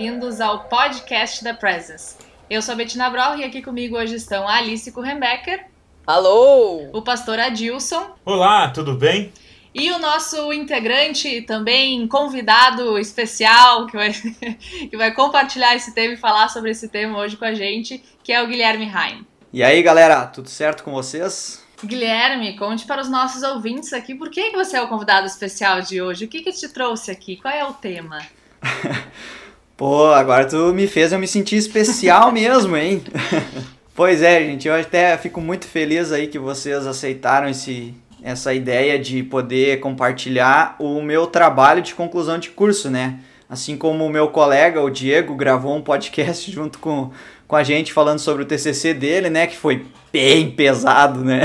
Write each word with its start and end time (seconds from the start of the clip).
bem-vindos 0.00 0.40
ao 0.40 0.60
podcast 0.60 1.44
da 1.44 1.52
Presence. 1.52 2.16
Eu 2.48 2.62
sou 2.62 2.72
a 2.72 2.74
Bettina 2.74 3.10
Brohr 3.10 3.38
e 3.38 3.44
aqui 3.44 3.60
comigo 3.60 3.98
hoje 3.98 4.14
estão 4.14 4.48
a 4.48 4.54
Alice 4.54 4.90
Kurenbecker. 4.90 5.66
Alô! 6.06 6.88
O 6.90 7.02
pastor 7.02 7.38
Adilson. 7.38 8.10
Olá, 8.24 8.70
tudo 8.70 8.94
bem? 8.94 9.30
E 9.74 9.90
o 9.90 9.98
nosso 9.98 10.54
integrante, 10.54 11.42
também 11.42 12.08
convidado 12.08 12.98
especial, 12.98 13.86
que 13.88 13.94
vai, 13.94 14.10
que 14.88 14.96
vai 14.96 15.12
compartilhar 15.12 15.76
esse 15.76 15.94
tema 15.94 16.14
e 16.14 16.16
falar 16.16 16.48
sobre 16.48 16.70
esse 16.70 16.88
tema 16.88 17.18
hoje 17.18 17.36
com 17.36 17.44
a 17.44 17.52
gente, 17.52 18.02
que 18.24 18.32
é 18.32 18.42
o 18.42 18.46
Guilherme 18.46 18.86
Heim. 18.86 19.26
E 19.52 19.62
aí, 19.62 19.82
galera, 19.82 20.24
tudo 20.24 20.48
certo 20.48 20.82
com 20.82 20.92
vocês? 20.92 21.62
Guilherme, 21.84 22.56
conte 22.56 22.86
para 22.86 23.02
os 23.02 23.10
nossos 23.10 23.42
ouvintes 23.42 23.92
aqui 23.92 24.14
por 24.14 24.30
que 24.30 24.50
você 24.52 24.78
é 24.78 24.82
o 24.82 24.88
convidado 24.88 25.26
especial 25.26 25.82
de 25.82 26.00
hoje. 26.00 26.24
O 26.24 26.28
que, 26.28 26.40
que 26.40 26.52
te 26.52 26.70
trouxe 26.70 27.10
aqui? 27.10 27.36
Qual 27.36 27.52
é 27.52 27.66
o 27.66 27.74
tema? 27.74 28.26
Pô, 29.80 30.12
agora 30.12 30.44
tu 30.44 30.74
me 30.74 30.86
fez 30.86 31.10
eu 31.10 31.18
me 31.18 31.26
sentir 31.26 31.56
especial 31.56 32.30
mesmo, 32.32 32.76
hein? 32.76 33.02
pois 33.96 34.20
é, 34.20 34.38
gente, 34.44 34.68
eu 34.68 34.74
até 34.74 35.16
fico 35.16 35.40
muito 35.40 35.66
feliz 35.66 36.12
aí 36.12 36.26
que 36.26 36.38
vocês 36.38 36.86
aceitaram 36.86 37.48
esse, 37.48 37.94
essa 38.22 38.52
ideia 38.52 38.98
de 38.98 39.22
poder 39.22 39.80
compartilhar 39.80 40.76
o 40.78 41.00
meu 41.00 41.26
trabalho 41.26 41.80
de 41.80 41.94
conclusão 41.94 42.38
de 42.38 42.50
curso, 42.50 42.90
né? 42.90 43.20
Assim 43.48 43.74
como 43.74 44.04
o 44.04 44.10
meu 44.10 44.28
colega, 44.28 44.82
o 44.82 44.90
Diego, 44.90 45.34
gravou 45.34 45.74
um 45.74 45.80
podcast 45.80 46.52
junto 46.52 46.78
com, 46.78 47.10
com 47.48 47.56
a 47.56 47.62
gente 47.62 47.90
falando 47.90 48.18
sobre 48.18 48.42
o 48.42 48.46
TCC 48.46 48.92
dele, 48.92 49.30
né? 49.30 49.46
Que 49.46 49.56
foi 49.56 49.86
bem 50.12 50.50
pesado, 50.50 51.24
né? 51.24 51.40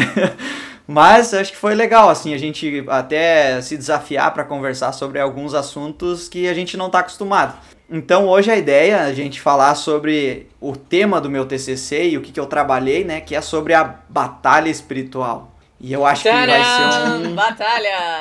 Mas 0.86 1.34
acho 1.34 1.54
que 1.54 1.58
foi 1.58 1.74
legal, 1.74 2.10
assim, 2.10 2.34
a 2.34 2.38
gente 2.38 2.84
até 2.90 3.62
se 3.62 3.78
desafiar 3.78 4.34
para 4.34 4.44
conversar 4.44 4.92
sobre 4.92 5.22
alguns 5.22 5.54
assuntos 5.54 6.28
que 6.28 6.50
a 6.50 6.54
gente 6.54 6.76
não 6.76 6.88
está 6.88 7.00
acostumado. 7.00 7.56
Então 7.90 8.28
hoje 8.28 8.50
a 8.52 8.58
ideia 8.58 8.98
é 8.98 9.02
a 9.02 9.14
gente 9.14 9.40
falar 9.40 9.76
sobre 9.76 10.48
o 10.60 10.76
tema 10.76 11.22
do 11.22 11.30
meu 11.30 11.46
TCC 11.46 12.10
e 12.10 12.18
o 12.18 12.22
que, 12.22 12.32
que 12.32 12.40
eu 12.40 12.48
trabalhei, 12.48 13.04
né? 13.04 13.22
Que 13.22 13.36
é 13.36 13.42
sobre 13.42 13.74
a 13.74 13.84
batalha 14.10 14.70
espiritual. 14.70 15.56
E 15.80 15.92
eu 15.92 16.06
acho 16.06 16.24
Tcharam! 16.24 16.42
que 16.42 16.48
vai 16.48 16.64
ser 16.64 17.28
um. 17.28 17.36
Batalha! 17.36 18.20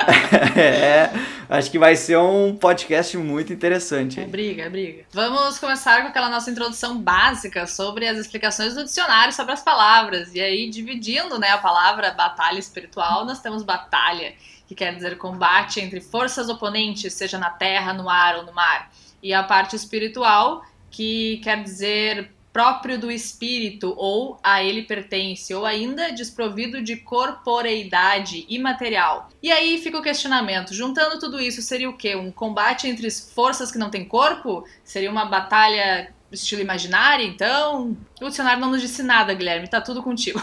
é, 0.60 1.10
acho 1.48 1.70
que 1.70 1.78
vai 1.78 1.94
ser 1.94 2.18
um 2.18 2.56
podcast 2.56 3.16
muito 3.16 3.52
interessante. 3.52 4.20
É 4.20 4.26
briga, 4.26 4.68
briga. 4.68 5.04
Vamos 5.12 5.58
começar 5.58 6.02
com 6.02 6.08
aquela 6.08 6.28
nossa 6.28 6.50
introdução 6.50 6.98
básica 6.98 7.66
sobre 7.66 8.08
as 8.08 8.18
explicações 8.18 8.74
do 8.74 8.84
dicionário 8.84 9.32
sobre 9.32 9.52
as 9.52 9.62
palavras. 9.62 10.34
E 10.34 10.40
aí, 10.40 10.68
dividindo 10.68 11.38
né, 11.38 11.50
a 11.50 11.58
palavra 11.58 12.10
batalha 12.10 12.58
espiritual, 12.58 13.24
nós 13.24 13.40
temos 13.40 13.62
batalha, 13.62 14.34
que 14.66 14.74
quer 14.74 14.94
dizer 14.94 15.16
combate 15.16 15.80
entre 15.80 16.00
forças 16.00 16.48
oponentes, 16.48 17.14
seja 17.14 17.38
na 17.38 17.50
terra, 17.50 17.92
no 17.92 18.10
ar 18.10 18.36
ou 18.36 18.42
no 18.42 18.52
mar. 18.52 18.90
E 19.24 19.34
a 19.34 19.42
parte 19.42 19.74
espiritual, 19.74 20.62
que 20.90 21.40
quer 21.42 21.62
dizer 21.62 22.30
próprio 22.54 22.96
do 22.96 23.10
espírito 23.10 23.92
ou 23.96 24.38
a 24.40 24.62
ele 24.62 24.82
pertence, 24.82 25.52
ou 25.52 25.66
ainda 25.66 26.12
desprovido 26.12 26.80
de 26.80 26.94
corporeidade 26.94 28.46
imaterial. 28.48 29.28
E 29.42 29.50
aí 29.50 29.78
fica 29.78 29.98
o 29.98 30.02
questionamento: 30.02 30.72
juntando 30.72 31.18
tudo 31.18 31.40
isso, 31.40 31.60
seria 31.60 31.90
o 31.90 31.96
quê? 31.96 32.14
Um 32.14 32.30
combate 32.30 32.86
entre 32.86 33.10
forças 33.10 33.72
que 33.72 33.78
não 33.78 33.90
têm 33.90 34.04
corpo? 34.04 34.64
Seria 34.84 35.10
uma 35.10 35.24
batalha 35.24 36.14
estilo 36.34 36.60
imaginário, 36.60 37.24
então? 37.24 37.96
O 38.20 38.28
dicionário 38.28 38.60
não 38.60 38.70
nos 38.70 38.80
disse 38.80 39.02
nada, 39.02 39.34
Guilherme, 39.34 39.68
tá 39.68 39.80
tudo 39.80 40.02
contigo. 40.02 40.40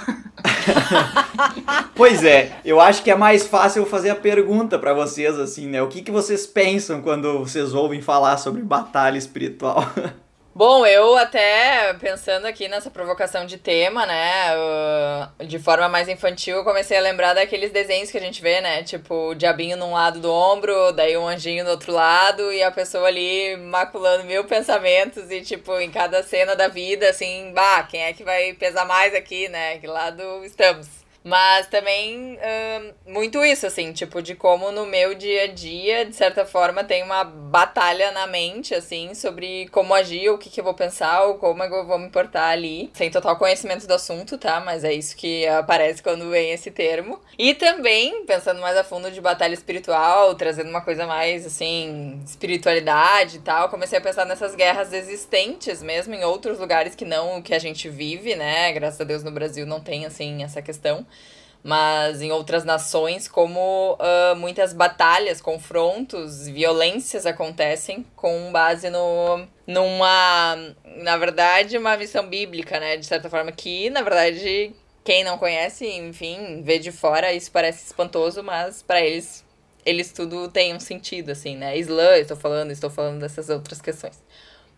pois 1.95 2.23
é, 2.23 2.59
eu 2.63 2.79
acho 2.79 3.03
que 3.03 3.11
é 3.11 3.15
mais 3.15 3.45
fácil 3.45 3.85
fazer 3.85 4.09
a 4.09 4.15
pergunta 4.15 4.79
para 4.79 4.93
vocês, 4.93 5.37
assim, 5.39 5.67
né? 5.67 5.81
O 5.81 5.87
que, 5.87 6.01
que 6.01 6.11
vocês 6.11 6.47
pensam 6.47 7.01
quando 7.01 7.39
vocês 7.39 7.73
ouvem 7.73 8.01
falar 8.01 8.37
sobre 8.37 8.61
batalha 8.61 9.17
espiritual? 9.17 9.85
Bom, 10.53 10.85
eu 10.85 11.15
até 11.15 11.93
pensando 11.93 12.45
aqui 12.45 12.67
nessa 12.67 12.91
provocação 12.91 13.45
de 13.45 13.57
tema, 13.57 14.05
né, 14.05 14.49
de 15.47 15.57
forma 15.57 15.87
mais 15.87 16.09
infantil, 16.09 16.57
eu 16.57 16.63
comecei 16.65 16.97
a 16.97 17.01
lembrar 17.01 17.33
daqueles 17.33 17.71
desenhos 17.71 18.11
que 18.11 18.17
a 18.17 18.21
gente 18.21 18.41
vê, 18.41 18.59
né, 18.59 18.83
tipo 18.83 19.29
o 19.29 19.33
diabinho 19.33 19.77
num 19.77 19.93
lado 19.93 20.19
do 20.19 20.29
ombro, 20.29 20.91
daí 20.91 21.15
um 21.15 21.25
anjinho 21.25 21.63
do 21.63 21.71
outro 21.71 21.93
lado 21.93 22.51
e 22.51 22.61
a 22.61 22.69
pessoa 22.69 23.07
ali 23.07 23.55
maculando 23.55 24.25
mil 24.25 24.43
pensamentos 24.43 25.31
e 25.31 25.39
tipo 25.41 25.79
em 25.79 25.89
cada 25.89 26.21
cena 26.21 26.53
da 26.53 26.67
vida, 26.67 27.09
assim, 27.09 27.53
bah, 27.53 27.83
quem 27.83 28.03
é 28.03 28.11
que 28.11 28.23
vai 28.23 28.51
pesar 28.53 28.83
mais 28.83 29.15
aqui, 29.15 29.47
né, 29.47 29.77
que 29.77 29.87
lado 29.87 30.43
estamos? 30.43 31.00
Mas 31.23 31.67
também 31.67 32.39
muito 33.05 33.43
isso, 33.45 33.67
assim, 33.67 33.91
tipo, 33.93 34.21
de 34.21 34.35
como 34.35 34.71
no 34.71 34.85
meu 34.85 35.13
dia 35.13 35.43
a 35.43 35.47
dia, 35.47 36.05
de 36.05 36.15
certa 36.15 36.45
forma, 36.45 36.83
tem 36.83 37.03
uma 37.03 37.23
batalha 37.23 38.11
na 38.11 38.25
mente, 38.25 38.73
assim, 38.73 39.13
sobre 39.13 39.67
como 39.69 39.93
agir, 39.93 40.29
o 40.29 40.37
que, 40.37 40.49
que 40.49 40.59
eu 40.59 40.63
vou 40.63 40.73
pensar, 40.73 41.23
ou 41.23 41.35
como 41.35 41.63
eu 41.63 41.85
vou 41.85 41.99
me 41.99 42.07
importar 42.07 42.49
ali. 42.49 42.89
Sem 42.93 43.11
total 43.11 43.35
conhecimento 43.37 43.85
do 43.85 43.93
assunto, 43.93 44.37
tá? 44.37 44.59
Mas 44.59 44.83
é 44.83 44.93
isso 44.93 45.15
que 45.15 45.47
aparece 45.47 46.01
quando 46.01 46.29
vem 46.29 46.51
esse 46.51 46.71
termo. 46.71 47.19
E 47.37 47.53
também, 47.53 48.25
pensando 48.25 48.61
mais 48.61 48.75
a 48.77 48.83
fundo 48.83 49.11
de 49.11 49.21
batalha 49.21 49.53
espiritual, 49.53 50.33
trazendo 50.35 50.69
uma 50.69 50.81
coisa 50.81 51.05
mais, 51.05 51.45
assim, 51.45 52.21
espiritualidade 52.25 53.37
e 53.37 53.41
tal, 53.41 53.69
comecei 53.69 53.97
a 53.97 54.01
pensar 54.01 54.25
nessas 54.25 54.55
guerras 54.55 54.93
existentes 54.93 55.83
mesmo, 55.83 56.13
em 56.13 56.23
outros 56.23 56.59
lugares 56.59 56.95
que 56.95 57.05
não 57.05 57.37
o 57.37 57.43
que 57.43 57.53
a 57.53 57.59
gente 57.59 57.89
vive, 57.89 58.35
né? 58.35 58.71
Graças 58.71 58.99
a 59.01 59.03
Deus 59.03 59.23
no 59.23 59.31
Brasil 59.31 59.65
não 59.65 59.79
tem, 59.79 60.05
assim, 60.05 60.43
essa 60.43 60.61
questão 60.61 61.05
mas 61.63 62.21
em 62.21 62.31
outras 62.31 62.63
nações, 62.63 63.27
como 63.27 63.93
uh, 63.93 64.35
muitas 64.35 64.73
batalhas, 64.73 65.39
confrontos, 65.39 66.47
violências 66.47 67.25
acontecem 67.25 68.05
com 68.15 68.51
base 68.51 68.89
no, 68.89 69.47
numa, 69.67 70.55
na 70.97 71.17
verdade, 71.17 71.77
uma 71.77 71.95
missão 71.95 72.27
bíblica, 72.27 72.79
né? 72.79 72.97
De 72.97 73.05
certa 73.05 73.29
forma, 73.29 73.51
que, 73.51 73.89
na 73.91 74.01
verdade, 74.01 74.75
quem 75.03 75.23
não 75.23 75.37
conhece, 75.37 75.85
enfim, 75.87 76.61
vê 76.63 76.79
de 76.79 76.91
fora, 76.91 77.31
isso 77.31 77.51
parece 77.51 77.85
espantoso, 77.85 78.41
mas 78.41 78.81
para 78.81 79.01
eles, 79.01 79.45
eles 79.85 80.11
tudo 80.11 80.47
tem 80.49 80.75
um 80.75 80.79
sentido, 80.79 81.31
assim, 81.31 81.55
né? 81.55 81.77
Islã, 81.77 82.17
estou 82.17 82.37
falando, 82.37 82.71
estou 82.71 82.89
falando 82.89 83.19
dessas 83.19 83.49
outras 83.49 83.81
questões. 83.81 84.21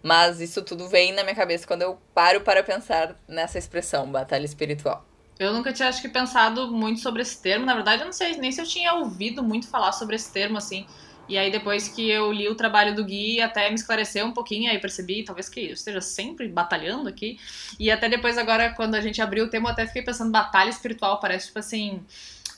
Mas 0.02 0.42
isso 0.42 0.62
tudo 0.62 0.90
vem 0.90 1.14
na 1.14 1.24
minha 1.24 1.36
cabeça 1.36 1.66
quando 1.66 1.84
eu 1.84 1.98
paro 2.14 2.42
para 2.42 2.62
pensar 2.62 3.18
nessa 3.26 3.58
expressão, 3.58 4.12
batalha 4.12 4.44
espiritual. 4.44 5.06
Eu 5.40 5.52
nunca 5.54 5.74
tinha, 5.74 5.90
acho 5.90 6.02
que, 6.02 6.10
pensado 6.10 6.72
muito 6.72 7.00
sobre 7.00 7.22
esse 7.22 7.42
termo. 7.42 7.66
Na 7.66 7.74
verdade, 7.74 8.02
eu 8.02 8.06
não 8.06 8.14
sei 8.14 8.38
nem 8.38 8.52
se 8.52 8.62
eu 8.62 8.66
tinha 8.66 8.94
ouvido 8.94 9.44
muito 9.44 9.68
falar 9.68 9.92
sobre 9.92 10.16
esse 10.16 10.32
termo, 10.32 10.58
assim. 10.58 10.86
E 11.28 11.38
aí, 11.38 11.50
depois 11.52 11.88
que 11.88 12.10
eu 12.10 12.32
li 12.32 12.50
o 12.50 12.56
trabalho 12.56 12.96
do 12.96 13.04
Gui, 13.04 13.42
até 13.42 13.70
me 13.70 13.76
esclareceu 13.76 14.26
um 14.26 14.34
pouquinho, 14.34 14.70
aí 14.70 14.80
percebi, 14.80 15.24
talvez 15.24 15.48
que 15.48 15.68
eu 15.68 15.74
esteja 15.74 16.02
sempre 16.02 16.48
batalhando 16.48 17.08
aqui. 17.08 17.40
E 17.80 17.90
até 17.90 18.10
depois, 18.10 18.38
agora, 18.38 18.74
quando 18.74 18.96
a 18.96 19.02
gente 19.02 19.22
abriu 19.22 19.46
o 19.46 19.50
tema, 19.50 19.70
eu 19.70 19.74
até 19.74 19.88
fiquei 19.88 20.02
pensando, 20.02 20.32
batalha 20.32 20.70
espiritual, 20.70 21.20
parece 21.20 21.48
tipo 21.48 21.60
assim. 21.60 22.04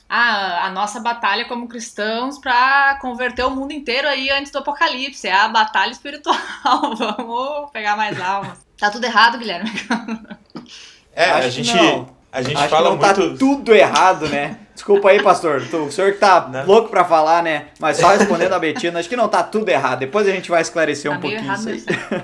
A, 0.08 0.66
a 0.66 0.70
nossa 0.70 1.00
batalha 1.00 1.46
como 1.46 1.66
cristãos 1.66 2.38
para 2.38 2.96
converter 3.00 3.44
o 3.44 3.50
mundo 3.50 3.72
inteiro 3.72 4.06
aí 4.06 4.30
antes 4.30 4.52
do 4.52 4.58
apocalipse. 4.58 5.26
É 5.26 5.32
a 5.32 5.48
batalha 5.48 5.90
espiritual. 5.90 6.36
Vamos 6.96 7.70
pegar 7.72 7.96
mais 7.96 8.20
almas. 8.20 8.64
Tá 8.78 8.88
tudo 8.88 9.04
errado, 9.04 9.36
Guilherme? 9.36 9.68
É, 11.12 11.30
Acho 11.30 11.46
a 11.46 11.50
gente. 11.50 11.74
Não. 11.74 12.15
A 12.36 12.42
gente 12.42 12.58
Acho 12.58 12.68
fala 12.68 12.90
que 12.90 12.96
não 12.96 12.98
muito. 12.98 13.30
tá 13.30 13.36
tudo 13.38 13.74
errado, 13.74 14.28
né? 14.28 14.58
Desculpa 14.74 15.08
aí, 15.08 15.22
pastor. 15.22 15.62
O 15.72 15.90
senhor 15.90 16.12
que 16.12 16.18
tá 16.18 16.46
não. 16.46 16.66
louco 16.66 16.90
pra 16.90 17.02
falar, 17.02 17.42
né? 17.42 17.68
Mas 17.80 17.96
só 17.96 18.08
respondendo 18.08 18.52
a 18.52 18.58
Betina, 18.58 19.00
acho 19.00 19.08
que 19.08 19.16
não 19.16 19.26
tá 19.26 19.42
tudo 19.42 19.70
errado. 19.70 20.00
Depois 20.00 20.28
a 20.28 20.32
gente 20.32 20.50
vai 20.50 20.60
esclarecer 20.60 21.10
tá 21.10 21.16
um 21.16 21.20
pouquinho 21.20 21.54
isso 21.54 21.70
aí. 21.70 21.82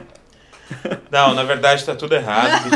Não, 1.10 1.34
na 1.34 1.44
verdade 1.44 1.84
tá 1.84 1.94
tudo 1.94 2.14
errado. 2.14 2.62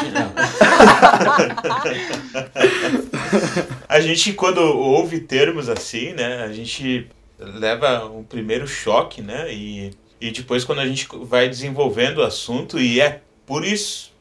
a 3.89 4.01
gente, 4.01 4.35
quando 4.35 4.59
ouve 4.59 5.21
termos 5.21 5.69
assim, 5.69 6.13
né? 6.13 6.43
A 6.43 6.53
gente 6.53 7.09
leva 7.39 8.05
um 8.07 8.23
primeiro 8.23 8.67
choque, 8.67 9.23
né? 9.23 9.53
E, 9.53 9.93
e 10.21 10.31
depois, 10.31 10.65
quando 10.65 10.81
a 10.81 10.87
gente 10.87 11.09
vai 11.23 11.49
desenvolvendo 11.49 12.19
o 12.19 12.23
assunto, 12.23 12.79
e 12.79 13.01
é 13.01 13.21
por 13.47 13.65
isso 13.65 14.13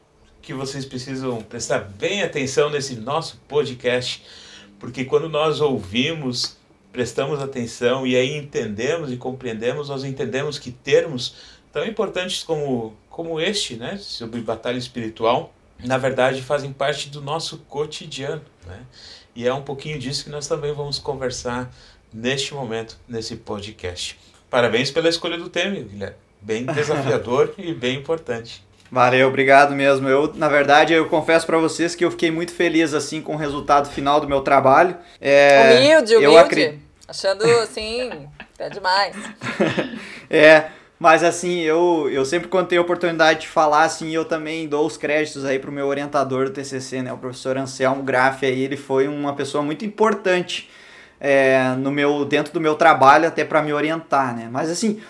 que 0.46 0.54
vocês 0.54 0.84
precisam 0.84 1.42
prestar 1.42 1.80
bem 1.80 2.22
atenção 2.22 2.70
nesse 2.70 2.94
nosso 2.94 3.36
podcast, 3.48 4.22
porque 4.78 5.04
quando 5.04 5.28
nós 5.28 5.60
ouvimos, 5.60 6.56
prestamos 6.92 7.42
atenção 7.42 8.06
e 8.06 8.14
aí 8.14 8.36
entendemos 8.36 9.10
e 9.10 9.16
compreendemos, 9.16 9.88
nós 9.88 10.04
entendemos 10.04 10.56
que 10.56 10.70
termos 10.70 11.34
tão 11.72 11.84
importantes 11.84 12.44
como, 12.44 12.96
como 13.10 13.40
este, 13.40 13.74
né, 13.74 13.96
sobre 13.96 14.40
batalha 14.40 14.78
espiritual, 14.78 15.52
na 15.82 15.98
verdade 15.98 16.40
fazem 16.42 16.72
parte 16.72 17.08
do 17.08 17.20
nosso 17.20 17.58
cotidiano, 17.68 18.42
né? 18.64 18.86
E 19.34 19.48
é 19.48 19.52
um 19.52 19.62
pouquinho 19.62 19.98
disso 19.98 20.22
que 20.22 20.30
nós 20.30 20.46
também 20.46 20.72
vamos 20.72 21.00
conversar 21.00 21.74
neste 22.14 22.54
momento, 22.54 22.96
nesse 23.08 23.34
podcast. 23.34 24.16
Parabéns 24.48 24.92
pela 24.92 25.08
escolha 25.08 25.36
do 25.36 25.48
tema, 25.48 25.74
Guilherme. 25.74 26.16
Bem 26.40 26.64
desafiador 26.72 27.52
e 27.58 27.74
bem 27.74 27.98
importante. 27.98 28.65
Valeu, 28.90 29.28
obrigado 29.28 29.74
mesmo. 29.74 30.08
Eu, 30.08 30.32
na 30.34 30.48
verdade, 30.48 30.92
eu 30.92 31.08
confesso 31.08 31.46
para 31.46 31.58
vocês 31.58 31.94
que 31.94 32.04
eu 32.04 32.10
fiquei 32.10 32.30
muito 32.30 32.52
feliz 32.52 32.94
assim 32.94 33.20
com 33.20 33.34
o 33.34 33.36
resultado 33.36 33.90
final 33.90 34.20
do 34.20 34.28
meu 34.28 34.40
trabalho. 34.40 34.96
É, 35.20 35.76
humilde, 35.78 36.16
humilde. 36.16 36.34
Eu 36.34 36.38
acredito. 36.38 36.86
Achando 37.08 37.44
assim, 37.60 38.10
é 38.58 38.68
demais. 38.68 39.16
é, 40.30 40.66
Mas 40.98 41.22
assim, 41.22 41.60
eu, 41.60 42.08
eu 42.10 42.24
sempre 42.24 42.48
quando 42.48 42.68
tenho 42.68 42.80
a 42.80 42.84
oportunidade 42.84 43.40
de 43.40 43.48
falar, 43.48 43.84
assim, 43.84 44.14
eu 44.14 44.24
também 44.24 44.66
dou 44.66 44.86
os 44.86 44.96
créditos 44.96 45.44
aí 45.44 45.58
pro 45.58 45.70
meu 45.70 45.86
orientador 45.86 46.46
do 46.46 46.52
TCC, 46.52 47.02
né? 47.02 47.12
O 47.12 47.18
professor 47.18 47.58
Anselmo 47.58 48.02
Graff 48.02 48.44
aí, 48.46 48.62
ele 48.62 48.76
foi 48.76 49.06
uma 49.06 49.34
pessoa 49.34 49.62
muito 49.62 49.84
importante 49.84 50.70
é, 51.20 51.74
no 51.78 51.90
meu, 51.90 52.24
dentro 52.24 52.52
do 52.52 52.60
meu 52.60 52.74
trabalho 52.74 53.28
até 53.28 53.44
para 53.44 53.62
me 53.62 53.72
orientar, 53.72 54.34
né? 54.34 54.48
Mas 54.50 54.70
assim, 54.70 55.02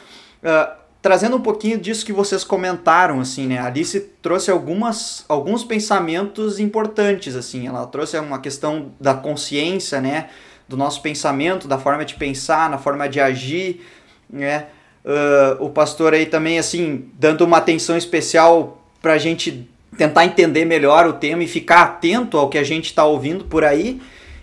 uh, 0.43 0.86
trazendo 1.07 1.37
um 1.37 1.41
pouquinho 1.41 1.79
disso 1.79 2.05
que 2.05 2.13
vocês 2.13 2.43
comentaram, 2.43 3.21
assim, 3.21 3.47
né? 3.47 3.59
A 3.59 3.67
Alice 3.67 4.01
trouxe 4.21 4.51
algumas, 4.51 5.25
alguns 5.29 5.63
pensamentos 5.63 6.59
importantes, 6.59 7.37
assim. 7.37 7.69
Ela 7.69 7.87
trouxe 7.87 8.19
uma 8.19 8.41
questão 8.41 8.91
da 9.01 9.15
consciência, 9.15 10.01
né? 10.01 10.31
Do 10.69 10.77
nosso 10.77 11.01
pensamento, 11.01 11.69
da 11.69 11.79
forma 11.79 12.05
de 12.05 12.17
pensar, 12.17 12.69
na 12.69 12.77
forma 12.77 13.09
de 13.09 13.21
agir, 13.21 13.87
né? 14.29 14.67
Uh, 15.05 15.65
o 15.65 15.71
pastor 15.71 16.13
aí 16.13 16.27
também, 16.27 16.59
assim, 16.59 17.09
dando 17.15 17.45
uma 17.45 17.59
atenção 17.59 17.97
especial 17.97 18.85
para 19.01 19.13
a 19.13 19.19
gente 19.19 19.71
tentar 19.97 20.25
entender 20.25 20.65
melhor 20.65 21.07
o 21.07 21.13
tema 21.13 21.45
e 21.45 21.47
ficar 21.47 21.83
atento 21.83 22.37
ao 22.37 22.49
que 22.49 22.59
a 22.59 22.65
gente 22.65 22.87
está 22.87 23.05
ouvindo 23.05 23.45
por 23.45 23.65
aí. 23.65 24.01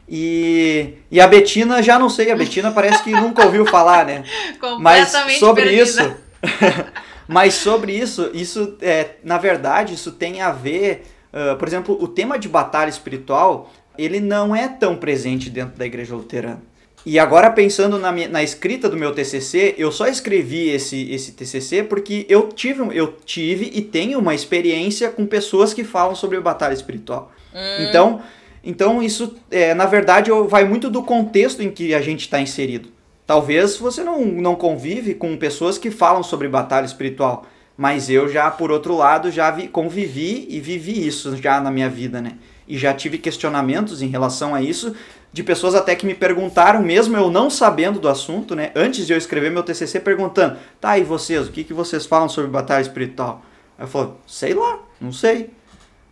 E, 0.07 0.93
e 1.11 1.19
a 1.19 1.27
Betina, 1.27 1.83
já 1.83 1.99
não 1.99 2.09
sei, 2.09 2.31
a 2.31 2.37
Betina 2.37 2.71
parece 2.71 3.03
que 3.03 3.11
nunca 3.11 3.43
ouviu 3.43 3.65
falar, 3.65 4.05
né? 4.05 4.23
Mas 4.79 5.11
sobre 5.37 5.63
perdida. 5.63 5.83
isso, 5.83 6.22
mas 7.27 7.55
sobre 7.55 7.93
isso, 7.93 8.29
isso 8.33 8.77
é, 8.81 9.11
na 9.23 9.37
verdade, 9.37 9.93
isso 9.93 10.11
tem 10.11 10.41
a 10.41 10.51
ver, 10.51 11.03
uh, 11.33 11.57
por 11.57 11.67
exemplo, 11.67 11.97
o 12.01 12.07
tema 12.07 12.37
de 12.37 12.49
batalha 12.49 12.89
espiritual, 12.89 13.71
ele 13.97 14.19
não 14.19 14.55
é 14.55 14.67
tão 14.67 14.95
presente 14.95 15.49
dentro 15.49 15.77
da 15.77 15.85
igreja 15.85 16.15
luterana. 16.15 16.61
E 17.05 17.19
agora 17.19 17.51
pensando 17.51 17.99
na, 17.99 18.11
minha, 18.11 18.29
na 18.29 18.41
escrita 18.41 18.87
do 18.87 18.95
meu 18.95 19.13
TCC, 19.13 19.75
eu 19.77 19.91
só 19.91 20.07
escrevi 20.07 20.69
esse, 20.69 21.11
esse 21.11 21.33
TCC 21.33 21.83
porque 21.83 22.25
eu 22.29 22.47
tive, 22.47 22.81
eu 22.97 23.17
tive 23.25 23.69
e 23.73 23.81
tenho 23.81 24.19
uma 24.19 24.33
experiência 24.33 25.09
com 25.09 25.25
pessoas 25.25 25.73
que 25.73 25.83
falam 25.83 26.15
sobre 26.15 26.39
batalha 26.39 26.73
espiritual. 26.73 27.31
Hum. 27.53 27.85
Então, 27.89 28.21
então 28.63 29.03
isso, 29.03 29.35
é, 29.51 29.73
na 29.73 29.85
verdade, 29.85 30.31
vai 30.47 30.63
muito 30.63 30.89
do 30.89 31.03
contexto 31.03 31.61
em 31.61 31.69
que 31.69 31.93
a 31.93 32.01
gente 32.01 32.21
está 32.21 32.39
inserido. 32.39 32.89
Talvez 33.25 33.77
você 33.77 34.03
não, 34.03 34.25
não 34.25 34.55
convive 34.55 35.13
com 35.13 35.37
pessoas 35.37 35.77
que 35.77 35.89
falam 35.89 36.23
sobre 36.23 36.47
batalha 36.47 36.85
espiritual, 36.85 37.45
mas 37.77 38.09
eu 38.09 38.27
já, 38.29 38.51
por 38.51 38.71
outro 38.71 38.95
lado, 38.95 39.31
já 39.31 39.49
vi, 39.49 39.67
convivi 39.67 40.45
e 40.49 40.59
vivi 40.59 41.07
isso 41.07 41.35
já 41.37 41.59
na 41.59 41.71
minha 41.71 41.89
vida, 41.89 42.21
né? 42.21 42.33
E 42.67 42.77
já 42.77 42.93
tive 42.93 43.17
questionamentos 43.17 44.01
em 44.01 44.07
relação 44.07 44.53
a 44.53 44.61
isso, 44.61 44.95
de 45.31 45.41
pessoas 45.41 45.73
até 45.73 45.95
que 45.95 46.05
me 46.05 46.13
perguntaram, 46.13 46.83
mesmo 46.83 47.17
eu 47.17 47.31
não 47.31 47.49
sabendo 47.49 47.99
do 47.99 48.07
assunto, 48.07 48.55
né? 48.55 48.71
Antes 48.75 49.07
de 49.07 49.13
eu 49.13 49.17
escrever 49.17 49.49
meu 49.49 49.63
TCC, 49.63 49.99
perguntando: 49.99 50.57
tá, 50.79 50.97
e 50.97 51.03
vocês, 51.03 51.47
o 51.47 51.51
que, 51.51 51.63
que 51.63 51.73
vocês 51.73 52.05
falam 52.05 52.29
sobre 52.29 52.51
batalha 52.51 52.81
espiritual? 52.81 53.41
Eu 53.79 53.87
falo: 53.87 54.17
sei 54.27 54.53
lá, 54.53 54.79
não 55.01 55.11
sei. 55.11 55.49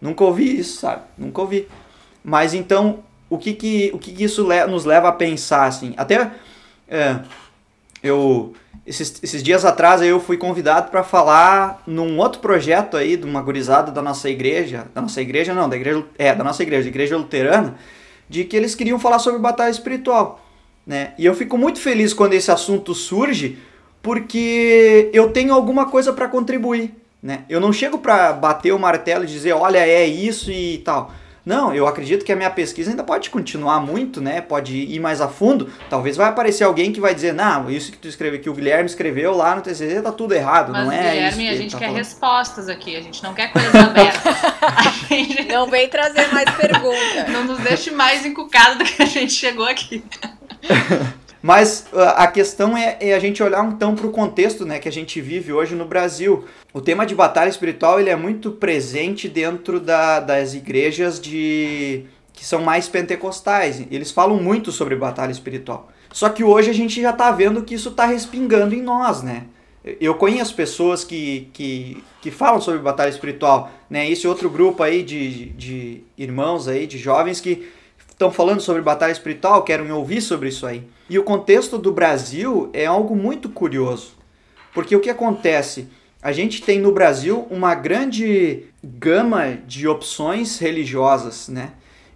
Nunca 0.02 0.24
ouvi 0.24 0.60
isso, 0.60 0.80
sabe? 0.80 1.04
Nunca 1.16 1.42
ouvi. 1.42 1.68
Mas 2.24 2.56
então, 2.56 3.04
o 3.30 3.38
que 3.38 3.54
que, 3.54 3.92
o 3.94 4.00
que, 4.00 4.12
que 4.12 4.24
isso 4.24 4.48
nos 4.68 4.86
leva 4.86 5.10
a 5.10 5.12
pensar, 5.12 5.66
assim? 5.66 5.94
Até 5.96 6.32
é, 6.92 7.22
eu. 8.04 8.54
Esses, 8.86 9.24
esses 9.24 9.42
dias 9.42 9.64
atrás 9.64 10.02
eu 10.02 10.20
fui 10.20 10.36
convidado 10.38 10.90
para 10.90 11.04
falar 11.04 11.82
num 11.86 12.18
outro 12.18 12.42
projeto 12.42 12.98
aí 12.98 13.16
de 13.16 13.26
uma 13.26 13.42
gurizada 13.42 13.92
da 13.92 14.02
nossa 14.02 14.28
igreja, 14.28 14.88
da 14.94 15.02
nossa 15.02 15.22
igreja 15.22 15.54
não, 15.54 15.70
da 15.70 15.76
igreja, 15.76 16.04
é, 16.18 16.34
da 16.34 16.44
nossa 16.44 16.64
igreja, 16.64 16.84
da 16.84 16.90
igreja 16.90 17.16
luterana, 17.16 17.76
de 18.28 18.44
que 18.44 18.58
eles 18.58 18.76
queriam 18.76 19.00
falar 19.00 19.20
sobre 19.20 19.40
batalha 19.40 19.70
espiritual. 19.70 20.44
Né? 20.86 21.14
E 21.18 21.26
eu 21.26 21.36
fico 21.36 21.58
muito 21.58 21.80
feliz 21.80 22.12
quando 22.12 22.34
esse 22.34 22.52
assunto 22.52 22.94
surge, 22.96 23.60
porque 24.02 25.10
eu 25.14 25.30
tenho 25.30 25.54
alguma 25.54 25.86
coisa 25.86 26.12
para 26.12 26.28
contribuir. 26.28 26.94
Né? 27.22 27.46
Eu 27.48 27.60
não 27.60 27.72
chego 27.72 28.00
para 28.00 28.34
bater 28.34 28.74
o 28.74 28.80
martelo 28.80 29.24
e 29.24 29.28
dizer, 29.28 29.54
olha, 29.54 29.78
é 29.78 30.08
isso 30.08 30.52
e 30.52 30.80
tal. 30.80 31.14
Não, 31.46 31.74
eu 31.74 31.88
acredito 31.88 32.24
que 32.24 32.32
a 32.32 32.36
minha 32.36 32.50
pesquisa 32.52 32.92
ainda 32.92 33.04
pode 33.04 33.30
continuar 33.30 33.80
muito, 33.80 34.22
né? 34.22 34.42
Pode 34.42 34.76
ir 34.76 35.00
mais 35.00 35.20
a 35.22 35.28
fundo. 35.28 35.72
Talvez 35.90 36.16
vai 36.16 36.28
aparecer 36.28 36.64
alguém 36.64 36.92
que 36.92 37.02
vai 37.02 37.16
dizer, 37.16 37.34
não, 37.34 37.70
isso 37.70 37.92
que 37.92 37.98
tu 37.98 38.08
escreveu, 38.08 38.40
que 38.40 38.50
o 38.50 38.54
Guilherme 38.54 38.86
escreveu 38.86 39.36
lá 39.36 39.56
no 39.56 39.62
TCC 39.62 40.02
tá 40.02 40.12
tudo 40.12 40.34
errado, 40.34 40.72
Mas, 40.72 40.86
não 40.86 40.92
é 40.92 41.12
Guilherme, 41.12 41.46
isso. 41.46 41.54
a 41.54 41.58
gente 41.58 41.72
tá 41.72 41.78
quer 41.80 41.86
falando. 41.86 41.98
respostas 41.98 42.70
aqui, 42.70 42.96
a 42.96 43.02
gente 43.02 43.24
não 43.24 43.34
quer 43.34 43.52
coisas 43.52 43.74
abertas. 43.74 44.36
gente... 45.10 45.46
Não 45.46 45.68
vem 45.68 45.90
trazer 45.90 46.32
mais 46.32 46.50
perguntas. 46.52 47.30
Não 47.30 47.44
nos 47.44 47.60
deixe 47.60 47.92
mais 47.92 48.26
encucado 48.26 48.78
do 48.78 48.84
que 48.84 49.02
a 49.02 49.06
gente 49.06 49.34
chegou 49.34 49.66
aqui. 49.66 50.04
Mas 51.42 51.88
uh, 51.92 52.00
a 52.16 52.28
questão 52.28 52.78
é, 52.78 52.98
é, 53.00 53.14
a 53.14 53.20
gente 53.20 53.42
olhar 53.42 53.66
então 53.66 53.96
para 53.96 54.06
o 54.06 54.12
contexto 54.12 54.66
né, 54.66 54.80
que 54.80 54.88
a 54.88 54.92
gente 54.92 55.20
vive 55.20 55.52
hoje 55.52 55.74
no 55.74 55.86
Brasil. 55.86 56.46
O 56.72 56.80
tema 56.80 57.06
de 57.06 57.16
batalha 57.16 57.50
espiritual 57.50 58.00
ele 58.00 58.10
é 58.10 58.16
muito 58.16 58.52
presente 58.52 59.28
dentro 59.28 59.80
da, 59.80 60.20
das 60.20 60.54
igrejas 60.54 61.20
de 61.20 62.06
que 62.32 62.46
são 62.46 62.62
mais 62.62 62.88
pentecostais. 62.88 63.84
Eles 63.92 64.12
falam 64.12 64.42
muito 64.42 64.72
sobre 64.72 64.96
batalha 64.96 65.32
espiritual. 65.32 65.92
Só 66.12 66.30
que 66.30 66.44
hoje 66.44 66.70
a 66.70 66.74
gente 66.74 67.02
já 67.02 67.12
está 67.12 67.32
vendo 67.32 67.64
que 67.64 67.76
isso 67.76 67.90
está 67.90 68.06
respingando 68.06 68.76
em 68.76 68.82
nós, 68.82 69.24
né? 69.24 69.46
Eu 70.00 70.14
conheço 70.16 70.54
pessoas 70.54 71.04
que, 71.04 71.50
que, 71.54 72.04
que 72.22 72.30
falam 72.30 72.62
sobre 72.62 72.80
batalha 72.80 73.10
espiritual, 73.10 73.72
né? 73.90 74.10
Esse 74.10 74.28
outro 74.28 74.50
grupo 74.50 74.84
aí 74.84 75.02
de, 75.02 75.46
de 75.50 76.04
irmãos 76.18 76.68
aí, 76.68 76.86
de 76.86 77.00
jovens 77.00 77.42
que 77.42 77.68
estão 78.22 78.32
falando 78.32 78.62
sobre 78.62 78.84
batalha 78.84 79.12
espiritual, 79.12 79.64
querem 79.64 79.92
ouvir 79.92 80.22
sobre 80.22 80.50
isso 80.50 80.68
aí. 80.68 80.84
E 81.10 81.18
o 81.18 81.24
contexto 81.24 81.80
do 81.80 81.92
Brasil 81.92 82.70
é 82.72 82.86
algo 82.86 83.16
muito 83.16 83.50
curioso. 83.50 84.14
Porque 84.74 84.96
o 84.96 85.00
que 85.00 85.10
acontece? 85.10 85.88
A 86.22 86.32
gente 86.32 86.62
tem 86.62 86.80
no 86.80 86.92
Brasil 86.92 87.48
uma 87.50 87.74
grande 87.74 88.66
gama 88.84 89.58
de 89.66 89.88
opções 89.88 90.60
religiosas, 90.60 91.50
né? 91.50 91.72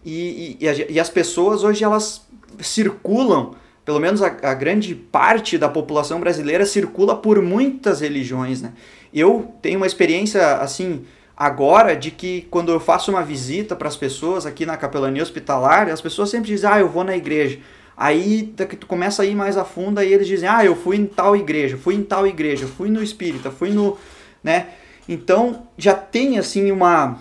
E, 0.06 0.57
e, 0.62 0.94
e 0.94 1.00
as 1.00 1.10
pessoas 1.10 1.63
hoje 1.63 1.84
elas 1.84 2.28
circulam, 2.60 3.56
pelo 3.84 4.00
menos 4.00 4.22
a, 4.22 4.28
a, 4.28 4.54
grande 4.54 4.94
parte 4.94 5.58
da 5.58 5.68
população 5.68 6.19
brasileira 6.19 6.68
circula 6.68 7.16
por 7.16 7.42
muitas 7.42 8.01
religiões, 8.01 8.62
né? 8.62 8.74
Eu 9.12 9.56
tenho 9.60 9.77
uma 9.77 9.88
experiência 9.88 10.58
assim 10.58 11.03
agora 11.36 11.96
de 11.96 12.12
que 12.12 12.48
quando 12.50 12.72
eu 12.72 12.80
faço 12.80 13.12
uma 13.12 13.24
visita 13.24 13.75
para 13.75 13.88
as 13.88 13.98
pessoas 13.98 14.46
aqui 14.46 14.65
na 14.65 14.77
capelania 14.77 15.24
hospitalar, 15.24 15.89
as 15.89 16.01
pessoas 16.01 16.30
sempre 16.30 16.48
dizem: 16.48 16.70
"Ah, 16.70 16.80
eu 16.80 16.89
vou 16.89 17.04
na 17.04 17.15
igreja". 17.15 17.60
Aí 17.98 18.54
que 18.70 18.75
tu 18.75 18.86
começa 18.86 19.24
a 19.24 19.25
ir 19.25 19.36
mais 19.36 19.58
a 19.58 19.65
fundo, 19.65 20.00
aí 20.00 20.13
eles 20.13 20.27
dizem: 20.27 20.48
"Ah, 20.50 20.65
eu 20.65 20.75
fui 20.75 20.98
em 20.98 21.06
tal 21.06 21.36
igreja, 21.36 21.77
fui 21.77 21.96
em 21.96 22.04
tal 22.04 22.27
igreja, 22.27 22.68
fui 22.68 22.89
no 22.89 23.01
espírita, 23.01 23.51
fui 23.51 23.70
no, 23.70 23.98
né? 24.44 24.68
Então, 25.08 25.68
já 25.77 25.94
tem 25.94 26.38
assim 26.38 26.72
uma 26.72 27.20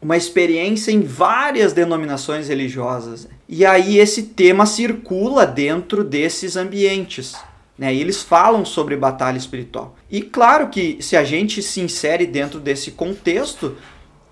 uma 0.00 0.16
experiência 0.16 0.92
em 0.92 1.00
várias 1.00 1.72
denominações 1.72 2.48
religiosas. 2.48 3.28
E 3.48 3.64
aí 3.64 3.98
esse 3.98 4.24
tema 4.24 4.66
circula 4.66 5.46
dentro 5.46 6.04
desses 6.04 6.56
ambientes. 6.56 7.34
Né? 7.78 7.94
E 7.94 8.00
eles 8.00 8.22
falam 8.22 8.64
sobre 8.64 8.96
batalha 8.96 9.36
espiritual. 9.36 9.94
E 10.10 10.22
claro 10.22 10.68
que 10.68 10.98
se 11.00 11.16
a 11.16 11.24
gente 11.24 11.62
se 11.62 11.80
insere 11.80 12.26
dentro 12.26 12.58
desse 12.58 12.92
contexto, 12.92 13.76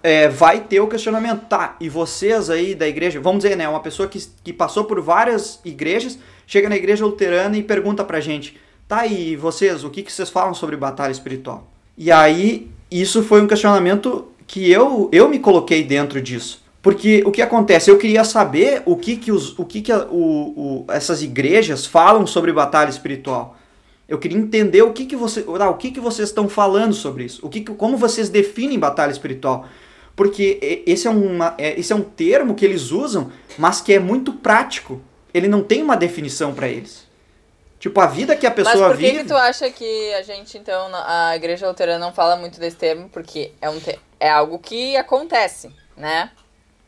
é, 0.03 0.29
vai 0.29 0.61
ter 0.61 0.81
o 0.81 0.87
questionamento, 0.87 1.47
tá? 1.47 1.77
E 1.81 1.89
vocês 1.89 2.51
aí 2.51 2.75
da 2.75 2.87
igreja, 2.89 3.21
vamos 3.21 3.43
dizer, 3.43 3.57
né? 3.57 3.69
Uma 3.69 3.81
pessoa 3.81 4.09
que, 4.09 4.23
que 4.43 4.53
passou 4.53 4.85
por 4.85 5.01
várias 5.01 5.61
igrejas, 5.65 6.19
chega 6.47 6.69
na 6.69 6.77
igreja 6.77 7.05
luterana 7.05 7.57
e 7.57 7.63
pergunta 7.63 8.05
pra 8.05 8.21
gente, 8.21 8.59
tá? 8.89 9.07
E 9.07 9.37
vocês, 9.37 9.85
o 9.85 9.91
que, 9.91 10.03
que 10.03 10.13
vocês 10.13 10.31
falam 10.31 10.55
sobre 10.55 10.77
batalha 10.77 11.13
espiritual? 11.13 11.67
E 11.97 12.11
aí, 12.11 12.71
isso 12.91 13.23
foi 13.23 13.43
um 13.43 13.47
questionamento 13.47 14.29
que 14.47 14.71
eu, 14.71 15.09
eu 15.13 15.29
me 15.29 15.39
coloquei 15.39 15.83
dentro 15.83 16.21
disso. 16.21 16.64
Porque 16.85 17.23
o 17.25 17.33
que 17.33 17.41
acontece? 17.41 17.91
Eu 17.91 17.97
queria 17.97 18.23
saber 18.25 18.83
o 18.85 18.95
que, 18.95 19.17
que, 19.17 19.33
os, 19.33 19.59
o 19.59 19.65
que, 19.65 19.81
que 19.81 19.91
a, 19.91 20.01
o, 20.05 20.85
o, 20.85 20.93
essas 20.93 21.23
igrejas 21.23 21.87
falam 21.87 22.27
sobre 22.27 22.53
batalha 22.53 22.91
espiritual. 22.91 23.57
Eu 24.07 24.19
queria 24.19 24.37
entender 24.37 24.83
o 24.83 24.93
que, 24.93 25.07
que, 25.07 25.17
você, 25.17 25.43
ah, 25.59 25.71
o 25.71 25.79
que, 25.79 25.91
que 25.91 25.99
vocês 25.99 26.29
estão 26.29 26.47
falando 26.47 26.93
sobre 26.93 27.25
isso. 27.25 27.41
O 27.43 27.49
que, 27.49 27.63
como 27.63 27.97
vocês 27.97 28.29
definem 28.29 28.79
batalha 28.79 29.11
espiritual. 29.11 29.67
Porque 30.15 30.85
esse 30.87 31.07
é, 31.07 31.11
uma, 31.11 31.55
esse 31.59 31.91
é 31.91 31.97
um 31.97 32.03
termo 32.03 32.55
que 32.55 32.67
eles 32.67 32.91
usam, 32.91 33.33
mas 33.57 33.81
que 33.81 33.95
é 33.95 33.99
muito 33.99 34.35
prático. 34.35 35.01
Ele 35.33 35.49
não 35.49 35.63
tem 35.63 35.83
uma 35.83 35.97
definição 35.97 36.53
para 36.53 36.69
eles. 36.69 37.09
Tipo, 37.81 37.99
a 38.03 38.07
vida 38.07 38.37
que 38.37 38.47
a 38.47 38.51
pessoa 38.51 38.75
vive... 38.75 38.83
Mas 38.89 38.93
por 38.93 38.99
que, 38.99 39.11
vive... 39.11 39.23
que 39.23 39.29
tu 39.29 39.37
acha 39.37 39.71
que 39.71 40.13
a 40.13 40.23
gente, 40.23 40.59
então, 40.59 40.91
a 40.93 41.35
igreja 41.35 41.67
luterana 41.67 41.99
não 41.99 42.13
fala 42.13 42.37
muito 42.37 42.61
desse 42.61 42.77
termo? 42.77 43.09
Porque 43.09 43.53
é, 43.63 43.71
um 43.71 43.81
te... 43.81 43.99
é 44.21 44.29
algo 44.29 44.59
que 44.59 44.99
acontece, 44.99 45.71
né? 45.97 46.31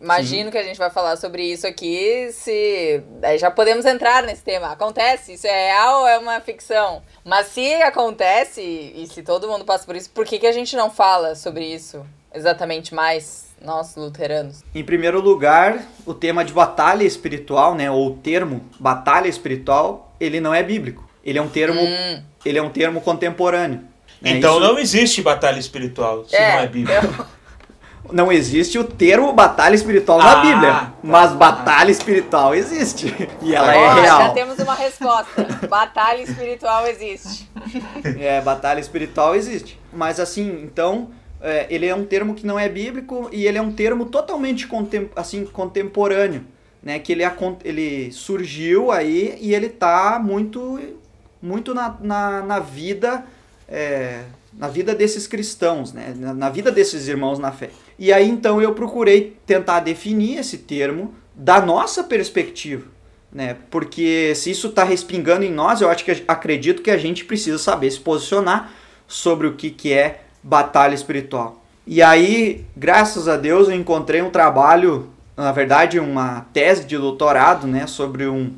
Imagino 0.00 0.46
Sim. 0.46 0.50
que 0.50 0.58
a 0.58 0.62
gente 0.62 0.78
vai 0.78 0.90
falar 0.90 1.16
sobre 1.16 1.42
isso 1.42 1.66
aqui, 1.66 2.28
se 2.30 3.02
Aí 3.22 3.38
já 3.38 3.50
podemos 3.50 3.86
entrar 3.86 4.22
nesse 4.22 4.42
tema. 4.42 4.68
Acontece? 4.68 5.32
Isso 5.34 5.46
é 5.46 5.68
real 5.68 6.02
ou 6.02 6.08
é 6.08 6.18
uma 6.18 6.40
ficção? 6.40 7.02
Mas 7.24 7.46
se 7.46 7.74
acontece 7.82 8.60
e 8.60 9.06
se 9.06 9.22
todo 9.22 9.48
mundo 9.48 9.64
passa 9.64 9.84
por 9.86 9.96
isso, 9.96 10.10
por 10.10 10.26
que, 10.26 10.38
que 10.38 10.46
a 10.46 10.52
gente 10.52 10.76
não 10.76 10.90
fala 10.90 11.34
sobre 11.34 11.64
isso 11.64 12.04
exatamente 12.34 12.94
mais, 12.94 13.46
nós 13.62 13.96
luteranos? 13.96 14.62
Em 14.74 14.84
primeiro 14.84 15.20
lugar, 15.20 15.82
o 16.04 16.12
tema 16.12 16.44
de 16.44 16.52
batalha 16.52 17.04
espiritual, 17.04 17.74
né, 17.74 17.90
ou 17.90 18.08
o 18.08 18.16
termo 18.16 18.64
batalha 18.78 19.28
espiritual, 19.28 20.14
ele 20.20 20.40
não 20.40 20.54
é 20.54 20.62
bíblico. 20.62 21.08
Ele 21.24 21.38
é 21.38 21.42
um 21.42 21.48
termo, 21.48 21.80
hum. 21.80 22.22
ele 22.44 22.58
é 22.58 22.62
um 22.62 22.70
termo 22.70 23.00
contemporâneo. 23.00 23.80
É, 24.22 24.30
então 24.30 24.58
isso... 24.58 24.60
não 24.60 24.78
existe 24.78 25.22
batalha 25.22 25.58
espiritual, 25.58 26.24
se 26.24 26.36
é, 26.36 26.52
não 26.52 26.60
é 26.60 26.66
Bíblia. 26.66 27.00
Eu... 27.02 27.26
Não 28.12 28.30
existe 28.30 28.78
o 28.78 28.84
termo 28.84 29.32
batalha 29.32 29.74
espiritual 29.74 30.20
ah, 30.20 30.24
na 30.24 30.42
Bíblia, 30.42 30.72
tá. 30.72 30.92
mas 31.02 31.32
batalha 31.32 31.90
espiritual 31.90 32.54
existe. 32.54 33.14
E 33.42 33.54
ela 33.54 33.74
é 33.74 34.00
real. 34.00 34.22
Já 34.22 34.30
temos 34.30 34.58
uma 34.58 34.74
resposta. 34.74 35.46
Batalha 35.68 36.22
espiritual 36.22 36.86
existe. 36.86 37.50
É, 38.18 38.40
batalha 38.40 38.80
espiritual 38.80 39.34
existe. 39.34 39.78
Mas 39.92 40.20
assim, 40.20 40.62
então, 40.62 41.10
é, 41.40 41.66
ele 41.68 41.86
é 41.86 41.94
um 41.94 42.04
termo 42.04 42.34
que 42.34 42.46
não 42.46 42.58
é 42.58 42.68
bíblico 42.68 43.28
e 43.32 43.46
ele 43.46 43.58
é 43.58 43.62
um 43.62 43.72
termo 43.72 44.06
totalmente 44.06 44.66
contem 44.66 45.10
assim, 45.14 45.44
contemporâneo. 45.44 46.44
Né, 46.82 47.00
que 47.00 47.10
ele, 47.10 47.24
ele 47.64 48.12
surgiu 48.12 48.92
aí 48.92 49.36
e 49.40 49.52
ele 49.52 49.66
está 49.66 50.20
muito, 50.22 50.78
muito 51.42 51.74
na, 51.74 51.96
na, 52.00 52.42
na 52.42 52.58
vida 52.60 53.24
é, 53.68 54.22
na 54.56 54.68
vida 54.68 54.94
desses 54.94 55.26
cristãos, 55.26 55.92
né? 55.92 56.14
na, 56.16 56.32
na 56.32 56.50
vida 56.50 56.70
desses 56.70 57.08
irmãos 57.08 57.38
na 57.38 57.52
fé. 57.52 57.70
E 57.98 58.12
aí 58.12 58.28
então 58.28 58.60
eu 58.60 58.72
procurei 58.74 59.36
tentar 59.46 59.80
definir 59.80 60.38
esse 60.38 60.58
termo 60.58 61.14
da 61.34 61.60
nossa 61.60 62.04
perspectiva, 62.04 62.86
né? 63.32 63.56
Porque 63.70 64.34
se 64.34 64.50
isso 64.50 64.68
está 64.68 64.84
respingando 64.84 65.44
em 65.44 65.52
nós, 65.52 65.80
eu 65.80 65.88
acho 65.88 66.04
que 66.04 66.24
acredito 66.26 66.82
que 66.82 66.90
a 66.90 66.96
gente 66.96 67.24
precisa 67.24 67.58
saber 67.58 67.90
se 67.90 68.00
posicionar 68.00 68.72
sobre 69.06 69.46
o 69.46 69.54
que, 69.54 69.70
que 69.70 69.92
é 69.92 70.22
batalha 70.42 70.94
espiritual. 70.94 71.62
E 71.86 72.02
aí, 72.02 72.64
graças 72.76 73.28
a 73.28 73.36
Deus, 73.36 73.68
eu 73.68 73.74
encontrei 73.74 74.20
um 74.20 74.30
trabalho, 74.30 75.08
na 75.36 75.52
verdade, 75.52 76.00
uma 76.00 76.46
tese 76.52 76.84
de 76.84 76.98
doutorado, 76.98 77.66
né, 77.66 77.86
sobre 77.86 78.26
um 78.26 78.52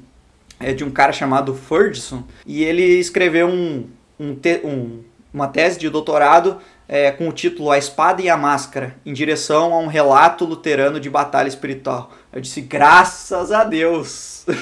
é 0.60 0.72
de 0.72 0.82
um 0.82 0.90
cara 0.90 1.12
chamado 1.12 1.54
Ferguson, 1.54 2.24
e 2.44 2.64
ele 2.64 2.82
escreveu 2.82 3.46
um, 3.46 3.86
um, 4.18 4.34
te, 4.34 4.60
um 4.64 5.04
uma 5.32 5.46
tese 5.46 5.78
de 5.78 5.88
doutorado 5.88 6.58
é, 6.88 7.10
com 7.10 7.28
o 7.28 7.32
título 7.32 7.70
A 7.70 7.76
Espada 7.76 8.22
e 8.22 8.30
a 8.30 8.36
Máscara, 8.36 8.96
em 9.04 9.12
direção 9.12 9.74
a 9.74 9.78
um 9.78 9.86
relato 9.86 10.46
luterano 10.46 10.98
de 10.98 11.10
batalha 11.10 11.48
espiritual. 11.48 12.10
Eu 12.32 12.40
disse, 12.40 12.62
graças 12.62 13.52
a 13.52 13.62
Deus! 13.62 14.46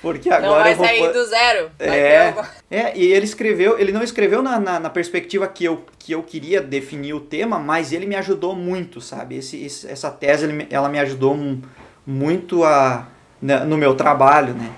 Porque 0.00 0.30
agora. 0.30 0.46
Não 0.46 0.62
vai 0.62 0.72
eu 0.72 0.76
vou... 0.76 0.86
sair 0.86 1.12
do 1.12 1.26
zero. 1.26 1.70
É, 1.78 2.34
é, 2.70 2.96
e 2.96 3.12
ele 3.12 3.24
escreveu, 3.24 3.78
ele 3.78 3.90
não 3.90 4.02
escreveu 4.02 4.42
na, 4.42 4.58
na, 4.58 4.78
na, 4.78 4.90
perspectiva 4.90 5.46
que 5.48 5.64
eu, 5.64 5.84
que 5.98 6.12
eu 6.12 6.22
queria 6.22 6.60
definir 6.62 7.14
o 7.14 7.20
tema, 7.20 7.58
mas 7.58 7.92
ele 7.92 8.06
me 8.06 8.14
ajudou 8.14 8.54
muito, 8.54 9.00
sabe? 9.00 9.36
Esse, 9.36 9.62
esse 9.64 9.88
essa 9.88 10.08
tese 10.10 10.46
ela 10.70 10.88
me 10.88 11.00
ajudou 11.00 11.36
muito 12.06 12.62
a, 12.62 13.08
no 13.42 13.76
meu 13.76 13.94
trabalho, 13.94 14.54
né? 14.54 14.70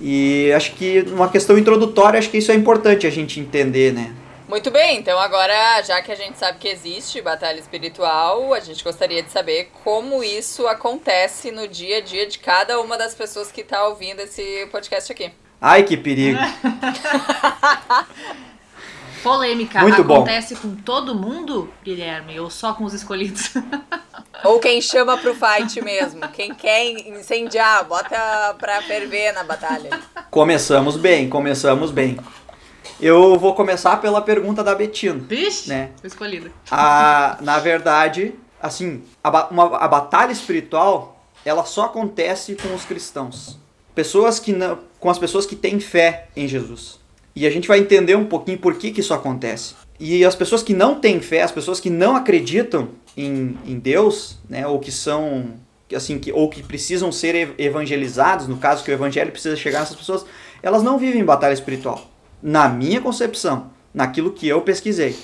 E 0.00 0.52
acho 0.52 0.74
que 0.74 1.04
uma 1.08 1.28
questão 1.28 1.58
introdutória, 1.58 2.18
acho 2.18 2.30
que 2.30 2.38
isso 2.38 2.52
é 2.52 2.54
importante 2.54 3.08
a 3.08 3.10
gente 3.10 3.40
entender, 3.40 3.92
né? 3.92 4.12
Muito 4.48 4.70
bem, 4.70 4.98
então 4.98 5.18
agora, 5.18 5.82
já 5.82 6.00
que 6.00 6.10
a 6.10 6.14
gente 6.14 6.38
sabe 6.38 6.58
que 6.58 6.68
existe 6.68 7.20
batalha 7.20 7.58
espiritual, 7.58 8.54
a 8.54 8.60
gente 8.60 8.82
gostaria 8.82 9.22
de 9.22 9.30
saber 9.30 9.70
como 9.84 10.24
isso 10.24 10.66
acontece 10.66 11.50
no 11.50 11.68
dia 11.68 11.98
a 11.98 12.00
dia 12.00 12.26
de 12.26 12.38
cada 12.38 12.80
uma 12.80 12.96
das 12.96 13.14
pessoas 13.14 13.52
que 13.52 13.60
está 13.60 13.86
ouvindo 13.86 14.20
esse 14.20 14.66
podcast 14.72 15.12
aqui. 15.12 15.30
Ai, 15.60 15.82
que 15.82 15.98
perigo! 15.98 16.38
Polêmica. 19.22 19.80
Muito 19.80 20.00
Acontece 20.00 20.54
bom. 20.54 20.60
com 20.60 20.76
todo 20.76 21.14
mundo, 21.14 21.70
Guilherme? 21.84 22.40
Ou 22.40 22.48
só 22.48 22.72
com 22.72 22.84
os 22.84 22.94
escolhidos? 22.94 23.52
Ou 24.44 24.60
quem 24.60 24.80
chama 24.80 25.18
pro 25.18 25.34
fight 25.34 25.82
mesmo. 25.82 26.26
Quem 26.28 26.54
quer 26.54 26.84
incendiar, 27.06 27.84
bota 27.84 28.54
pra 28.58 28.80
ferver 28.80 29.32
na 29.32 29.42
batalha. 29.42 29.90
Começamos 30.30 30.96
bem, 30.96 31.28
começamos 31.28 31.90
bem. 31.90 32.16
Eu 33.00 33.38
vou 33.38 33.54
começar 33.54 33.96
pela 33.98 34.20
pergunta 34.20 34.64
da 34.64 34.74
Betina. 34.74 35.20
Vixe, 35.28 35.68
né? 35.68 35.90
escolhida. 36.02 36.50
A, 36.68 37.38
na 37.40 37.60
verdade, 37.60 38.34
assim, 38.60 39.02
a, 39.22 39.48
uma, 39.48 39.76
a 39.76 39.86
batalha 39.86 40.32
espiritual, 40.32 41.24
ela 41.44 41.64
só 41.64 41.84
acontece 41.84 42.56
com 42.56 42.74
os 42.74 42.84
cristãos. 42.84 43.56
Pessoas 43.94 44.40
que 44.40 44.52
não, 44.52 44.80
com 44.98 45.08
as 45.08 45.18
pessoas 45.18 45.46
que 45.46 45.54
têm 45.54 45.78
fé 45.78 46.26
em 46.34 46.48
Jesus. 46.48 46.98
E 47.36 47.46
a 47.46 47.50
gente 47.50 47.68
vai 47.68 47.78
entender 47.78 48.16
um 48.16 48.24
pouquinho 48.24 48.58
por 48.58 48.74
que, 48.74 48.90
que 48.90 49.00
isso 49.00 49.14
acontece. 49.14 49.76
E 50.00 50.24
as 50.24 50.34
pessoas 50.34 50.62
que 50.62 50.74
não 50.74 50.96
têm 50.96 51.20
fé, 51.20 51.42
as 51.42 51.52
pessoas 51.52 51.78
que 51.78 51.90
não 51.90 52.16
acreditam 52.16 52.88
em, 53.16 53.56
em 53.64 53.78
Deus, 53.78 54.38
né, 54.48 54.66
ou 54.66 54.80
que 54.80 54.90
são 54.90 55.54
assim 55.94 56.18
que 56.18 56.30
ou 56.30 56.50
que 56.50 56.62
precisam 56.62 57.10
ser 57.10 57.54
evangelizados, 57.58 58.46
no 58.46 58.58
caso 58.58 58.84
que 58.84 58.90
o 58.90 58.92
evangelho 58.92 59.30
precisa 59.32 59.56
chegar 59.56 59.80
nessas 59.80 59.96
pessoas, 59.96 60.26
elas 60.62 60.82
não 60.82 60.98
vivem 60.98 61.24
batalha 61.24 61.54
espiritual. 61.54 62.04
Na 62.42 62.68
minha 62.68 63.00
concepção, 63.00 63.70
naquilo 63.92 64.32
que 64.32 64.46
eu 64.46 64.60
pesquisei. 64.60 65.16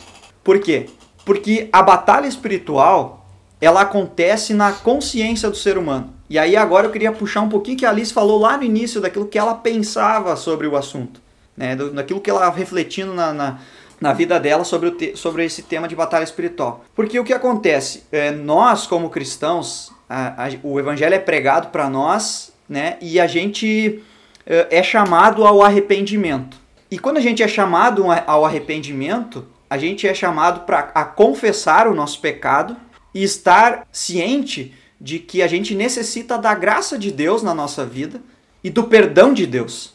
Por 0.43 0.59
quê? 0.59 0.87
Porque 1.25 1.69
a 1.73 1.83
batalha 1.83 2.27
espiritual, 2.27 3.27
ela 3.61 3.83
acontece 3.83 4.53
na 4.53 4.73
consciência 4.73 5.49
do 5.49 5.57
ser 5.57 5.79
humano. 5.79 6.13
E 6.29 6.39
aí 6.39 6.57
agora 6.57 6.87
eu 6.87 6.91
queria 6.91 7.13
puxar 7.13 7.43
um 7.43 7.49
pouquinho 7.49 7.79
que 7.79 7.87
a 7.87 7.91
Alice 7.91 8.13
falou 8.13 8.41
lá 8.41 8.57
no 8.57 8.65
início 8.65 9.01
daquilo 9.01 9.27
que 9.27 9.39
ela 9.39 9.55
pensava 9.55 10.37
sobre 10.37 10.67
o 10.67 10.77
assunto 10.77 11.25
né, 11.57 11.77
daquilo 11.77 12.21
que 12.21 12.31
ela 12.31 12.51
refletindo 12.51 13.13
na, 13.13 13.33
na, 13.33 13.59
na 14.01 14.13
vida 14.13 14.39
dela 14.41 14.65
sobre, 14.65 14.91
te, 14.93 15.17
sobre 15.17 15.45
esse 15.45 15.63
tema 15.63 15.89
de 15.89 15.95
batalha 15.95 16.25
espiritual. 16.25 16.85
Porque 16.95 17.19
o 17.19 17.25
que 17.25 17.33
acontece? 17.33 18.05
É, 18.11 18.31
nós, 18.31 18.87
como 18.87 19.11
cristãos, 19.11 19.93
a, 20.09 20.47
a, 20.47 20.49
o 20.63 20.79
evangelho 20.79 21.15
é 21.15 21.19
pregado 21.19 21.69
para 21.69 21.89
nós 21.89 22.53
né, 22.69 22.97
e 23.01 23.21
a 23.21 23.27
gente 23.27 24.03
é, 24.47 24.79
é 24.79 24.83
chamado 24.83 25.45
ao 25.47 25.63
arrependimento. 25.63 26.64
E 26.95 26.99
quando 27.01 27.17
a 27.17 27.21
gente 27.21 27.43
é 27.43 27.49
chamado 27.49 28.05
ao 28.25 28.45
arrependimento, 28.45 29.45
a 29.69 29.77
gente 29.77 30.07
é 30.07 30.15
chamado 30.15 30.61
para 30.61 31.05
confessar 31.05 31.89
o 31.89 31.95
nosso 31.95 32.21
pecado 32.21 32.77
e 33.13 33.25
estar 33.25 33.85
ciente 33.91 34.73
de 35.01 35.19
que 35.19 35.43
a 35.43 35.49
gente 35.49 35.75
necessita 35.75 36.39
da 36.39 36.55
graça 36.55 36.97
de 36.97 37.11
Deus 37.11 37.43
na 37.43 37.53
nossa 37.53 37.85
vida 37.85 38.23
e 38.63 38.71
do 38.71 38.85
perdão 38.85 39.35
de 39.35 39.45
Deus. 39.45 39.93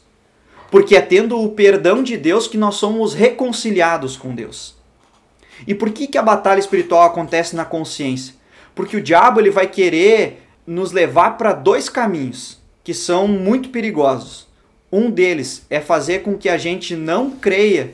Porque 0.69 0.93
é 0.93 0.99
tendo 0.99 1.41
o 1.41 1.53
perdão 1.53 2.03
de 2.03 2.17
Deus 2.17 2.49
que 2.49 2.57
nós 2.57 2.75
somos 2.75 3.13
reconciliados 3.13 4.17
com 4.17 4.35
Deus. 4.35 4.75
E 5.65 5.73
por 5.73 5.91
que, 5.91 6.05
que 6.05 6.17
a 6.17 6.21
batalha 6.21 6.59
espiritual 6.59 7.03
acontece 7.03 7.55
na 7.55 7.63
consciência? 7.63 8.35
Porque 8.75 8.97
o 8.97 9.01
diabo 9.01 9.39
ele 9.39 9.51
vai 9.51 9.67
querer 9.67 10.43
nos 10.67 10.91
levar 10.91 11.37
para 11.37 11.53
dois 11.53 11.87
caminhos 11.87 12.59
que 12.83 12.93
são 12.93 13.25
muito 13.25 13.69
perigosos. 13.69 14.48
Um 14.91 15.09
deles 15.09 15.65
é 15.69 15.79
fazer 15.79 16.19
com 16.19 16.37
que 16.37 16.49
a 16.49 16.57
gente 16.57 16.95
não 16.95 17.31
creia 17.31 17.93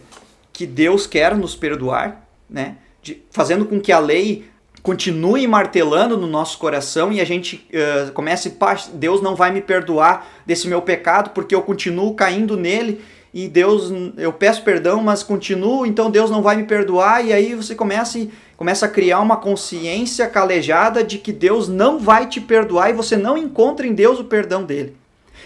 que 0.53 0.65
Deus 0.65 1.05
quer 1.05 1.35
nos 1.35 1.55
perdoar, 1.55 2.27
né? 2.49 2.77
De, 3.01 3.21
fazendo 3.29 3.65
com 3.65 3.79
que 3.79 3.91
a 3.91 3.99
lei 3.99 4.45
continue 4.81 5.47
martelando 5.47 6.15
no 6.15 6.27
nosso 6.27 6.57
coração 6.59 7.11
e 7.11 7.19
a 7.19 7.25
gente 7.25 7.67
uh, 7.73 8.11
comece, 8.13 8.55
Deus 8.93 9.21
não 9.21 9.35
vai 9.35 9.51
me 9.51 9.59
perdoar 9.59 10.27
desse 10.45 10.67
meu 10.67 10.81
pecado 10.81 11.31
porque 11.31 11.55
eu 11.55 11.61
continuo 11.63 12.13
caindo 12.13 12.55
nele 12.55 13.01
e 13.33 13.49
Deus, 13.49 13.91
eu 14.15 14.31
peço 14.31 14.63
perdão, 14.63 15.01
mas 15.01 15.21
continuo, 15.21 15.85
então 15.85 16.09
Deus 16.09 16.31
não 16.31 16.41
vai 16.41 16.55
me 16.55 16.63
perdoar 16.63 17.25
e 17.25 17.33
aí 17.33 17.53
você 17.53 17.75
começa, 17.75 18.25
começa 18.55 18.85
a 18.85 18.89
criar 18.89 19.19
uma 19.19 19.35
consciência 19.35 20.25
calejada 20.27 21.03
de 21.03 21.17
que 21.17 21.33
Deus 21.33 21.67
não 21.67 21.99
vai 21.99 22.29
te 22.29 22.39
perdoar 22.39 22.91
e 22.91 22.93
você 22.93 23.17
não 23.17 23.37
encontra 23.37 23.85
em 23.85 23.93
Deus 23.93 24.19
o 24.19 24.23
perdão 24.23 24.63
dele. 24.63 24.95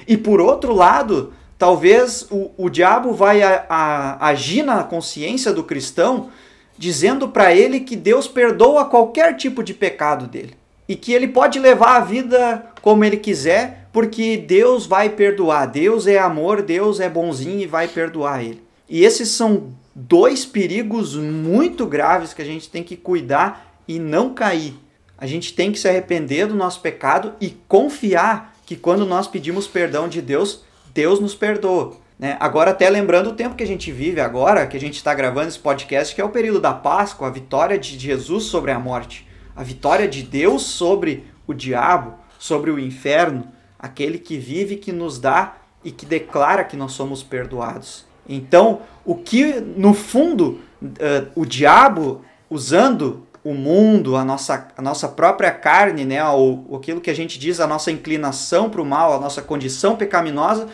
E 0.08 0.16
por 0.16 0.40
outro 0.40 0.72
lado, 0.72 1.34
talvez 1.60 2.26
o, 2.32 2.52
o 2.58 2.70
diabo 2.70 3.14
vai 3.14 3.44
a, 3.44 3.66
a, 3.70 4.28
agir 4.30 4.64
na 4.64 4.82
consciência 4.84 5.52
do 5.52 5.64
cristão 5.64 6.30
dizendo 6.78 7.28
para 7.28 7.54
ele 7.54 7.82
que 7.82 7.98
Deus 7.98 8.26
perdoa 8.28 8.86
qualquer 8.86 9.36
tipo 9.36 9.62
de 9.62 9.74
pecado 9.74 10.26
dele 10.26 10.54
e 10.88 10.96
que 10.96 11.12
ele 11.12 11.28
pode 11.28 11.60
levar 11.60 11.98
a 11.98 12.00
vida 12.00 12.66
como 12.82 13.04
ele 13.04 13.18
quiser, 13.18 13.90
porque 13.92 14.38
Deus 14.38 14.88
vai 14.88 15.10
perdoar. 15.10 15.68
Deus 15.68 16.08
é 16.08 16.18
amor, 16.18 16.62
Deus 16.62 17.02
é 17.02 17.10
bonzinho 17.10 17.60
e 17.60 17.68
vai 17.68 17.88
perdoar 17.88 18.44
ele. 18.44 18.64
E 18.88 19.04
esses 19.04 19.30
são 19.30 19.74
dois 19.94 20.46
perigos 20.46 21.16
muito 21.16 21.86
graves 21.86 22.34
que 22.34 22.42
a 22.42 22.46
gente 22.46 22.70
tem 22.70 22.82
que 22.82 22.96
cuidar 22.96 23.76
e 23.86 24.00
não 24.00 24.34
cair. 24.34 24.74
A 25.18 25.28
gente 25.28 25.54
tem 25.54 25.72
que 25.72 25.78
se 25.78 25.90
arrepender 25.90 26.48
do 26.48 26.56
nosso 26.56 26.80
pecado 26.80 27.34
e 27.42 27.50
confiar 27.68 28.56
que 28.66 28.78
quando 28.78 29.06
nós 29.06 29.28
pedimos 29.28 29.68
perdão 29.68 30.08
de 30.08 30.22
Deus, 30.22 30.64
Deus 31.00 31.22
nos 31.22 31.34
perdoa. 31.34 31.94
Né? 32.20 32.36
Agora, 32.42 32.72
até 32.72 32.90
lembrando 32.90 33.30
o 33.30 33.34
tempo 33.34 33.56
que 33.56 33.64
a 33.64 33.68
gente 33.68 33.90
vive 33.90 34.20
agora, 34.20 34.68
que 34.68 34.76
a 34.76 34.80
gente 34.80 34.96
está 34.96 35.14
gravando 35.14 35.48
esse 35.48 35.58
podcast, 35.58 36.14
que 36.14 36.20
é 36.20 36.26
o 36.26 36.30
período 36.30 36.60
da 36.60 36.74
Páscoa, 36.74 37.30
a 37.30 37.32
vitória 37.32 37.80
de 37.80 37.98
Jesus 37.98 38.44
sobre 38.44 38.72
a 38.72 38.78
morte, 38.78 39.26
a 39.56 39.64
vitória 39.64 40.10
de 40.10 40.22
Deus 40.22 40.64
sobre 40.64 41.24
o 41.48 41.54
diabo, 41.54 42.16
sobre 42.38 42.70
o 42.70 42.78
inferno, 42.78 43.48
aquele 43.80 44.18
que 44.18 44.38
vive, 44.38 44.76
que 44.76 44.92
nos 44.92 45.20
dá 45.20 45.56
e 45.86 45.90
que 45.90 46.06
declara 46.06 46.66
que 46.66 46.76
nós 46.76 46.92
somos 46.92 47.24
perdoados. 47.24 48.06
Então, 48.28 48.82
o 49.06 49.16
que 49.16 49.54
no 49.62 49.94
fundo 49.94 50.60
uh, 50.84 51.32
o 51.34 51.46
diabo 51.46 52.26
usando 52.50 53.26
o 53.42 53.54
mundo, 53.54 54.18
a 54.18 54.26
nossa, 54.26 54.68
a 54.76 54.82
nossa 54.82 55.08
própria 55.08 55.52
carne, 55.52 56.04
né, 56.04 56.22
ou 56.26 56.76
aquilo 56.76 57.00
que 57.00 57.10
a 57.10 57.16
gente 57.16 57.40
diz, 57.40 57.62
a 57.62 57.68
nossa 57.68 57.90
inclinação 57.90 58.70
para 58.70 58.82
o 58.82 58.86
mal, 58.86 59.14
a 59.14 59.20
nossa 59.20 59.42
condição 59.42 59.96
pecaminosa, 59.96 60.68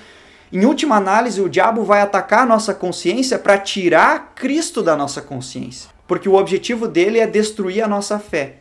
Em 0.55 0.63
última 0.63 0.95
análise, 0.95 1.41
o 1.41 1.49
diabo 1.49 1.83
vai 1.83 1.99
atacar 1.99 2.43
a 2.43 2.45
nossa 2.45 2.73
consciência 2.73 3.37
para 3.37 3.57
tirar 3.57 4.31
Cristo 4.35 4.81
da 4.81 4.95
nossa 4.95 5.21
consciência. 5.21 5.89
Porque 6.07 6.29
o 6.29 6.35
objetivo 6.35 6.87
dele 6.87 7.19
é 7.19 7.27
destruir 7.27 7.83
a 7.83 7.89
nossa 7.89 8.17
fé 8.19 8.59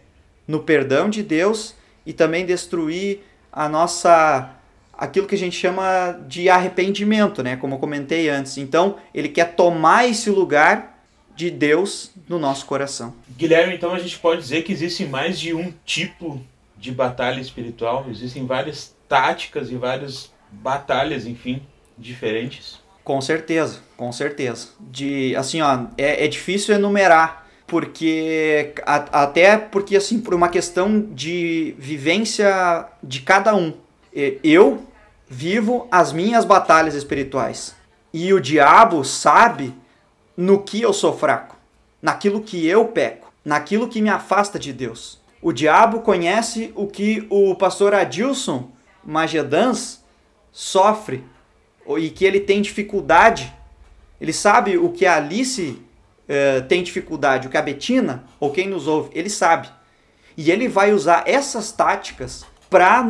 no 0.49 0.59
perdão 0.59 1.09
de 1.09 1.23
Deus 1.23 1.73
e 2.05 2.13
também 2.13 2.45
destruir 2.45 3.21
a 3.53 3.69
nossa 3.69 4.57
aquilo 4.99 5.29
que 5.29 5.37
a 5.37 5.39
gente 5.39 5.57
chama 5.57 6.19
de 6.27 6.49
arrependimento, 6.49 7.45
né? 7.45 7.55
Como 7.55 7.77
eu 7.77 7.79
comentei 7.79 8.29
antes. 8.29 8.59
Então, 8.59 8.97
ele 9.15 9.29
quer 9.29 9.55
tomar 9.55 10.05
esse 10.09 10.31
lugar 10.31 11.01
de 11.37 11.49
Deus 11.49 12.11
no 12.29 12.41
nosso 12.41 12.67
coração. 12.67 13.15
Guilherme, 13.39 13.77
então 13.77 13.95
a 13.95 14.01
gente 14.01 14.19
pode 14.19 14.41
dizer 14.41 14.65
que 14.65 14.73
existe 14.73 15.07
mais 15.07 15.39
de 15.39 15.55
um 15.55 15.73
tipo 15.85 16.43
de 16.77 16.91
batalha 16.91 17.41
espiritual, 17.41 18.07
existem 18.11 18.45
várias 18.45 18.93
táticas 19.09 19.71
e 19.71 19.77
várias 19.77 20.33
batalhas, 20.51 21.25
enfim, 21.25 21.63
diferentes. 21.97 22.83
Com 23.03 23.21
certeza, 23.21 23.81
com 23.97 24.11
certeza. 24.13 24.69
De 24.81 25.37
assim, 25.37 25.61
ó, 25.61 25.87
é, 25.99 26.25
é 26.25 26.29
difícil 26.29 26.75
enumerar, 26.75 27.47
porque 27.67 28.73
a, 28.87 29.23
até 29.23 29.59
porque 29.59 29.97
assim, 29.97 30.21
por 30.21 30.35
uma 30.35 30.49
questão 30.49 31.01
de 31.01 31.75
vivência 31.79 32.87
de 33.03 33.21
cada 33.21 33.55
um. 33.55 33.75
Eu 34.43 34.87
vivo 35.29 35.89
as 35.91 36.13
minhas 36.13 36.45
batalhas 36.45 36.95
espirituais. 36.95 37.75
E 38.13 38.33
o 38.33 38.41
diabo 38.41 39.05
sabe 39.05 39.75
no 40.37 40.63
que 40.63 40.81
eu 40.81 40.93
sou 40.93 41.17
fraco, 41.17 41.57
naquilo 42.01 42.41
que 42.41 42.65
eu 42.67 42.87
peco, 42.87 43.33
naquilo 43.45 43.89
que 43.89 44.01
me 44.01 44.09
afasta 44.09 44.59
de 44.59 44.73
Deus. 44.73 45.21
O 45.43 45.53
diabo 45.53 46.01
conhece 46.01 46.73
o 46.75 46.87
que 46.87 47.27
o 47.29 47.55
pastor 47.57 47.93
Adilson 47.93 48.71
Magedans 49.05 50.03
sofre 50.53 51.25
e 51.99 52.11
que 52.11 52.25
ele 52.25 52.41
tem 52.41 52.63
dificuldade. 52.63 53.53
Ele 54.21 54.33
sabe 54.33 54.79
o 54.79 54.91
que 54.91 55.07
a 55.07 55.17
Alice 55.17 55.63
uh, 56.29 56.67
tem 56.69 56.83
dificuldade, 56.83 57.47
o 57.47 57.51
que 57.51 57.57
a 57.57 57.63
Betina, 57.63 58.25
ou 58.41 58.51
quem 58.51 58.69
nos 58.69 58.87
ouve, 58.87 59.11
ele 59.13 59.31
sabe. 59.31 59.69
E 60.37 60.51
ele 60.51 60.69
vai 60.69 60.93
usar 60.93 61.25
essas 61.27 61.73
táticas 61.73 62.45
para 62.69 63.07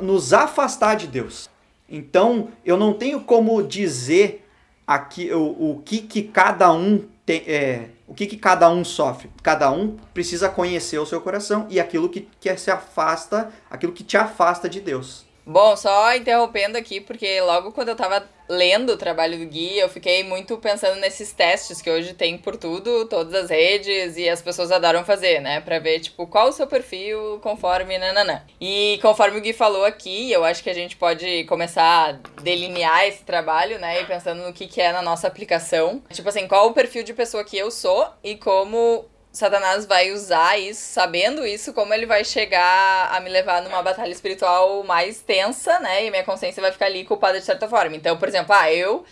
nos 0.00 0.32
afastar 0.32 0.94
de 0.94 1.06
Deus. 1.06 1.48
Então, 1.88 2.48
eu 2.64 2.76
não 2.76 2.92
tenho 2.92 3.20
como 3.20 3.62
dizer 3.62 4.46
aqui 4.86 5.32
o, 5.32 5.72
o 5.72 5.82
que, 5.84 5.98
que 5.98 6.22
cada 6.22 6.72
um 6.72 7.04
tem, 7.24 7.42
é, 7.46 7.88
o 8.06 8.14
que, 8.14 8.26
que 8.26 8.36
cada 8.36 8.70
um 8.70 8.84
sofre. 8.84 9.30
Cada 9.42 9.70
um 9.70 9.96
precisa 10.14 10.48
conhecer 10.48 10.98
o 10.98 11.06
seu 11.06 11.20
coração 11.20 11.66
e 11.68 11.78
aquilo 11.78 12.08
que, 12.08 12.28
que 12.40 12.56
se 12.56 12.70
afasta, 12.70 13.50
aquilo 13.70 13.92
que 13.92 14.02
te 14.02 14.16
afasta 14.16 14.68
de 14.68 14.80
Deus. 14.80 15.27
Bom, 15.48 15.74
só 15.78 16.14
interrompendo 16.14 16.76
aqui, 16.76 17.00
porque 17.00 17.40
logo 17.40 17.72
quando 17.72 17.88
eu 17.88 17.96
tava 17.96 18.22
lendo 18.46 18.92
o 18.92 18.96
trabalho 18.98 19.38
do 19.38 19.46
Gui, 19.46 19.78
eu 19.78 19.88
fiquei 19.88 20.22
muito 20.22 20.58
pensando 20.58 21.00
nesses 21.00 21.32
testes 21.32 21.80
que 21.80 21.90
hoje 21.90 22.12
tem 22.12 22.36
por 22.36 22.54
tudo, 22.54 23.06
todas 23.06 23.34
as 23.34 23.48
redes, 23.48 24.18
e 24.18 24.28
as 24.28 24.42
pessoas 24.42 24.70
adoram 24.70 25.06
fazer, 25.06 25.40
né? 25.40 25.62
Pra 25.62 25.78
ver, 25.78 26.00
tipo, 26.00 26.26
qual 26.26 26.48
o 26.48 26.52
seu 26.52 26.66
perfil 26.66 27.38
conforme 27.42 27.96
nananã. 27.96 28.42
E 28.60 28.98
conforme 29.00 29.38
o 29.38 29.40
Gui 29.40 29.54
falou 29.54 29.86
aqui, 29.86 30.30
eu 30.30 30.44
acho 30.44 30.62
que 30.62 30.68
a 30.68 30.74
gente 30.74 30.96
pode 30.96 31.44
começar 31.44 32.10
a 32.10 32.42
delinear 32.42 33.06
esse 33.06 33.24
trabalho, 33.24 33.78
né? 33.78 34.02
E 34.02 34.04
pensando 34.04 34.42
no 34.42 34.52
que, 34.52 34.66
que 34.66 34.82
é 34.82 34.92
na 34.92 35.00
nossa 35.00 35.28
aplicação. 35.28 36.02
Tipo 36.12 36.28
assim, 36.28 36.46
qual 36.46 36.68
o 36.68 36.74
perfil 36.74 37.02
de 37.02 37.14
pessoa 37.14 37.42
que 37.42 37.56
eu 37.56 37.70
sou 37.70 38.06
e 38.22 38.36
como 38.36 39.06
Satanás 39.38 39.86
vai 39.86 40.10
usar 40.10 40.58
isso, 40.58 40.80
sabendo 40.92 41.46
isso, 41.46 41.72
como 41.72 41.94
ele 41.94 42.06
vai 42.06 42.24
chegar 42.24 43.08
a 43.12 43.20
me 43.20 43.30
levar 43.30 43.62
numa 43.62 43.80
batalha 43.82 44.10
espiritual 44.10 44.82
mais 44.82 45.20
tensa, 45.20 45.78
né? 45.78 46.04
E 46.04 46.10
minha 46.10 46.24
consciência 46.24 46.60
vai 46.60 46.72
ficar 46.72 46.86
ali 46.86 47.04
culpada 47.04 47.38
de 47.38 47.46
certa 47.46 47.68
forma. 47.68 47.94
Então, 47.94 48.16
por 48.16 48.26
exemplo, 48.28 48.52
ah, 48.52 48.72
eu 48.72 49.04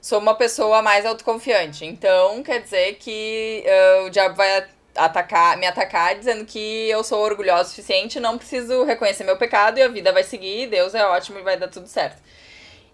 sou 0.00 0.20
uma 0.20 0.36
pessoa 0.36 0.82
mais 0.82 1.04
autoconfiante. 1.04 1.84
Então, 1.84 2.42
quer 2.44 2.60
dizer 2.62 2.94
que 2.94 3.64
uh, 3.66 4.06
o 4.06 4.10
diabo 4.10 4.36
vai 4.36 4.68
atacar, 4.94 5.56
me 5.56 5.66
atacar 5.66 6.14
dizendo 6.14 6.44
que 6.44 6.88
eu 6.88 7.02
sou 7.02 7.20
orgulhosa 7.20 7.62
o 7.62 7.70
suficiente, 7.70 8.20
não 8.20 8.38
preciso 8.38 8.84
reconhecer 8.84 9.24
meu 9.24 9.36
pecado 9.36 9.78
e 9.78 9.82
a 9.82 9.88
vida 9.88 10.12
vai 10.12 10.22
seguir, 10.22 10.68
Deus 10.68 10.94
é 10.94 11.04
ótimo 11.04 11.38
e 11.40 11.42
vai 11.42 11.56
dar 11.56 11.68
tudo 11.68 11.88
certo. 11.88 12.22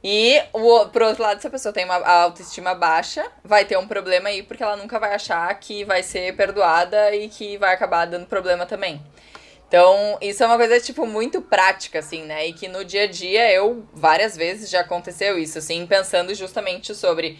E, 0.02 0.40
o, 0.52 0.86
por 0.86 1.02
outro 1.02 1.22
lado, 1.22 1.40
se 1.40 1.46
a 1.46 1.50
pessoa 1.50 1.72
tem 1.72 1.84
uma 1.84 1.96
autoestima 1.96 2.74
baixa, 2.74 3.26
vai 3.42 3.64
ter 3.64 3.76
um 3.76 3.88
problema 3.88 4.28
aí, 4.28 4.42
porque 4.42 4.62
ela 4.62 4.76
nunca 4.76 4.98
vai 4.98 5.14
achar 5.14 5.52
que 5.58 5.84
vai 5.84 6.02
ser 6.02 6.36
perdoada 6.36 7.14
e 7.14 7.28
que 7.28 7.56
vai 7.56 7.74
acabar 7.74 8.06
dando 8.06 8.26
problema 8.26 8.64
também. 8.64 9.02
Então, 9.66 10.16
isso 10.22 10.42
é 10.42 10.46
uma 10.46 10.56
coisa, 10.56 10.80
tipo, 10.80 11.04
muito 11.04 11.42
prática, 11.42 11.98
assim, 11.98 12.22
né? 12.22 12.46
E 12.46 12.52
que 12.54 12.68
no 12.68 12.84
dia 12.84 13.02
a 13.02 13.06
dia 13.06 13.52
eu, 13.52 13.86
várias 13.92 14.34
vezes, 14.34 14.70
já 14.70 14.80
aconteceu 14.80 15.38
isso, 15.38 15.58
assim, 15.58 15.84
pensando 15.86 16.34
justamente 16.34 16.94
sobre 16.94 17.38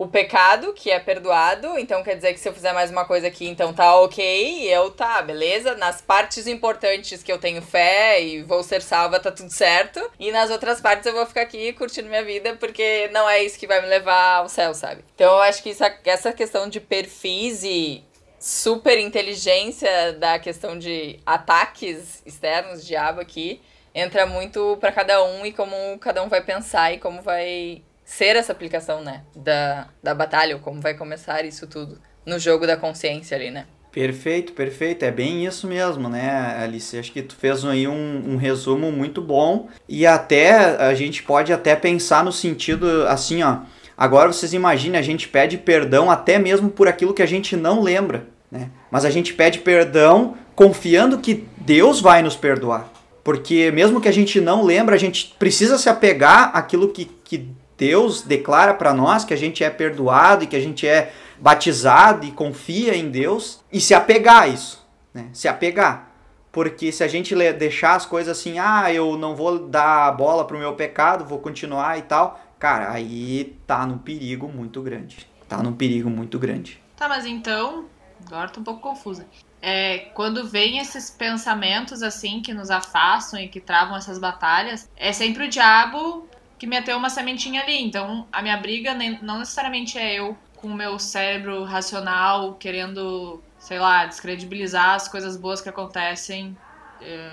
o 0.00 0.08
pecado, 0.08 0.72
que 0.72 0.90
é 0.90 0.98
perdoado, 0.98 1.78
então 1.78 2.02
quer 2.02 2.16
dizer 2.16 2.32
que 2.32 2.40
se 2.40 2.48
eu 2.48 2.54
fizer 2.54 2.72
mais 2.72 2.90
uma 2.90 3.04
coisa 3.04 3.26
aqui, 3.26 3.46
então 3.46 3.70
tá 3.74 3.96
ok, 3.96 4.66
eu 4.66 4.90
tá, 4.90 5.20
beleza? 5.20 5.74
Nas 5.74 6.00
partes 6.00 6.46
importantes 6.46 7.22
que 7.22 7.30
eu 7.30 7.36
tenho 7.36 7.60
fé 7.60 8.18
e 8.18 8.42
vou 8.42 8.62
ser 8.62 8.80
salva, 8.80 9.20
tá 9.20 9.30
tudo 9.30 9.50
certo. 9.50 10.00
E 10.18 10.32
nas 10.32 10.48
outras 10.48 10.80
partes 10.80 11.04
eu 11.04 11.12
vou 11.12 11.26
ficar 11.26 11.42
aqui 11.42 11.74
curtindo 11.74 12.08
minha 12.08 12.24
vida, 12.24 12.56
porque 12.56 13.10
não 13.12 13.28
é 13.28 13.44
isso 13.44 13.58
que 13.58 13.66
vai 13.66 13.82
me 13.82 13.88
levar 13.88 14.36
ao 14.36 14.48
céu, 14.48 14.72
sabe? 14.72 15.04
Então 15.14 15.34
eu 15.34 15.42
acho 15.42 15.62
que 15.62 15.68
isso, 15.68 15.84
essa 16.06 16.32
questão 16.32 16.66
de 16.66 16.80
perfis 16.80 17.62
e 17.62 18.02
super 18.38 18.98
inteligência 18.98 20.14
da 20.14 20.38
questão 20.38 20.78
de 20.78 21.20
ataques 21.26 22.22
externos, 22.24 22.86
diabo 22.86 23.20
aqui, 23.20 23.60
entra 23.94 24.24
muito 24.24 24.78
para 24.80 24.92
cada 24.92 25.22
um 25.22 25.44
e 25.44 25.52
como 25.52 25.98
cada 25.98 26.22
um 26.22 26.28
vai 26.30 26.40
pensar 26.40 26.90
e 26.90 26.98
como 26.98 27.20
vai 27.20 27.82
ser 28.10 28.34
essa 28.34 28.50
aplicação, 28.50 29.04
né, 29.04 29.22
da, 29.36 29.86
da 30.02 30.12
batalha, 30.12 30.56
ou 30.56 30.60
como 30.60 30.80
vai 30.80 30.94
começar 30.94 31.44
isso 31.44 31.68
tudo 31.68 31.96
no 32.26 32.40
jogo 32.40 32.66
da 32.66 32.76
consciência 32.76 33.36
ali, 33.36 33.52
né? 33.52 33.66
Perfeito, 33.92 34.52
perfeito. 34.52 35.04
É 35.04 35.12
bem 35.12 35.46
isso 35.46 35.68
mesmo, 35.68 36.08
né, 36.08 36.56
Alice? 36.60 36.98
Acho 36.98 37.12
que 37.12 37.22
tu 37.22 37.36
fez 37.36 37.64
aí 37.64 37.86
um, 37.86 38.32
um 38.32 38.36
resumo 38.36 38.90
muito 38.90 39.22
bom. 39.22 39.68
E 39.88 40.06
até 40.06 40.52
a 40.76 40.92
gente 40.92 41.22
pode 41.22 41.52
até 41.52 41.76
pensar 41.76 42.24
no 42.24 42.32
sentido 42.32 43.06
assim, 43.06 43.44
ó. 43.44 43.58
Agora 43.96 44.32
vocês 44.32 44.52
imaginem, 44.52 44.98
a 44.98 45.02
gente 45.02 45.28
pede 45.28 45.56
perdão 45.56 46.10
até 46.10 46.36
mesmo 46.36 46.68
por 46.68 46.88
aquilo 46.88 47.14
que 47.14 47.22
a 47.22 47.26
gente 47.26 47.56
não 47.56 47.80
lembra, 47.80 48.26
né? 48.50 48.70
Mas 48.90 49.04
a 49.04 49.10
gente 49.10 49.34
pede 49.34 49.60
perdão 49.60 50.36
confiando 50.54 51.18
que 51.18 51.46
Deus 51.58 52.00
vai 52.00 52.22
nos 52.22 52.34
perdoar. 52.36 52.90
Porque 53.22 53.70
mesmo 53.70 54.00
que 54.00 54.08
a 54.08 54.12
gente 54.12 54.40
não 54.40 54.64
lembra, 54.64 54.96
a 54.96 54.98
gente 54.98 55.34
precisa 55.38 55.78
se 55.78 55.88
apegar 55.88 56.50
àquilo 56.54 56.88
que, 56.88 57.04
que 57.04 57.48
Deus 57.80 58.20
declara 58.20 58.74
para 58.74 58.92
nós 58.92 59.24
que 59.24 59.32
a 59.32 59.36
gente 59.38 59.64
é 59.64 59.70
perdoado 59.70 60.44
e 60.44 60.46
que 60.46 60.54
a 60.54 60.60
gente 60.60 60.86
é 60.86 61.14
batizado 61.38 62.26
e 62.26 62.30
confia 62.30 62.94
em 62.94 63.10
Deus 63.10 63.64
e 63.72 63.80
se 63.80 63.94
apegar 63.94 64.42
a 64.42 64.48
isso, 64.48 64.86
né? 65.14 65.30
Se 65.32 65.48
apegar. 65.48 66.10
Porque 66.52 66.92
se 66.92 67.02
a 67.02 67.08
gente 67.08 67.34
deixar 67.54 67.94
as 67.94 68.04
coisas 68.04 68.36
assim, 68.36 68.58
ah, 68.58 68.92
eu 68.92 69.16
não 69.16 69.34
vou 69.34 69.66
dar 69.66 70.12
bola 70.12 70.46
pro 70.46 70.58
meu 70.58 70.74
pecado, 70.74 71.24
vou 71.24 71.38
continuar 71.38 71.98
e 71.98 72.02
tal, 72.02 72.38
cara, 72.58 72.92
aí 72.92 73.56
tá 73.66 73.86
num 73.86 73.96
perigo 73.96 74.46
muito 74.46 74.82
grande. 74.82 75.26
Tá 75.48 75.62
num 75.62 75.72
perigo 75.72 76.10
muito 76.10 76.38
grande. 76.38 76.82
Tá, 76.96 77.08
mas 77.08 77.24
então, 77.24 77.86
agora 78.26 78.50
tô 78.50 78.60
um 78.60 78.64
pouco 78.64 78.82
confusa. 78.82 79.26
É, 79.62 80.10
quando 80.12 80.46
vem 80.46 80.78
esses 80.78 81.08
pensamentos 81.08 82.02
assim 82.02 82.42
que 82.42 82.52
nos 82.52 82.70
afastam 82.70 83.40
e 83.40 83.48
que 83.48 83.58
travam 83.58 83.96
essas 83.96 84.18
batalhas, 84.18 84.86
é 84.98 85.14
sempre 85.14 85.46
o 85.46 85.48
diabo 85.48 86.28
que 86.60 86.66
meteu 86.66 86.98
uma 86.98 87.08
sementinha 87.08 87.62
ali. 87.62 87.82
Então, 87.82 88.28
a 88.30 88.42
minha 88.42 88.56
briga 88.58 88.92
nem, 88.92 89.18
não 89.22 89.38
necessariamente 89.38 89.98
é 89.98 90.12
eu 90.16 90.36
com 90.56 90.68
o 90.68 90.74
meu 90.74 90.98
cérebro 90.98 91.64
racional 91.64 92.52
querendo, 92.52 93.42
sei 93.58 93.78
lá, 93.78 94.04
descredibilizar 94.04 94.90
as 94.90 95.08
coisas 95.08 95.38
boas 95.38 95.62
que 95.62 95.70
acontecem 95.70 96.54
é, 97.00 97.30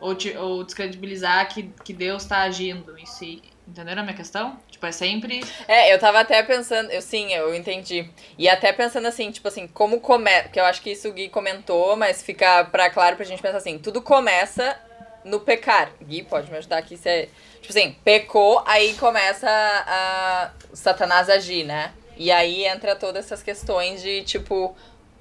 ou, 0.00 0.14
te, 0.14 0.34
ou, 0.38 0.64
descredibilizar 0.64 1.46
que, 1.52 1.64
que 1.84 1.92
Deus 1.92 2.22
está 2.22 2.38
agindo 2.38 2.98
em 2.98 3.04
si. 3.04 3.42
Entenderam 3.68 4.00
a 4.00 4.04
minha 4.06 4.16
questão? 4.16 4.58
Tipo, 4.70 4.86
é 4.86 4.92
sempre. 4.92 5.44
É, 5.68 5.92
eu 5.92 5.98
tava 5.98 6.20
até 6.20 6.42
pensando, 6.42 6.90
eu 6.90 7.02
sim, 7.02 7.30
eu 7.30 7.54
entendi. 7.54 8.08
E 8.38 8.48
até 8.48 8.72
pensando 8.72 9.06
assim, 9.06 9.30
tipo 9.30 9.48
assim, 9.48 9.68
como 9.68 10.00
começa. 10.00 10.48
Que 10.48 10.58
eu 10.58 10.64
acho 10.64 10.80
que 10.80 10.92
isso 10.92 11.10
o 11.10 11.12
Gui 11.12 11.28
comentou, 11.28 11.94
mas 11.94 12.22
fica 12.22 12.64
pra 12.64 12.88
claro 12.88 13.16
pra 13.16 13.24
gente 13.26 13.42
pensar 13.42 13.58
assim: 13.58 13.78
tudo 13.78 14.00
começa 14.00 14.80
no 15.24 15.40
pecar. 15.40 15.92
Gui, 16.02 16.22
pode 16.22 16.50
me 16.50 16.56
ajudar 16.56 16.78
aqui 16.78 16.96
se 16.96 17.08
é 17.08 17.28
Tipo 17.62 17.78
assim, 17.78 17.96
pecou, 18.04 18.62
aí 18.66 18.94
começa 18.94 19.48
a 19.48 20.50
Satanás 20.74 21.30
agir, 21.30 21.64
né? 21.64 21.92
E 22.16 22.30
aí 22.30 22.64
entra 22.64 22.96
todas 22.96 23.24
essas 23.24 23.42
questões 23.42 24.02
de, 24.02 24.22
tipo, 24.22 24.76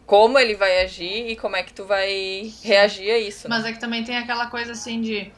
como 0.08 0.40
ele 0.40 0.56
vai 0.56 0.82
agir 0.84 1.30
e 1.30 1.36
como 1.36 1.56
é 1.56 1.64
que 1.64 1.72
tu 1.72 1.86
vai 1.86 2.52
reagir 2.64 3.12
a 3.12 3.18
isso. 3.20 3.48
Né? 3.48 3.56
Mas 3.56 3.66
é 3.66 3.72
que 3.72 3.80
também 3.80 4.04
tem 4.04 4.18
aquela 4.18 4.48
coisa 4.48 4.72
assim 4.72 5.02
de. 5.02 5.32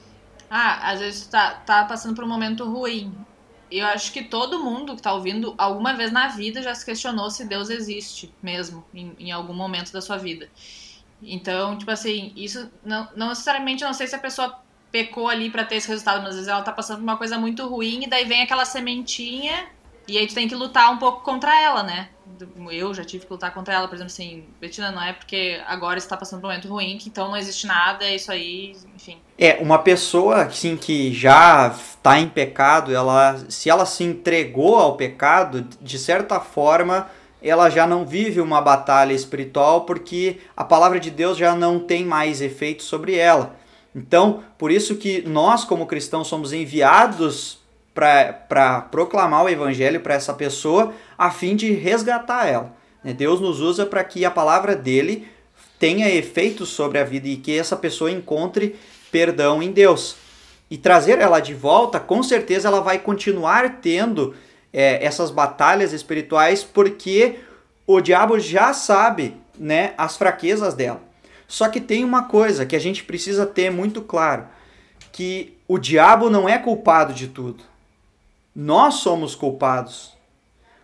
Ah, 0.49 0.91
às 0.91 0.99
vezes 0.99 1.25
tu 1.25 1.31
tá, 1.31 1.51
tá 1.65 1.83
passando 1.83 2.15
por 2.15 2.23
um 2.23 2.27
momento 2.27 2.63
ruim. 2.63 3.13
Eu 3.69 3.85
acho 3.87 4.11
que 4.11 4.23
todo 4.23 4.63
mundo 4.63 4.95
que 4.95 5.01
tá 5.01 5.13
ouvindo, 5.13 5.55
alguma 5.57 5.93
vez 5.93 6.11
na 6.11 6.27
vida 6.27 6.61
já 6.61 6.73
se 6.73 6.85
questionou 6.85 7.29
se 7.29 7.43
Deus 7.45 7.69
existe 7.69 8.33
mesmo, 8.41 8.85
em, 8.93 9.15
em 9.19 9.31
algum 9.31 9.53
momento 9.53 9.91
da 9.91 9.99
sua 9.99 10.17
vida. 10.17 10.47
Então, 11.21 11.77
tipo 11.77 11.89
assim, 11.89 12.31
isso 12.35 12.71
não, 12.85 13.09
não 13.15 13.29
necessariamente, 13.29 13.83
eu 13.83 13.87
não 13.87 13.93
sei 13.93 14.07
se 14.07 14.15
a 14.15 14.19
pessoa 14.19 14.59
pecou 14.93 15.27
ali 15.27 15.49
para 15.49 15.65
ter 15.65 15.77
esse 15.77 15.87
resultado, 15.87 16.19
mas 16.19 16.29
às 16.29 16.35
vezes 16.35 16.47
ela 16.47 16.61
tá 16.61 16.71
passando 16.71 16.97
por 16.97 17.03
uma 17.03 17.17
coisa 17.17 17.35
muito 17.35 17.67
ruim 17.67 18.03
e 18.03 18.07
daí 18.07 18.25
vem 18.25 18.43
aquela 18.43 18.63
sementinha 18.63 19.65
e 20.07 20.19
aí 20.19 20.27
tu 20.27 20.35
tem 20.35 20.47
que 20.47 20.53
lutar 20.53 20.91
um 20.91 20.97
pouco 20.97 21.23
contra 21.23 21.59
ela, 21.59 21.81
né? 21.81 22.09
Eu 22.69 22.93
já 22.93 23.03
tive 23.03 23.25
que 23.25 23.31
lutar 23.31 23.51
contra 23.51 23.73
ela, 23.73 23.87
por 23.87 23.95
exemplo, 23.95 24.11
assim, 24.13 24.43
Betina, 24.61 24.91
não 24.91 25.01
é 25.01 25.13
porque 25.13 25.59
agora 25.65 25.97
está 25.97 26.15
passando 26.15 26.41
por 26.41 26.47
um 26.47 26.49
momento 26.49 26.67
ruim, 26.67 26.97
que 26.99 27.09
então 27.09 27.29
não 27.29 27.37
existe 27.37 27.65
nada, 27.65 28.05
é 28.05 28.15
isso 28.15 28.31
aí, 28.31 28.75
enfim. 28.95 29.17
É, 29.35 29.57
uma 29.59 29.79
pessoa 29.79 30.43
assim 30.43 30.77
que 30.77 31.11
já 31.11 31.69
está 31.69 32.19
em 32.19 32.29
pecado, 32.29 32.93
ela 32.93 33.43
se 33.49 33.71
ela 33.71 33.87
se 33.87 34.03
entregou 34.03 34.75
ao 34.75 34.95
pecado, 34.95 35.67
de 35.81 35.97
certa 35.97 36.39
forma, 36.39 37.09
ela 37.41 37.67
já 37.67 37.87
não 37.87 38.05
vive 38.05 38.39
uma 38.39 38.61
batalha 38.61 39.13
espiritual 39.13 39.81
porque 39.81 40.39
a 40.55 40.63
palavra 40.63 40.99
de 40.99 41.09
Deus 41.09 41.35
já 41.35 41.55
não 41.55 41.79
tem 41.79 42.05
mais 42.05 42.41
efeito 42.41 42.83
sobre 42.83 43.15
ela. 43.15 43.62
Então, 43.95 44.43
por 44.57 44.71
isso 44.71 44.95
que 44.95 45.21
nós 45.21 45.63
como 45.63 45.85
cristãos 45.85 46.27
somos 46.27 46.51
enviados 46.51 47.59
para 47.93 48.81
proclamar 48.89 49.43
o 49.43 49.49
evangelho 49.49 49.99
para 49.99 50.15
essa 50.15 50.33
pessoa 50.33 50.93
a 51.17 51.29
fim 51.29 51.55
de 51.55 51.71
resgatar 51.73 52.47
ela. 52.47 52.75
Né? 53.03 53.13
Deus 53.13 53.39
nos 53.39 53.59
usa 53.59 53.85
para 53.85 54.03
que 54.03 54.25
a 54.25 54.31
palavra 54.31 54.75
dele 54.75 55.27
tenha 55.79 56.09
efeitos 56.09 56.69
sobre 56.69 56.97
a 56.97 57.03
vida 57.03 57.27
e 57.27 57.37
que 57.37 57.57
essa 57.57 57.75
pessoa 57.75 58.09
encontre 58.09 58.75
perdão 59.11 59.61
em 59.61 59.71
Deus. 59.71 60.15
E 60.71 60.77
trazer 60.77 61.19
ela 61.19 61.39
de 61.39 61.53
volta, 61.53 61.99
com 61.99 62.23
certeza 62.23 62.67
ela 62.67 62.81
vai 62.81 62.97
continuar 62.97 63.79
tendo 63.81 64.33
é, 64.71 65.05
essas 65.05 65.29
batalhas 65.29 65.93
espirituais 65.93 66.63
porque 66.63 67.35
o 67.85 68.01
diabo 68.01 68.39
já 68.39 68.73
sabe 68.73 69.37
né, 69.59 69.93
as 69.97 70.17
fraquezas 70.17 70.73
dela. 70.73 71.01
Só 71.53 71.69
que 71.69 71.79
tem 71.79 72.03
uma 72.03 72.23
coisa 72.23 72.65
que 72.65 72.75
a 72.75 72.79
gente 72.79 73.03
precisa 73.03 73.45
ter 73.45 73.69
muito 73.69 74.01
claro, 74.01 74.47
que 75.11 75.55
o 75.67 75.77
diabo 75.77 76.27
não 76.27 76.49
é 76.49 76.57
culpado 76.57 77.13
de 77.13 77.27
tudo. 77.27 77.63
Nós 78.55 78.95
somos 78.95 79.35
culpados, 79.35 80.13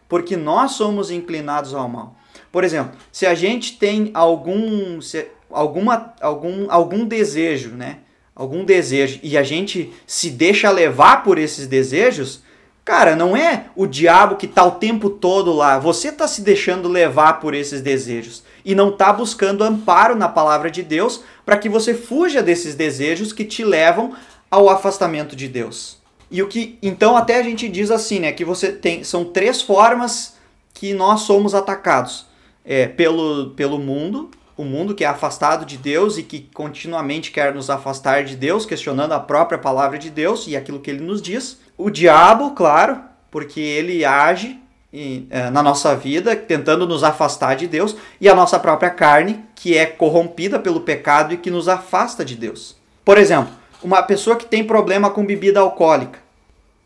porque 0.08 0.38
nós 0.38 0.74
somos 0.74 1.10
inclinados 1.10 1.74
ao 1.74 1.90
mal. 1.90 2.16
Por 2.52 2.64
exemplo, 2.64 2.96
se 3.12 3.26
a 3.26 3.34
gente 3.34 3.80
tem 3.80 4.12
algum, 4.14 5.02
se, 5.02 5.26
alguma, 5.50 6.14
algum, 6.22 6.70
algum 6.70 7.04
desejo, 7.04 7.72
né? 7.72 8.02
Algum 8.36 8.64
desejo 8.64 9.20
e 9.24 9.40
a 9.40 9.42
gente 9.42 9.92
se 10.06 10.30
deixa 10.30 10.70
levar 10.70 11.24
por 11.24 11.40
esses 11.40 11.66
desejos, 11.66 12.44
cara, 12.86 13.16
não 13.16 13.36
é 13.36 13.66
o 13.76 13.88
diabo 13.88 14.36
que 14.36 14.46
está 14.46 14.64
o 14.64 14.74
tempo 14.74 15.10
todo 15.10 15.52
lá. 15.52 15.80
Você 15.80 16.10
está 16.10 16.28
se 16.28 16.44
deixando 16.44 16.88
levar 16.88 17.40
por 17.40 17.56
esses 17.56 17.82
desejos 17.82 18.44
e 18.70 18.76
não 18.76 18.90
está 18.90 19.12
buscando 19.12 19.64
amparo 19.64 20.16
na 20.16 20.30
palavra 20.30 20.70
de 20.70 20.84
Deus 20.84 21.24
para 21.44 21.58
que 21.58 21.68
você 21.68 21.96
fuja 21.96 22.44
desses 22.44 22.76
desejos 22.76 23.34
que 23.34 23.44
te 23.44 23.64
levam 23.64 24.14
ao 24.50 24.70
afastamento 24.70 25.36
de 25.36 25.48
Deus. 25.48 25.98
E 26.30 26.44
o 26.44 26.48
que 26.48 26.78
então 26.80 27.18
até 27.18 27.40
a 27.40 27.42
gente 27.42 27.68
diz 27.68 27.90
assim, 27.90 28.20
né, 28.20 28.32
que 28.32 28.46
você 28.46 28.72
tem 28.72 29.04
são 29.04 29.26
três 29.26 29.60
formas 29.60 30.36
que 30.72 30.94
nós 30.94 31.22
somos 31.22 31.56
atacados. 31.56 32.28
É, 32.64 32.86
pelo, 32.86 33.56
pelo 33.56 33.80
mundo, 33.80 34.30
o 34.56 34.64
mundo 34.64 34.94
que 34.94 35.04
é 35.04 35.08
afastado 35.08 35.66
de 35.66 35.76
Deus 35.76 36.20
e 36.20 36.24
que 36.24 36.48
continuamente 36.54 37.32
quer 37.32 37.56
nos 37.56 37.72
afastar 37.72 38.24
de 38.24 38.36
Deus, 38.36 38.68
questionando 38.68 39.14
a 39.14 39.20
própria 39.20 39.58
palavra 39.58 39.98
de 39.98 40.12
Deus 40.12 40.46
e 40.46 40.56
aquilo 40.56 40.80
que 40.80 40.92
ele 40.92 41.04
nos 41.04 41.24
diz. 41.24 41.60
O 41.76 41.90
diabo, 41.90 42.52
claro, 42.52 43.02
porque 43.32 43.60
ele 43.60 44.06
age 44.06 44.62
é, 44.92 45.50
na 45.50 45.62
nossa 45.62 45.96
vida, 45.96 46.36
tentando 46.36 46.88
nos 46.88 47.04
afastar 47.04 47.56
de 47.56 47.68
Deus, 47.68 47.96
e 48.20 48.28
a 48.28 48.36
nossa 48.36 48.60
própria 48.60 48.90
carne, 48.90 49.44
que 49.56 49.78
é 49.78 49.86
corrompida 49.86 50.58
pelo 50.60 50.82
pecado 50.82 51.34
e 51.34 51.38
que 51.38 51.52
nos 51.52 51.68
afasta 51.68 52.26
de 52.26 52.36
Deus. 52.36 52.76
Por 53.06 53.18
exemplo, 53.18 53.54
uma 53.84 54.02
pessoa 54.02 54.36
que 54.36 54.46
tem 54.46 54.64
problema 54.64 55.10
com 55.10 55.26
bebida 55.26 55.60
alcoólica. 55.60 56.20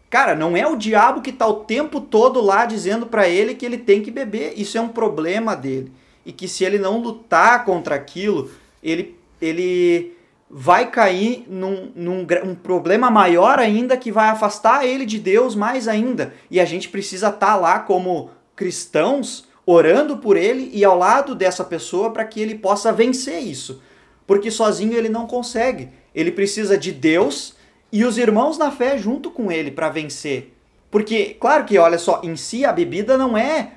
Cara, 0.10 0.36
não 0.36 0.56
é 0.56 0.68
o 0.68 0.76
diabo 0.76 1.22
que 1.22 1.32
está 1.32 1.48
o 1.48 1.62
tempo 1.62 2.00
todo 2.00 2.40
lá 2.40 2.66
dizendo 2.66 3.08
para 3.08 3.28
ele 3.28 3.56
que 3.56 3.66
ele 3.66 3.80
tem 3.80 4.02
que 4.02 4.12
beber. 4.12 4.54
Isso 4.56 4.78
é 4.78 4.82
um 4.82 4.90
problema 4.90 5.56
dele. 5.56 5.92
E 6.24 6.32
que 6.32 6.48
se 6.48 6.64
ele 6.64 6.78
não 6.78 7.02
lutar 7.02 7.66
contra 7.66 7.96
aquilo, 7.96 8.52
ele, 8.84 9.18
ele 9.42 10.16
vai 10.56 10.92
cair 10.92 11.48
num, 11.50 11.92
num 11.96 12.28
um 12.46 12.54
problema 12.54 13.10
maior 13.10 13.58
ainda 13.58 13.98
que 13.98 14.12
vai 14.12 14.30
afastar 14.30 14.86
ele 14.86 15.04
de 15.04 15.18
Deus 15.18 15.56
mais 15.56 15.88
ainda. 15.88 16.32
E 16.52 16.60
a 16.60 16.66
gente 16.66 16.90
precisa 16.90 17.30
estar 17.30 17.40
tá 17.54 17.56
lá 17.56 17.80
como 17.80 18.30
cristãos, 18.56 19.48
orando 19.66 20.18
por 20.18 20.38
ele 20.38 20.70
e 20.72 20.86
ao 20.86 20.96
lado 20.96 21.34
dessa 21.34 21.64
pessoa 21.64 22.12
para 22.12 22.24
que 22.24 22.40
ele 22.40 22.54
possa 22.54 22.94
vencer 22.94 23.40
isso. 23.40 23.82
Porque 24.28 24.52
sozinho 24.52 24.94
ele 24.94 25.10
não 25.10 25.26
consegue. 25.26 25.90
Ele 26.14 26.32
precisa 26.32 26.78
de 26.78 26.92
Deus 26.92 27.56
e 27.92 28.06
os 28.06 28.20
irmãos 28.20 28.56
na 28.56 28.70
fé 28.70 28.96
junto 28.96 29.32
com 29.32 29.52
ele 29.52 29.72
para 29.72 29.90
vencer. 29.90 30.56
Porque, 30.92 31.36
claro 31.40 31.66
que, 31.66 31.80
olha 31.80 31.98
só, 31.98 32.22
em 32.24 32.36
si 32.36 32.64
a 32.64 32.72
bebida 32.72 33.18
não 33.18 33.36
é, 33.36 33.72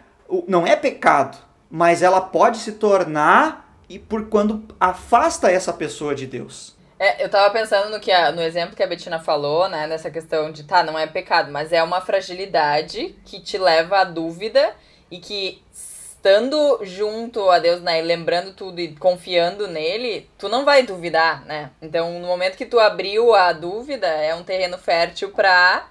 não 0.47 0.67
é 0.67 0.77
pecado, 0.77 1.39
mas 1.71 2.03
ela 2.03 2.21
pode 2.21 2.59
se 2.59 2.73
tornar 2.73 3.65
e 3.88 3.99
por 3.99 4.29
quando 4.29 4.64
afasta 4.79 5.51
essa 5.51 5.72
pessoa 5.72 6.14
de 6.14 6.27
Deus. 6.27 6.77
É, 6.99 7.22
eu 7.22 7.29
tava 7.29 7.53
pensando 7.53 7.90
no 7.90 8.01
que 8.01 8.11
a, 8.11 8.33
no 8.33 8.40
exemplo 8.40 8.75
que 8.75 8.83
a 8.83 8.87
Betina 8.87 9.18
falou, 9.18 9.68
né, 9.68 9.87
nessa 9.87 10.11
questão 10.11 10.51
de 10.51 10.64
tá, 10.64 10.83
não 10.83 10.99
é 10.99 11.07
pecado, 11.07 11.53
mas 11.53 11.72
é 11.72 11.83
uma 11.83 12.01
fragilidade 12.01 13.14
que 13.25 13.38
te 13.40 13.59
leva 13.59 13.99
à 13.99 14.05
dúvida 14.05 14.75
e 15.11 15.18
que 15.18 15.62
estando 15.70 16.81
junto 16.83 17.51
a 17.51 17.59
Deus, 17.59 17.83
né, 17.83 18.01
e 18.01 18.03
lembrando 18.03 18.55
tudo 18.55 18.81
e 18.81 18.96
confiando 18.96 19.68
nele, 19.68 20.29
tu 20.38 20.49
não 20.49 20.64
vai 20.64 20.83
duvidar, 20.83 21.44
né? 21.44 21.70
Então, 21.81 22.18
no 22.18 22.27
momento 22.27 22.57
que 22.57 22.66
tu 22.66 22.81
abriu 22.81 23.35
a 23.35 23.53
dúvida, 23.53 24.07
é 24.07 24.35
um 24.35 24.42
terreno 24.42 24.79
fértil 24.79 25.31
pra 25.31 25.87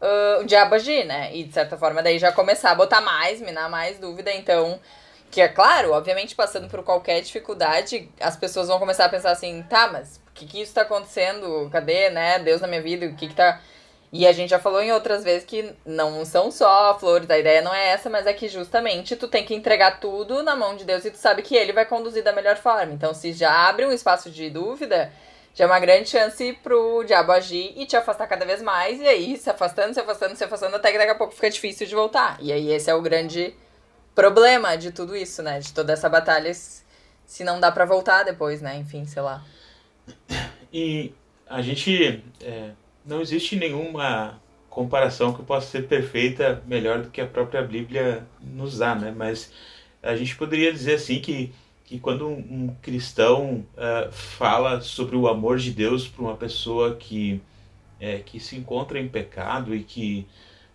uh, 0.00 0.40
o 0.40 0.44
diabo 0.44 0.74
agir, 0.74 1.04
né? 1.04 1.30
E 1.34 1.44
de 1.44 1.52
certa 1.52 1.76
forma, 1.76 2.02
daí 2.02 2.18
já 2.18 2.32
começar 2.32 2.72
a 2.72 2.74
botar 2.74 3.00
mais, 3.00 3.40
minar 3.40 3.68
mais 3.70 3.98
dúvida. 3.98 4.32
Então, 4.32 4.80
que 5.30 5.40
é 5.40 5.48
claro, 5.48 5.92
obviamente, 5.92 6.34
passando 6.34 6.68
por 6.68 6.82
qualquer 6.82 7.20
dificuldade, 7.20 8.10
as 8.20 8.36
pessoas 8.36 8.68
vão 8.68 8.78
começar 8.78 9.04
a 9.04 9.08
pensar 9.08 9.30
assim, 9.30 9.62
tá, 9.68 9.88
mas 9.88 10.20
o 10.28 10.32
que 10.34 10.46
que 10.46 10.60
isso 10.60 10.74
tá 10.74 10.82
acontecendo? 10.82 11.68
Cadê, 11.70 12.10
né? 12.10 12.38
Deus 12.38 12.60
na 12.60 12.66
minha 12.66 12.82
vida? 12.82 13.06
O 13.06 13.14
que 13.14 13.28
que 13.28 13.34
tá 13.34 13.60
e 14.12 14.26
a 14.26 14.32
gente 14.32 14.50
já 14.50 14.58
falou 14.58 14.82
em 14.82 14.90
outras 14.90 15.22
vezes 15.22 15.44
que 15.44 15.72
não 15.86 16.24
são 16.24 16.50
só 16.50 16.98
flores, 16.98 17.30
a 17.30 17.38
ideia 17.38 17.62
não 17.62 17.72
é 17.72 17.90
essa, 17.90 18.10
mas 18.10 18.26
é 18.26 18.32
que 18.32 18.48
justamente 18.48 19.14
tu 19.14 19.28
tem 19.28 19.44
que 19.44 19.54
entregar 19.54 20.00
tudo 20.00 20.42
na 20.42 20.56
mão 20.56 20.74
de 20.74 20.84
Deus 20.84 21.04
e 21.04 21.12
tu 21.12 21.16
sabe 21.16 21.42
que 21.42 21.54
ele 21.54 21.72
vai 21.72 21.86
conduzir 21.86 22.24
da 22.24 22.32
melhor 22.32 22.56
forma. 22.56 22.92
Então, 22.92 23.14
se 23.14 23.32
já 23.32 23.68
abre 23.68 23.86
um 23.86 23.92
espaço 23.92 24.28
de 24.28 24.50
dúvida, 24.50 25.12
já 25.54 25.62
é 25.64 25.66
uma 25.66 25.78
grande 25.78 26.08
chance 26.08 26.52
pro 26.60 27.04
diabo 27.04 27.30
agir 27.30 27.72
e 27.76 27.86
te 27.86 27.96
afastar 27.96 28.26
cada 28.26 28.44
vez 28.44 28.60
mais, 28.60 29.00
e 29.00 29.06
aí 29.06 29.36
se 29.36 29.48
afastando, 29.48 29.94
se 29.94 30.00
afastando, 30.00 30.34
se 30.34 30.42
afastando, 30.42 30.74
até 30.74 30.90
que 30.90 30.98
daqui 30.98 31.12
a 31.12 31.14
pouco 31.14 31.32
fica 31.32 31.48
difícil 31.48 31.86
de 31.86 31.94
voltar. 31.94 32.36
E 32.40 32.52
aí 32.52 32.72
esse 32.72 32.90
é 32.90 32.94
o 32.94 33.00
grande 33.00 33.54
problema 34.20 34.76
de 34.76 34.90
tudo 34.92 35.16
isso, 35.16 35.42
né? 35.42 35.58
De 35.58 35.72
toda 35.72 35.92
essa 35.92 36.08
batalha, 36.08 36.52
se 36.54 37.44
não 37.44 37.58
dá 37.58 37.72
para 37.72 37.84
voltar 37.84 38.22
depois, 38.22 38.60
né? 38.60 38.76
Enfim, 38.76 39.06
sei 39.06 39.22
lá. 39.22 39.44
E 40.72 41.12
a 41.48 41.62
gente. 41.62 42.22
É 42.40 42.72
não 43.04 43.20
existe 43.20 43.56
nenhuma 43.56 44.40
comparação 44.68 45.32
que 45.32 45.42
possa 45.42 45.66
ser 45.66 45.88
perfeita 45.88 46.62
melhor 46.66 47.02
do 47.02 47.10
que 47.10 47.20
a 47.20 47.26
própria 47.26 47.62
Bíblia 47.62 48.26
nos 48.40 48.78
dá, 48.78 48.94
né? 48.94 49.12
Mas 49.14 49.52
a 50.02 50.14
gente 50.14 50.36
poderia 50.36 50.72
dizer 50.72 50.94
assim 50.94 51.20
que, 51.20 51.52
que 51.84 51.98
quando 51.98 52.28
um, 52.28 52.74
cristão 52.80 53.66
uh, 53.74 54.12
fala 54.12 54.80
sobre 54.80 55.16
o 55.16 55.26
amor 55.26 55.58
de 55.58 55.72
Deus 55.72 56.06
para 56.06 56.22
uma 56.22 56.36
pessoa 56.36 56.94
que, 56.94 57.40
é, 57.98 58.18
que 58.18 58.38
se 58.38 58.56
encontra 58.56 59.00
em 59.00 59.08
pecado 59.08 59.74
e 59.74 59.82
que 59.82 60.26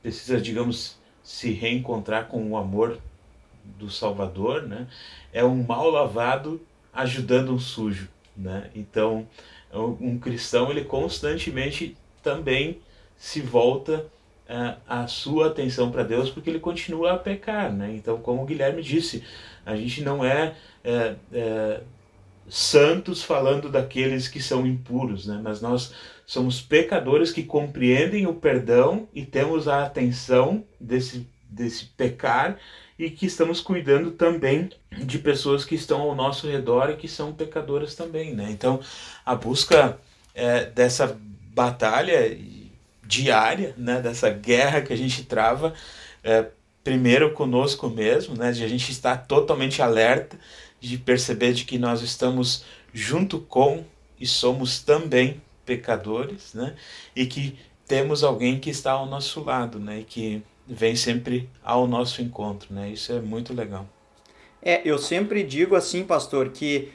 precisa, 0.02 0.42
digamos, 0.42 0.98
se 1.24 1.52
reencontrar 1.52 2.28
com 2.28 2.52
o 2.52 2.58
amor 2.58 3.00
do 3.78 3.90
Salvador, 3.90 4.64
né? 4.64 4.88
É 5.34 5.44
um 5.44 5.64
mal 5.64 5.90
lavado 5.90 6.62
ajudando 6.94 7.54
um 7.54 7.60
sujo, 7.60 8.10
né? 8.36 8.70
Então, 8.74 9.28
um 9.74 10.18
cristão 10.18 10.72
ele 10.72 10.86
constantemente 10.86 11.98
também 12.24 12.80
se 13.18 13.42
volta 13.42 14.06
uh, 14.50 14.80
a 14.88 15.08
sua 15.08 15.48
atenção 15.48 15.92
para 15.92 16.04
Deus 16.04 16.30
porque 16.30 16.50
ele 16.50 16.60
continua 16.60 17.14
a 17.14 17.18
pecar, 17.18 17.72
né? 17.72 17.94
Então, 17.94 18.18
como 18.18 18.44
o 18.44 18.46
Guilherme 18.46 18.82
disse, 18.82 19.24
a 19.66 19.76
gente 19.76 20.02
não 20.02 20.24
é, 20.24 20.56
é, 20.84 21.16
é 21.34 21.82
santos 22.48 23.24
falando 23.24 23.70
daqueles 23.70 24.28
que 24.28 24.42
são 24.42 24.66
impuros, 24.66 25.26
né? 25.26 25.40
Mas 25.44 25.62
nós 25.62 25.94
somos 26.26 26.62
pecadores 26.62 27.32
que 27.32 27.44
compreendem 27.44 28.28
o 28.28 28.34
perdão 28.34 29.08
e 29.14 29.26
temos 29.26 29.68
a 29.68 29.86
atenção 29.86 30.64
desse, 30.80 31.28
desse 31.50 31.86
pecar 31.86 32.58
e 32.98 33.10
que 33.10 33.26
estamos 33.26 33.60
cuidando 33.60 34.12
também 34.12 34.70
de 34.92 35.20
pessoas 35.20 35.66
que 35.66 35.76
estão 35.76 36.02
ao 36.02 36.16
nosso 36.16 36.48
redor 36.48 36.90
e 36.90 36.96
que 36.96 37.08
são 37.08 37.34
pecadoras 37.34 37.96
também, 37.96 38.34
né? 38.34 38.50
Então, 38.50 38.80
a 39.26 39.36
busca 39.36 40.00
é, 40.34 40.66
dessa 40.66 41.18
batalha 41.54 42.38
diária, 43.04 43.74
né, 43.78 44.02
dessa 44.02 44.30
guerra 44.30 44.82
que 44.82 44.92
a 44.92 44.98
gente 44.98 45.24
trava, 45.24 45.74
é, 46.24 46.48
primeiro 46.84 47.34
conosco 47.34 47.90
mesmo, 47.90 48.36
né, 48.36 48.52
de 48.52 48.64
a 48.64 48.68
gente 48.68 48.92
estar 48.92 49.18
totalmente 49.26 49.82
alerta, 49.82 50.38
de 50.80 50.98
perceber 50.98 51.54
de 51.54 51.66
que 51.66 51.78
nós 51.78 52.02
estamos 52.02 52.64
junto 52.94 53.40
com 53.40 53.84
e 54.20 54.26
somos 54.26 54.80
também 54.80 55.42
pecadores, 55.66 56.54
né? 56.54 56.76
E 57.16 57.26
que 57.26 57.58
temos 57.88 58.24
alguém 58.24 58.60
que 58.60 58.70
está 58.70 58.92
ao 58.92 59.06
nosso 59.06 59.44
lado, 59.44 59.80
né? 59.80 60.00
E 60.00 60.04
que 60.04 60.44
vem 60.68 60.96
sempre 60.96 61.50
ao 61.64 61.88
nosso 61.88 62.22
encontro, 62.22 62.74
né? 62.74 62.90
Isso 62.90 63.12
é 63.14 63.20
muito 63.20 63.54
legal. 63.54 63.86
É, 64.62 64.82
eu 64.84 64.98
sempre 64.98 65.44
digo 65.44 65.76
assim, 65.76 66.04
pastor, 66.04 66.50
que 66.50 66.92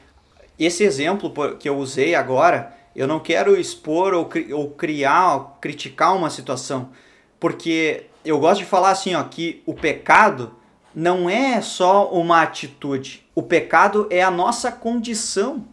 esse 0.58 0.82
exemplo 0.82 1.32
que 1.58 1.68
eu 1.68 1.78
usei 1.78 2.14
agora, 2.14 2.76
eu 2.94 3.06
não 3.06 3.20
quero 3.20 3.58
expor 3.58 4.12
ou, 4.12 4.28
ou 4.52 4.70
criar, 4.70 5.34
ou 5.34 5.40
criticar 5.60 6.16
uma 6.16 6.30
situação, 6.30 6.90
porque 7.38 8.06
eu 8.24 8.38
gosto 8.38 8.60
de 8.60 8.66
falar 8.66 8.90
assim, 8.90 9.14
ó, 9.14 9.22
que 9.22 9.62
o 9.64 9.72
pecado 9.72 10.54
não 10.94 11.30
é 11.30 11.60
só 11.60 12.10
uma 12.10 12.42
atitude. 12.42 13.24
O 13.34 13.42
pecado 13.42 14.06
é 14.10 14.22
a 14.22 14.30
nossa 14.30 14.72
condição. 14.72 15.64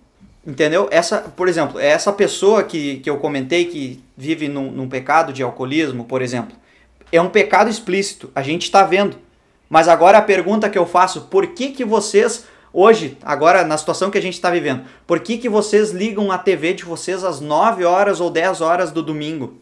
Entendeu? 0.46 0.88
Essa, 0.90 1.18
por 1.18 1.50
exemplo, 1.50 1.78
essa 1.78 2.14
pessoa 2.14 2.64
que, 2.64 3.00
que 3.00 3.10
eu 3.10 3.18
comentei 3.18 3.66
que 3.66 4.02
vive 4.16 4.48
num, 4.48 4.72
num 4.72 4.88
pecado 4.88 5.34
de 5.34 5.44
alcoolismo, 5.44 6.06
por 6.06 6.22
exemplo, 6.22 6.56
é 7.12 7.22
um 7.22 7.30
pecado 7.30 7.70
explícito. 7.70 8.32
A 8.36 8.42
gente 8.42 8.64
está 8.64 8.84
vendo. 8.84 9.18
Mas 9.70 9.88
agora 9.88 10.18
a 10.18 10.22
pergunta 10.22 10.70
que 10.70 10.78
eu 10.78 10.86
faço, 10.86 11.22
por 11.22 11.48
que 11.48 11.72
que 11.72 11.84
vocês 11.84 12.46
hoje, 12.72 13.18
agora 13.24 13.64
na 13.64 13.78
situação 13.78 14.10
que 14.10 14.18
a 14.18 14.22
gente 14.22 14.36
está 14.36 14.50
vivendo, 14.50 14.86
por 15.06 15.20
que 15.20 15.38
que 15.38 15.50
vocês 15.50 15.92
ligam 15.92 16.32
a 16.32 16.38
TV 16.38 16.74
de 16.74 16.86
vocês 16.86 17.24
às 17.24 17.40
9 17.40 17.84
horas 17.84 18.22
ou 18.22 18.30
10 18.30 18.62
horas 18.62 18.92
do 18.92 19.02
domingo? 19.02 19.60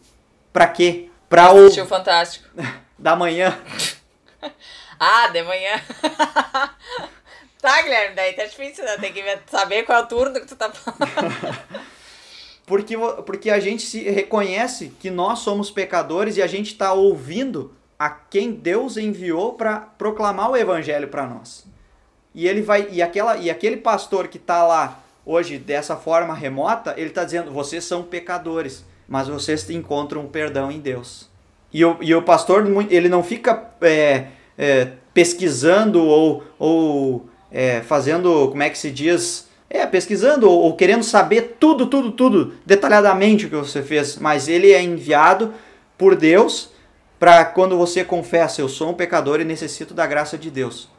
Para 0.51 0.67
quê? 0.67 1.09
Para 1.29 1.51
o 1.53 1.67
o 1.67 1.85
Fantástico. 1.85 2.47
da 2.97 3.15
manhã. 3.15 3.57
ah, 4.99 5.27
de 5.29 5.41
manhã. 5.43 5.81
tá, 7.61 7.81
Guilherme, 7.81 8.15
daí 8.15 8.33
tá 8.33 8.45
difícil, 8.45 8.85
né? 8.85 8.97
Tem 8.97 9.11
que 9.11 9.23
saber 9.47 9.83
qual 9.83 9.99
é 9.99 10.01
o 10.03 10.07
turno 10.07 10.39
que 10.39 10.45
tu 10.45 10.55
tá 10.55 10.69
falando. 10.69 11.05
Porque, 12.65 12.97
porque 13.25 13.49
a 13.49 13.59
gente 13.59 13.83
se 13.83 13.99
reconhece 14.09 14.91
que 14.99 15.09
nós 15.09 15.39
somos 15.39 15.69
pecadores 15.69 16.37
e 16.37 16.41
a 16.41 16.47
gente 16.47 16.67
está 16.67 16.93
ouvindo 16.93 17.73
a 17.97 18.09
quem 18.09 18.51
Deus 18.51 18.97
enviou 18.97 19.53
para 19.53 19.79
proclamar 19.79 20.51
o 20.51 20.57
evangelho 20.57 21.07
para 21.07 21.27
nós. 21.27 21.65
E 22.33 22.47
ele 22.47 22.61
vai 22.61 22.89
e 22.91 23.01
aquela 23.01 23.37
e 23.37 23.49
aquele 23.49 23.77
pastor 23.77 24.27
que 24.27 24.37
está 24.37 24.65
lá 24.65 24.99
hoje 25.25 25.57
dessa 25.57 25.95
forma 25.95 26.33
remota, 26.33 26.93
ele 26.97 27.09
está 27.09 27.23
dizendo: 27.23 27.51
vocês 27.51 27.83
são 27.83 28.03
pecadores, 28.03 28.83
mas 29.07 29.27
vocês 29.27 29.69
encontram 29.69 30.27
perdão 30.27 30.71
em 30.71 30.79
Deus. 30.79 31.29
E 31.71 31.83
o, 31.83 31.97
e 32.01 32.13
o 32.13 32.21
pastor 32.21 32.65
ele 32.89 33.09
não 33.09 33.23
fica 33.23 33.71
é, 33.81 34.27
é, 34.57 34.91
pesquisando 35.13 36.03
ou, 36.03 36.43
ou 36.57 37.29
é, 37.51 37.81
fazendo 37.81 38.49
como 38.49 38.63
é 38.63 38.69
que 38.69 38.77
se 38.77 38.91
diz 38.91 39.44
é, 39.69 39.85
pesquisando 39.85 40.49
ou, 40.49 40.75
querendo 40.75 41.03
saber 41.03 41.57
tudo, 41.59 41.87
tudo, 41.87 42.11
tudo, 42.11 42.53
detalhadamente 42.65 43.45
o 43.45 43.49
que 43.49 43.55
você 43.55 43.81
fez, 43.81 44.17
mas 44.17 44.47
ele 44.47 44.71
é 44.71 44.81
enviado 44.81 45.53
por 45.97 46.15
Deus 46.15 46.71
para 47.19 47.45
quando 47.45 47.77
você 47.77 48.03
confessa, 48.03 48.61
eu 48.61 48.69
sou 48.69 48.91
um 48.91 48.93
pecador 48.93 49.39
e 49.39 49.45
necessito 49.45 49.93
da 49.93 50.05
graça 50.05 50.37
de 50.37 50.51
Deus, 50.51 50.89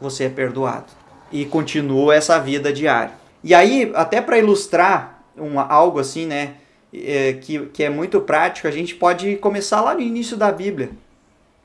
você 0.00 0.24
é 0.24 0.28
perdoado 0.28 0.92
e 1.32 1.44
continua 1.44 2.14
essa 2.14 2.38
vida 2.38 2.72
diária. 2.72 3.12
E 3.42 3.54
aí, 3.54 3.90
até 3.94 4.20
para 4.20 4.38
ilustrar 4.38 5.22
um, 5.36 5.58
algo 5.58 5.98
assim, 5.98 6.26
né, 6.26 6.54
é, 6.92 7.34
que, 7.34 7.66
que 7.66 7.84
é 7.84 7.90
muito 7.90 8.20
prático, 8.20 8.66
a 8.66 8.70
gente 8.70 8.94
pode 8.94 9.36
começar 9.36 9.80
lá 9.80 9.94
no 9.94 10.00
início 10.00 10.36
da 10.36 10.50
Bíblia. 10.50 10.90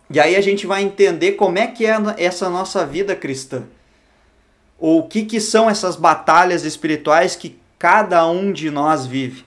E 0.09 0.19
aí 0.19 0.35
a 0.35 0.41
gente 0.41 0.67
vai 0.67 0.83
entender 0.83 1.33
como 1.33 1.57
é 1.57 1.67
que 1.67 1.85
é 1.85 1.95
essa 2.17 2.49
nossa 2.49 2.85
vida 2.85 3.15
cristã. 3.15 3.63
Ou 4.81 5.01
o 5.01 5.07
que, 5.07 5.23
que 5.23 5.39
são 5.39 5.69
essas 5.69 5.95
batalhas 5.95 6.65
espirituais 6.65 7.35
que 7.35 7.57
cada 7.77 8.27
um 8.27 8.51
de 8.51 8.71
nós 8.71 9.05
vive. 9.05 9.45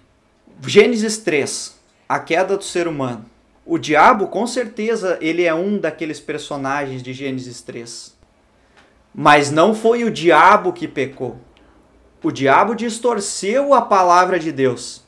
Gênesis 0.65 1.17
3, 1.19 1.77
a 2.09 2.21
queda 2.21 2.57
do 2.57 2.63
ser 2.63 2.87
humano. 2.87 3.25
O 3.67 3.77
diabo, 3.77 4.29
com 4.29 4.47
certeza, 4.47 5.19
ele 5.21 5.43
é 5.43 5.53
um 5.53 5.77
daqueles 5.77 6.21
personagens 6.21 7.03
de 7.03 7.13
Gênesis 7.13 7.61
3. 7.63 8.17
Mas 9.13 9.51
não 9.51 9.75
foi 9.75 10.05
o 10.05 10.11
diabo 10.11 10.73
que 10.73 10.87
pecou. 10.87 11.37
O 12.23 12.31
diabo 12.31 12.73
distorceu 12.73 13.75
a 13.75 13.83
palavra 13.83 14.39
de 14.39 14.53
Deus. 14.53 15.03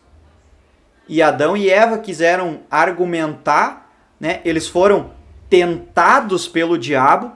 E 1.09 1.23
Adão 1.23 1.57
e 1.57 1.71
Eva 1.71 1.99
quiseram 1.99 2.63
argumentar, 2.69 3.93
né? 4.19 4.41
Eles 4.45 4.67
foram 4.67 5.13
tentados 5.49 6.49
pelo 6.49 6.77
diabo 6.77 7.31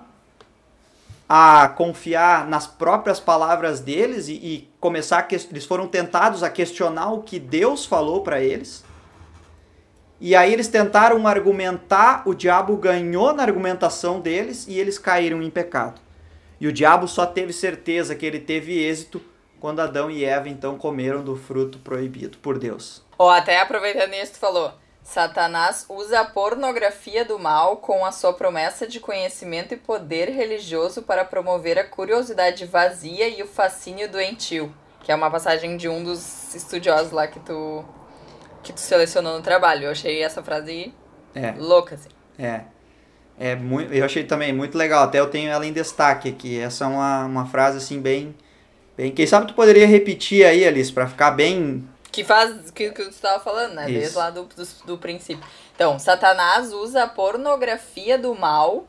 a 1.32 1.68
confiar 1.68 2.44
nas 2.48 2.66
próprias 2.66 3.20
palavras 3.20 3.78
deles 3.78 4.26
e, 4.26 4.32
e 4.32 4.70
começar 4.80 5.20
a, 5.20 5.28
eles 5.32 5.64
foram 5.64 5.86
tentados 5.86 6.42
a 6.42 6.50
questionar 6.50 7.12
o 7.12 7.22
que 7.22 7.38
Deus 7.38 7.86
falou 7.86 8.24
para 8.24 8.40
eles. 8.40 8.84
E 10.20 10.34
aí 10.34 10.52
eles 10.52 10.66
tentaram 10.66 11.28
argumentar, 11.28 12.24
o 12.26 12.34
diabo 12.34 12.76
ganhou 12.76 13.32
na 13.32 13.44
argumentação 13.44 14.18
deles 14.18 14.66
e 14.66 14.76
eles 14.76 14.98
caíram 14.98 15.40
em 15.40 15.48
pecado. 15.48 16.00
E 16.60 16.66
o 16.66 16.72
diabo 16.72 17.06
só 17.06 17.24
teve 17.24 17.52
certeza 17.52 18.16
que 18.16 18.26
ele 18.26 18.40
teve 18.40 18.76
êxito 18.82 19.22
quando 19.60 19.78
Adão 19.78 20.10
e 20.10 20.24
Eva 20.24 20.48
então 20.48 20.76
comeram 20.76 21.22
do 21.22 21.36
fruto 21.36 21.78
proibido 21.78 22.38
por 22.38 22.58
Deus. 22.58 23.04
Oh, 23.16 23.28
até 23.28 23.60
aproveitando 23.60 24.14
isso, 24.14 24.32
tu 24.32 24.38
falou, 24.40 24.72
Satanás 25.02 25.86
usa 25.88 26.20
a 26.20 26.24
pornografia 26.24 27.24
do 27.24 27.38
mal 27.38 27.78
com 27.78 28.04
a 28.04 28.12
sua 28.12 28.32
promessa 28.32 28.86
de 28.86 29.00
conhecimento 29.00 29.74
e 29.74 29.76
poder 29.76 30.28
religioso 30.28 31.02
para 31.02 31.24
promover 31.24 31.78
a 31.78 31.84
curiosidade 31.84 32.64
vazia 32.66 33.28
e 33.28 33.42
o 33.42 33.46
fascínio 33.46 34.10
doentio, 34.10 34.72
que 35.02 35.10
é 35.10 35.14
uma 35.14 35.30
passagem 35.30 35.76
de 35.76 35.88
um 35.88 36.04
dos 36.04 36.54
estudiosos 36.54 37.12
lá 37.12 37.26
que 37.26 37.40
tu 37.40 37.84
que 38.62 38.72
tu 38.72 38.80
selecionou 38.80 39.36
no 39.36 39.42
trabalho. 39.42 39.84
Eu 39.84 39.90
achei 39.90 40.22
essa 40.22 40.42
frase 40.42 40.94
é. 41.34 41.52
louca, 41.58 41.94
assim. 41.94 42.10
É. 42.38 42.62
É 43.38 43.56
muito, 43.56 43.92
eu 43.94 44.04
achei 44.04 44.24
também 44.24 44.52
muito 44.52 44.76
legal. 44.76 45.04
Até 45.04 45.18
eu 45.18 45.28
tenho 45.28 45.50
ela 45.50 45.64
em 45.64 45.72
destaque 45.72 46.28
aqui. 46.28 46.60
Essa 46.60 46.84
é 46.84 46.88
uma, 46.88 47.24
uma 47.24 47.46
frase 47.46 47.78
assim 47.78 47.98
bem, 47.98 48.34
bem. 48.94 49.10
Quem 49.10 49.26
sabe 49.26 49.46
tu 49.46 49.54
poderia 49.54 49.86
repetir 49.86 50.44
aí, 50.44 50.66
Alice, 50.66 50.92
para 50.92 51.06
ficar 51.06 51.30
bem. 51.30 51.82
Que 52.12 52.25
faz 52.25 52.70
que, 52.70 52.90
que 52.90 53.05
tu 53.05 53.11
estava 53.11 53.42
falando, 53.42 53.75
né? 53.75 53.90
Isso. 53.90 54.01
Desde 54.01 54.16
lá 54.16 54.31
do, 54.31 54.44
do, 54.44 54.68
do 54.87 54.99
princípio. 54.99 55.44
Então, 55.75 55.99
Satanás 55.99 56.73
usa 56.73 57.05
a 57.05 57.09
pornografia 57.09 58.18
do 58.18 58.35
mal 58.35 58.87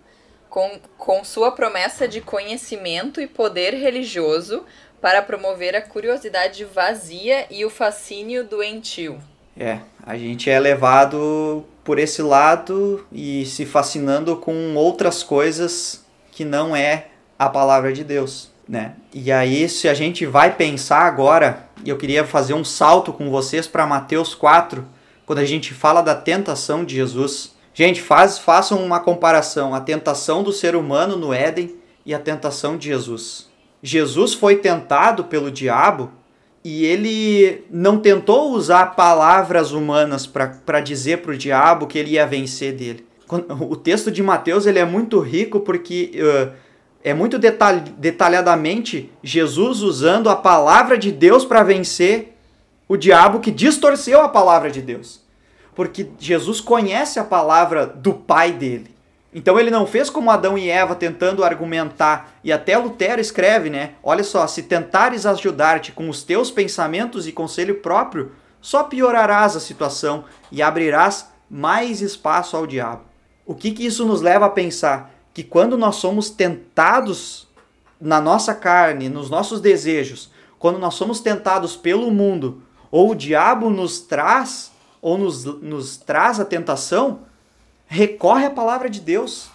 com, 0.49 0.79
com 0.97 1.23
sua 1.23 1.51
promessa 1.51 2.07
de 2.07 2.19
conhecimento 2.19 3.21
e 3.21 3.27
poder 3.27 3.73
religioso 3.73 4.65
para 4.99 5.21
promover 5.21 5.75
a 5.75 5.81
curiosidade 5.81 6.63
vazia 6.65 7.47
e 7.49 7.65
o 7.65 7.69
fascínio 7.69 8.43
doentio. 8.43 9.19
É, 9.57 9.79
a 10.03 10.17
gente 10.17 10.49
é 10.49 10.59
levado 10.59 11.65
por 11.83 11.97
esse 11.97 12.21
lado 12.21 13.05
e 13.11 13.45
se 13.45 13.65
fascinando 13.65 14.37
com 14.37 14.75
outras 14.75 15.23
coisas 15.23 16.05
que 16.31 16.45
não 16.45 16.75
é 16.75 17.07
a 17.37 17.49
palavra 17.49 17.91
de 17.91 18.03
Deus, 18.03 18.50
né? 18.71 18.93
E 19.13 19.29
aí, 19.33 19.67
se 19.67 19.89
a 19.89 19.93
gente 19.93 20.25
vai 20.25 20.55
pensar 20.55 21.01
agora, 21.01 21.67
e 21.83 21.89
eu 21.89 21.97
queria 21.97 22.23
fazer 22.23 22.53
um 22.53 22.63
salto 22.63 23.11
com 23.11 23.29
vocês 23.29 23.67
para 23.67 23.85
Mateus 23.85 24.33
4, 24.33 24.87
quando 25.25 25.39
a 25.39 25.45
gente 25.45 25.73
fala 25.73 26.01
da 26.01 26.15
tentação 26.15 26.85
de 26.85 26.95
Jesus. 26.95 27.53
Gente, 27.73 28.01
faz, 28.01 28.39
façam 28.39 28.81
uma 28.81 29.01
comparação, 29.01 29.75
a 29.75 29.81
tentação 29.81 30.41
do 30.41 30.53
ser 30.53 30.73
humano 30.73 31.17
no 31.17 31.33
Éden 31.33 31.75
e 32.05 32.13
a 32.13 32.19
tentação 32.19 32.77
de 32.77 32.87
Jesus. 32.87 33.49
Jesus 33.83 34.33
foi 34.33 34.55
tentado 34.55 35.25
pelo 35.25 35.51
diabo 35.51 36.09
e 36.63 36.85
ele 36.85 37.65
não 37.69 37.99
tentou 37.99 38.51
usar 38.51 38.95
palavras 38.95 39.73
humanas 39.73 40.25
para 40.25 40.79
dizer 40.79 41.17
para 41.17 41.33
o 41.33 41.37
diabo 41.37 41.87
que 41.87 41.99
ele 41.99 42.11
ia 42.11 42.25
vencer 42.25 42.73
dele. 42.73 43.05
O 43.69 43.75
texto 43.75 44.09
de 44.09 44.23
Mateus 44.23 44.65
ele 44.65 44.79
é 44.79 44.85
muito 44.85 45.19
rico 45.19 45.59
porque 45.59 46.11
uh, 46.15 46.51
é 47.03 47.13
muito 47.13 47.39
detalh 47.39 47.79
detalhadamente 47.97 49.11
Jesus 49.23 49.81
usando 49.81 50.29
a 50.29 50.35
palavra 50.35 50.97
de 50.97 51.11
Deus 51.11 51.45
para 51.45 51.63
vencer 51.63 52.37
o 52.87 52.97
diabo 52.97 53.39
que 53.39 53.51
distorceu 53.51 54.21
a 54.21 54.29
palavra 54.29 54.69
de 54.69 54.81
Deus. 54.81 55.21
Porque 55.73 56.09
Jesus 56.19 56.59
conhece 56.59 57.19
a 57.19 57.23
palavra 57.23 57.85
do 57.85 58.13
pai 58.13 58.51
dele. 58.51 58.91
Então 59.33 59.57
ele 59.57 59.71
não 59.71 59.87
fez 59.87 60.09
como 60.09 60.29
Adão 60.29 60.57
e 60.57 60.69
Eva 60.69 60.93
tentando 60.93 61.43
argumentar, 61.43 62.33
e 62.43 62.51
até 62.51 62.77
Lutero 62.77 63.21
escreve, 63.21 63.69
né? 63.69 63.91
Olha 64.03 64.25
só, 64.25 64.45
se 64.45 64.63
tentares 64.63 65.25
ajudar-te 65.25 65.93
com 65.93 66.09
os 66.09 66.21
teus 66.21 66.51
pensamentos 66.51 67.25
e 67.25 67.31
conselho 67.31 67.75
próprio, 67.75 68.33
só 68.59 68.83
piorarás 68.83 69.55
a 69.55 69.61
situação 69.61 70.25
e 70.51 70.61
abrirás 70.61 71.29
mais 71.49 72.01
espaço 72.01 72.57
ao 72.57 72.67
diabo. 72.67 73.03
O 73.45 73.55
que, 73.55 73.71
que 73.71 73.85
isso 73.85 74.05
nos 74.05 74.21
leva 74.21 74.47
a 74.47 74.49
pensar? 74.49 75.11
Que 75.33 75.43
quando 75.43 75.77
nós 75.77 75.95
somos 75.95 76.29
tentados 76.29 77.47
na 77.99 78.19
nossa 78.19 78.53
carne, 78.53 79.09
nos 79.09 79.29
nossos 79.29 79.61
desejos, 79.61 80.31
quando 80.57 80.79
nós 80.79 80.95
somos 80.95 81.19
tentados 81.19 81.75
pelo 81.75 82.11
mundo, 82.11 82.61
ou 82.91 83.11
o 83.11 83.15
diabo 83.15 83.69
nos 83.69 83.99
traz, 83.99 84.71
ou 85.01 85.17
nos, 85.17 85.45
nos 85.45 85.97
traz 85.97 86.39
a 86.39 86.45
tentação, 86.45 87.21
recorre 87.87 88.45
à 88.45 88.49
palavra 88.51 88.89
de 88.89 88.99
Deus. 88.99 89.49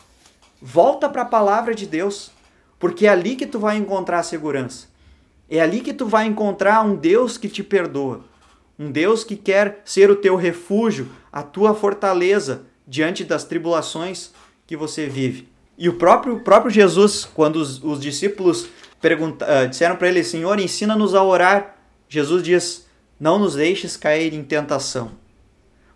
Volta 0.61 1.09
para 1.09 1.23
a 1.23 1.27
palavra 1.27 1.75
de 1.75 1.87
Deus, 1.87 2.31
porque 2.79 3.07
é 3.07 3.11
ali 3.11 3.37
que 3.37 3.47
tu 3.47 3.59
vai 3.59 3.77
encontrar 3.77 4.23
segurança. 4.23 4.89
É 5.49 5.61
ali 5.61 5.81
que 5.81 5.93
tu 5.93 6.07
vai 6.07 6.27
encontrar 6.27 6.83
um 6.85 6.97
Deus 6.97 7.39
que 7.39 7.49
te 7.49 7.63
perdoa, 7.63 8.25
um 8.79 8.91
Deus 8.91 9.23
que 9.23 9.37
quer 9.37 9.83
ser 9.85 10.11
o 10.11 10.17
teu 10.17 10.35
refúgio, 10.35 11.09
a 11.33 11.43
tua 11.43 11.75
fortaleza 11.75 12.63
diante 12.87 13.23
das 13.23 13.45
tribulações 13.45 14.33
que 14.67 14.77
você 14.77 15.07
vive. 15.07 15.49
E 15.79 15.89
o 15.89 15.95
próprio, 15.95 16.41
próprio 16.41 16.71
Jesus, 16.71 17.25
quando 17.25 17.57
os, 17.57 17.83
os 17.83 18.01
discípulos 18.01 18.65
uh, 18.65 19.69
disseram 19.69 19.97
para 19.97 20.09
ele, 20.09 20.25
Senhor, 20.25 20.59
ensina-nos 20.59 21.15
a 21.15 21.23
orar, 21.23 21.77
Jesus 22.09 22.43
diz, 22.43 22.87
não 23.21 23.39
nos 23.39 23.55
deixes 23.55 23.97
cair 23.97 24.33
em 24.33 24.43
tentação. 24.43 25.13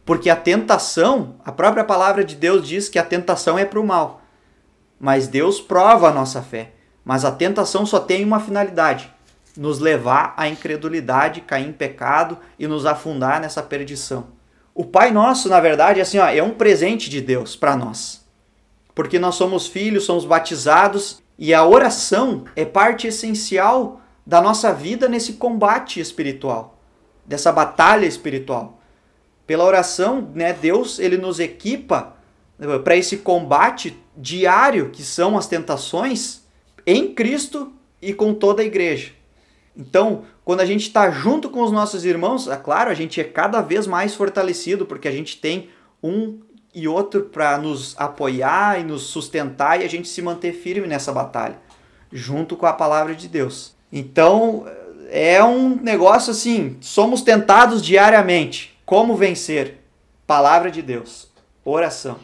Porque 0.05 0.29
a 0.29 0.37
tentação, 0.37 1.37
a 1.45 1.53
própria 1.53 1.85
palavra 1.85 2.25
de 2.25 2.35
Deus 2.35 2.67
diz 2.67 2.89
que 2.89 2.99
a 2.99 3.05
tentação 3.05 3.59
é 3.59 3.65
para 3.65 3.81
o 3.81 3.87
mal. 3.87 4.23
Mas 4.99 5.29
Deus 5.29 5.61
prova 5.61 6.09
a 6.09 6.13
nossa 6.13 6.43
fé. 6.43 6.73
Mas 7.05 7.25
a 7.25 7.31
tentação 7.31 7.87
só 7.87 8.01
tem 8.01 8.25
uma 8.25 8.41
finalidade: 8.41 9.11
nos 9.57 9.79
levar 9.79 10.35
à 10.37 10.49
incredulidade, 10.49 11.41
cair 11.41 11.69
em 11.69 11.73
pecado 11.73 12.39
e 12.59 12.67
nos 12.67 12.85
afundar 12.85 13.41
nessa 13.41 13.63
perdição. 13.63 14.29
O 14.75 14.85
Pai 14.85 15.11
Nosso, 15.11 15.49
na 15.49 15.61
verdade, 15.61 16.01
é 16.01 16.03
assim, 16.03 16.19
ó, 16.19 16.27
é 16.27 16.43
um 16.43 16.55
presente 16.55 17.09
de 17.09 17.21
Deus 17.21 17.57
para 17.57 17.77
nós. 17.77 18.20
Porque 19.01 19.19
nós 19.19 19.37
somos 19.37 19.67
filhos, 19.67 20.05
somos 20.05 20.27
batizados 20.27 21.23
e 21.39 21.55
a 21.55 21.65
oração 21.65 22.45
é 22.55 22.67
parte 22.67 23.07
essencial 23.07 24.03
da 24.27 24.43
nossa 24.43 24.75
vida 24.75 25.09
nesse 25.09 25.33
combate 25.33 25.99
espiritual, 25.99 26.79
dessa 27.25 27.51
batalha 27.51 28.05
espiritual. 28.05 28.79
Pela 29.47 29.65
oração, 29.65 30.31
né, 30.35 30.53
Deus 30.53 30.99
ele 30.99 31.17
nos 31.17 31.41
equipa 31.41 32.15
eh, 32.61 32.79
para 32.81 32.95
esse 32.95 33.17
combate 33.17 33.99
diário 34.15 34.91
que 34.91 35.03
são 35.03 35.39
as 35.39 35.47
tentações 35.47 36.43
em 36.87 37.15
Cristo 37.15 37.73
e 38.03 38.13
com 38.13 38.35
toda 38.35 38.61
a 38.61 38.67
igreja. 38.67 39.13
Então, 39.75 40.25
quando 40.45 40.61
a 40.61 40.67
gente 40.67 40.83
está 40.83 41.11
junto 41.11 41.49
com 41.49 41.63
os 41.63 41.73
nossos 41.73 42.05
irmãos, 42.05 42.47
é 42.49 42.57
claro, 42.59 42.91
a 42.91 42.95
gente 42.95 43.19
é 43.19 43.25
cada 43.25 43.63
vez 43.63 43.87
mais 43.87 44.15
fortalecido, 44.15 44.85
porque 44.85 45.09
a 45.09 45.13
gente 45.13 45.39
tem 45.39 45.71
um 46.03 46.41
e 46.75 46.87
outro 46.87 47.23
para 47.23 47.59
nos 47.59 47.95
apoiar 47.99 48.81
e 48.81 48.85
nos 48.85 49.03
sustentar 49.03 49.81
e 49.81 49.85
a 49.85 49.89
gente 49.89 50.09
se 50.09 50.23
manter 50.23 50.53
firme 50.53 50.87
nessa 50.87 51.13
batalha, 51.13 51.59
junto 52.13 52.57
com 52.57 52.67
a 52.67 52.73
palavra 52.73 53.15
de 53.15 53.29
Deus. 53.29 53.75
Então, 53.93 54.67
é 55.11 55.43
um 55.43 55.77
negócio 55.77 56.31
assim: 56.31 56.77
somos 56.81 57.23
tentados 57.23 57.83
diariamente. 57.83 58.79
Como 58.87 59.17
vencer? 59.17 59.79
Palavra 60.27 60.71
de 60.71 60.81
Deus, 60.81 61.29
oração. 61.65 62.19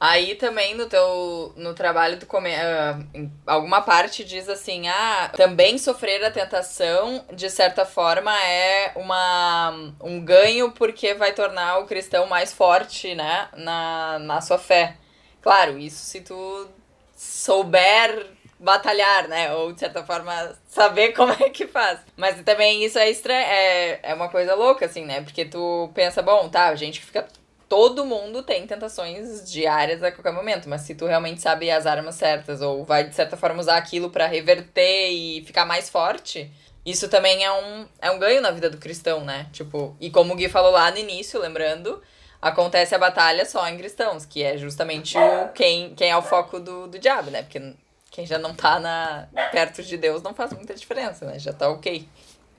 Aí 0.00 0.36
também 0.36 0.76
no 0.76 0.86
teu 0.88 1.52
no 1.56 1.74
trabalho 1.74 2.20
tu 2.20 2.26
come, 2.26 2.50
uh, 2.50 3.30
alguma 3.46 3.82
parte 3.82 4.24
diz 4.24 4.48
assim: 4.48 4.86
"Ah, 4.88 5.30
também 5.36 5.76
sofrer 5.76 6.24
a 6.24 6.30
tentação 6.30 7.24
de 7.32 7.50
certa 7.50 7.84
forma 7.84 8.32
é 8.44 8.92
uma 8.94 9.92
um 10.00 10.24
ganho 10.24 10.70
porque 10.70 11.14
vai 11.14 11.32
tornar 11.32 11.78
o 11.78 11.86
cristão 11.86 12.26
mais 12.26 12.52
forte, 12.52 13.14
né, 13.16 13.48
na, 13.56 14.18
na 14.20 14.40
sua 14.40 14.58
fé". 14.58 14.96
Claro, 15.42 15.78
isso 15.78 16.04
se 16.04 16.20
tu 16.20 16.68
souber 17.16 18.26
batalhar, 18.58 19.28
né? 19.28 19.52
Ou 19.54 19.72
de 19.72 19.80
certa 19.80 20.04
forma 20.04 20.56
saber 20.68 21.12
como 21.14 21.32
é 21.32 21.50
que 21.50 21.66
faz. 21.66 22.00
Mas 22.16 22.40
também 22.42 22.84
isso 22.84 22.98
é 22.98 23.10
estranho, 23.10 23.44
é, 23.46 24.00
é 24.02 24.14
uma 24.14 24.28
coisa 24.28 24.54
louca, 24.54 24.86
assim, 24.86 25.04
né? 25.04 25.20
Porque 25.22 25.44
tu 25.44 25.90
pensa, 25.94 26.22
bom, 26.22 26.48
tá, 26.48 26.68
a 26.68 26.74
gente 26.76 27.00
que 27.00 27.06
fica 27.06 27.26
todo 27.68 28.04
mundo 28.04 28.42
tem 28.42 28.66
tentações 28.66 29.48
diárias 29.50 30.02
a 30.02 30.10
qualquer 30.10 30.32
momento, 30.32 30.68
mas 30.68 30.80
se 30.80 30.94
tu 30.94 31.06
realmente 31.06 31.40
sabe 31.42 31.70
as 31.70 31.86
armas 31.86 32.14
certas 32.14 32.62
ou 32.62 32.84
vai 32.84 33.04
de 33.04 33.14
certa 33.14 33.36
forma 33.36 33.60
usar 33.60 33.76
aquilo 33.76 34.10
para 34.10 34.26
reverter 34.26 35.10
e 35.10 35.44
ficar 35.44 35.66
mais 35.66 35.90
forte, 35.90 36.50
isso 36.84 37.08
também 37.08 37.44
é 37.44 37.52
um, 37.52 37.86
é 38.00 38.10
um 38.10 38.18
ganho 38.18 38.40
na 38.40 38.50
vida 38.50 38.70
do 38.70 38.78
cristão, 38.78 39.22
né? 39.22 39.46
Tipo, 39.52 39.94
e 40.00 40.10
como 40.10 40.32
o 40.32 40.36
Gui 40.36 40.48
falou 40.48 40.72
lá 40.72 40.90
no 40.90 40.96
início, 40.96 41.38
lembrando, 41.38 42.02
acontece 42.40 42.94
a 42.94 42.98
batalha 42.98 43.44
só 43.44 43.68
em 43.68 43.76
cristãos, 43.76 44.24
que 44.24 44.42
é 44.42 44.56
justamente 44.56 45.18
o 45.18 45.48
quem, 45.48 45.94
quem 45.94 46.10
é 46.10 46.16
o 46.16 46.22
foco 46.22 46.58
do, 46.58 46.86
do 46.86 46.98
diabo, 46.98 47.30
né? 47.30 47.42
Porque 47.42 47.74
quem 48.10 48.24
já 48.24 48.38
não 48.38 48.54
tá 48.54 48.80
na, 48.80 49.28
perto 49.52 49.82
de 49.82 49.98
Deus 49.98 50.22
não 50.22 50.32
faz 50.32 50.52
muita 50.54 50.74
diferença, 50.74 51.26
né? 51.26 51.38
Já 51.38 51.52
tá 51.52 51.68
ok. 51.68 52.08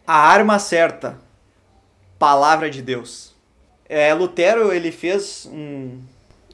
A 0.05 0.15
arma 0.15 0.59
certa, 0.59 1.17
palavra 2.19 2.69
de 2.69 2.83
Deus. 2.83 3.28
É, 3.89 4.13
Lutero 4.13 4.71
ele 4.71 4.91
fez 4.91 5.49
um, 5.51 5.97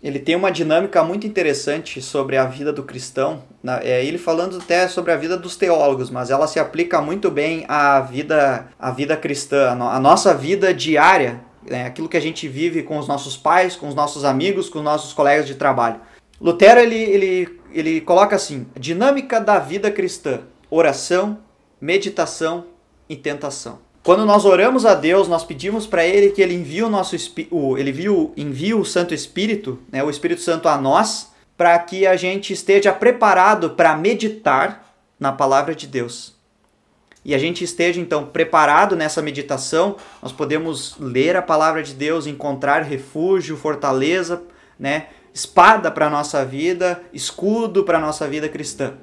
ele 0.05 0.19
tem 0.19 0.35
uma 0.35 0.51
dinâmica 0.51 1.03
muito 1.03 1.25
interessante 1.25 1.99
sobre 1.99 2.37
a 2.37 2.45
vida 2.45 2.71
do 2.71 2.83
cristão. 2.83 3.41
É, 3.81 4.05
ele 4.05 4.19
falando 4.19 4.57
até 4.57 4.87
sobre 4.87 5.11
a 5.11 5.17
vida 5.17 5.35
dos 5.35 5.55
teólogos, 5.55 6.11
mas 6.11 6.29
ela 6.29 6.45
se 6.45 6.59
aplica 6.59 7.01
muito 7.01 7.31
bem 7.31 7.65
à 7.67 7.99
vida, 8.01 8.67
à 8.77 8.91
vida 8.91 9.17
cristã, 9.17 9.71
a 9.71 9.99
nossa 9.99 10.31
vida 10.33 10.71
diária, 10.71 11.41
né, 11.67 11.87
aquilo 11.87 12.07
que 12.07 12.17
a 12.17 12.21
gente 12.21 12.47
vive 12.47 12.83
com 12.83 12.99
os 12.99 13.07
nossos 13.07 13.35
pais, 13.35 13.75
com 13.75 13.87
os 13.87 13.95
nossos 13.95 14.23
amigos, 14.23 14.69
com 14.69 14.77
os 14.77 14.85
nossos 14.85 15.11
colegas 15.11 15.47
de 15.47 15.55
trabalho. 15.55 15.99
Lutero 16.39 16.79
ele, 16.79 16.95
ele, 16.95 17.59
ele 17.73 18.01
coloca 18.01 18.35
assim: 18.35 18.67
dinâmica 18.79 19.41
da 19.41 19.57
vida 19.57 19.89
cristã, 19.89 20.41
oração, 20.69 21.39
meditação 21.81 22.67
e 23.09 23.15
tentação. 23.15 23.79
Quando 24.05 24.23
nós 24.23 24.45
oramos 24.45 24.85
a 24.85 24.93
Deus, 24.93 25.27
nós 25.27 25.43
pedimos 25.43 25.87
para 25.87 26.05
Ele 26.05 26.29
que 26.29 26.39
Ele 26.39 26.53
envie 26.53 26.83
o 26.83 26.89
nosso 26.89 27.15
o, 27.49 27.75
Ele 27.75 27.89
envie, 27.89 28.31
envie 28.37 28.73
o 28.75 28.85
Santo 28.85 29.15
Espírito, 29.15 29.79
né, 29.91 30.03
o 30.03 30.11
Espírito 30.11 30.41
Santo 30.41 30.69
a 30.69 30.77
nós, 30.77 31.33
para 31.57 31.79
que 31.79 32.05
a 32.05 32.15
gente 32.15 32.53
esteja 32.53 32.93
preparado 32.93 33.71
para 33.71 33.97
meditar 33.97 34.93
na 35.19 35.31
palavra 35.31 35.73
de 35.73 35.87
Deus. 35.87 36.35
E 37.25 37.33
a 37.33 37.39
gente 37.39 37.63
esteja 37.63 37.99
então 37.99 38.27
preparado 38.27 38.95
nessa 38.95 39.23
meditação, 39.23 39.95
nós 40.21 40.31
podemos 40.31 40.95
ler 40.99 41.35
a 41.35 41.41
palavra 41.41 41.81
de 41.81 41.95
Deus, 41.95 42.27
encontrar 42.27 42.83
refúgio, 42.83 43.57
fortaleza, 43.57 44.43
né, 44.77 45.07
espada 45.33 45.89
para 45.89 46.05
a 46.05 46.11
nossa 46.11 46.45
vida, 46.45 47.01
escudo 47.11 47.83
para 47.83 47.97
a 47.97 48.01
nossa 48.01 48.27
vida 48.27 48.47
cristã. 48.47 48.93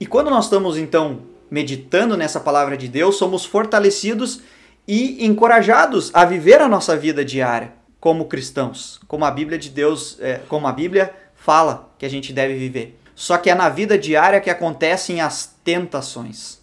E 0.00 0.06
quando 0.06 0.30
nós 0.30 0.44
estamos 0.44 0.78
então 0.78 1.31
meditando 1.52 2.16
nessa 2.16 2.40
palavra 2.40 2.78
de 2.78 2.88
Deus, 2.88 3.16
somos 3.18 3.44
fortalecidos 3.44 4.40
e 4.88 5.22
encorajados 5.26 6.10
a 6.14 6.24
viver 6.24 6.62
a 6.62 6.66
nossa 6.66 6.96
vida 6.96 7.22
diária 7.22 7.74
como 8.00 8.24
cristãos, 8.24 8.98
como 9.06 9.26
a 9.26 9.30
Bíblia 9.30 9.58
de 9.58 9.68
Deus, 9.68 10.16
é, 10.18 10.40
como 10.48 10.66
a 10.66 10.72
Bíblia 10.72 11.14
fala 11.34 11.92
que 11.98 12.06
a 12.06 12.08
gente 12.08 12.32
deve 12.32 12.54
viver. 12.54 12.98
Só 13.14 13.36
que 13.36 13.50
é 13.50 13.54
na 13.54 13.68
vida 13.68 13.98
diária 13.98 14.40
que 14.40 14.48
acontecem 14.48 15.20
as 15.20 15.54
tentações. 15.62 16.58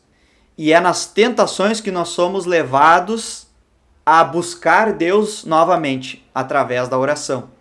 E 0.58 0.73
é 0.73 0.80
nas 0.80 1.06
tentações 1.06 1.80
que 1.80 1.91
nós 1.91 2.10
somos 2.10 2.47
levados 2.47 3.45
a 4.04 4.23
buscar 4.23 4.91
Deus 4.91 5.45
novamente 5.45 6.28
através 6.34 6.89
da 6.89 6.97
oração. 6.97 7.52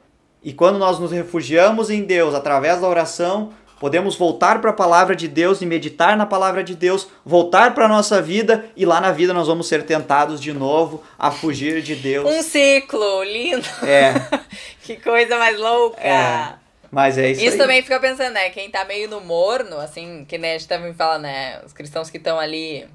E 0.43 0.55
quando 0.55 0.79
nós 0.79 0.99
nos 0.99 1.13
refugiamos 1.13 1.91
em 1.91 2.05
Deus 2.05 2.35
através 2.35 2.81
da 2.81 2.89
oração, 2.89 3.53
Podemos 3.81 4.17
voltar 4.17 4.61
para 4.61 4.71
a 4.71 4.75
palavra 4.75 5.15
de 5.15 5.29
Deus 5.29 5.63
e 5.63 5.67
meditar 5.67 6.17
na 6.17 6.27
palavra 6.27 6.65
de 6.65 6.75
Deus, 6.75 7.09
voltar 7.25 7.75
para 7.75 7.85
a 7.85 7.89
nossa 7.89 8.21
vida 8.21 8.65
e 8.77 8.85
lá 8.85 9.01
na 9.01 9.13
vida 9.13 9.33
nós 9.33 9.47
vamos 9.47 9.69
ser 9.69 9.85
tentados 9.85 10.41
de 10.41 10.53
novo 10.53 11.03
a 11.19 11.31
fugir 11.31 11.81
de 11.83 11.95
Deus. 11.95 12.29
Um 12.29 12.43
ciclo 12.43 13.23
lindo. 13.23 13.67
É. 13.85 14.15
que 14.83 14.97
coisa 14.97 15.39
mais 15.39 15.59
louca. 15.59 16.01
É. 16.01 16.55
Mas 16.91 17.19
é 17.19 17.31
isso 17.31 17.43
Isso 17.43 17.53
aí. 17.53 17.59
também 17.59 17.83
fica 17.83 18.01
pensando, 18.01 18.33
né? 18.33 18.51
Quem 18.51 18.71
tá 18.71 18.85
meio 18.85 19.09
no 19.09 19.21
morno, 19.21 19.79
assim, 19.79 20.25
que 20.25 20.39
nem 20.39 20.53
a 20.53 20.59
gente 20.59 20.69
também 20.69 20.95
fala, 20.95 21.19
né? 21.19 21.61
Os 21.65 21.73
cristãos 21.73 22.09
que 22.11 22.17
estão 22.17 22.39
ali, 22.39 22.89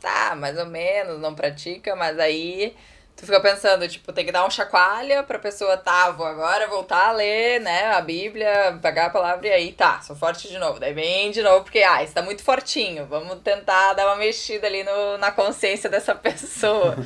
tá, 0.00 0.36
mais 0.36 0.58
ou 0.58 0.66
menos, 0.66 1.18
não 1.18 1.34
pratica, 1.34 1.96
mas 1.96 2.18
aí 2.18 2.74
Tu 3.18 3.26
fica 3.26 3.40
pensando, 3.40 3.88
tipo, 3.88 4.12
tem 4.12 4.24
que 4.24 4.30
dar 4.30 4.46
um 4.46 4.50
chacoalha 4.50 5.24
pra 5.24 5.40
pessoa, 5.40 5.76
tá, 5.76 6.08
vou 6.12 6.24
agora 6.24 6.68
voltar 6.68 7.08
a 7.08 7.12
ler, 7.12 7.60
né, 7.60 7.86
a 7.86 8.00
Bíblia, 8.00 8.78
pegar 8.80 9.06
a 9.06 9.10
palavra 9.10 9.48
e 9.48 9.50
aí, 9.50 9.72
tá, 9.72 10.00
sou 10.02 10.14
forte 10.14 10.46
de 10.46 10.56
novo. 10.56 10.78
Daí 10.78 10.92
vem 10.92 11.32
de 11.32 11.42
novo, 11.42 11.64
porque, 11.64 11.80
ah, 11.80 12.00
está 12.00 12.22
muito 12.22 12.44
fortinho, 12.44 13.06
vamos 13.06 13.40
tentar 13.42 13.94
dar 13.94 14.06
uma 14.06 14.14
mexida 14.14 14.68
ali 14.68 14.84
no, 14.84 15.18
na 15.18 15.32
consciência 15.32 15.90
dessa 15.90 16.14
pessoa. 16.16 16.96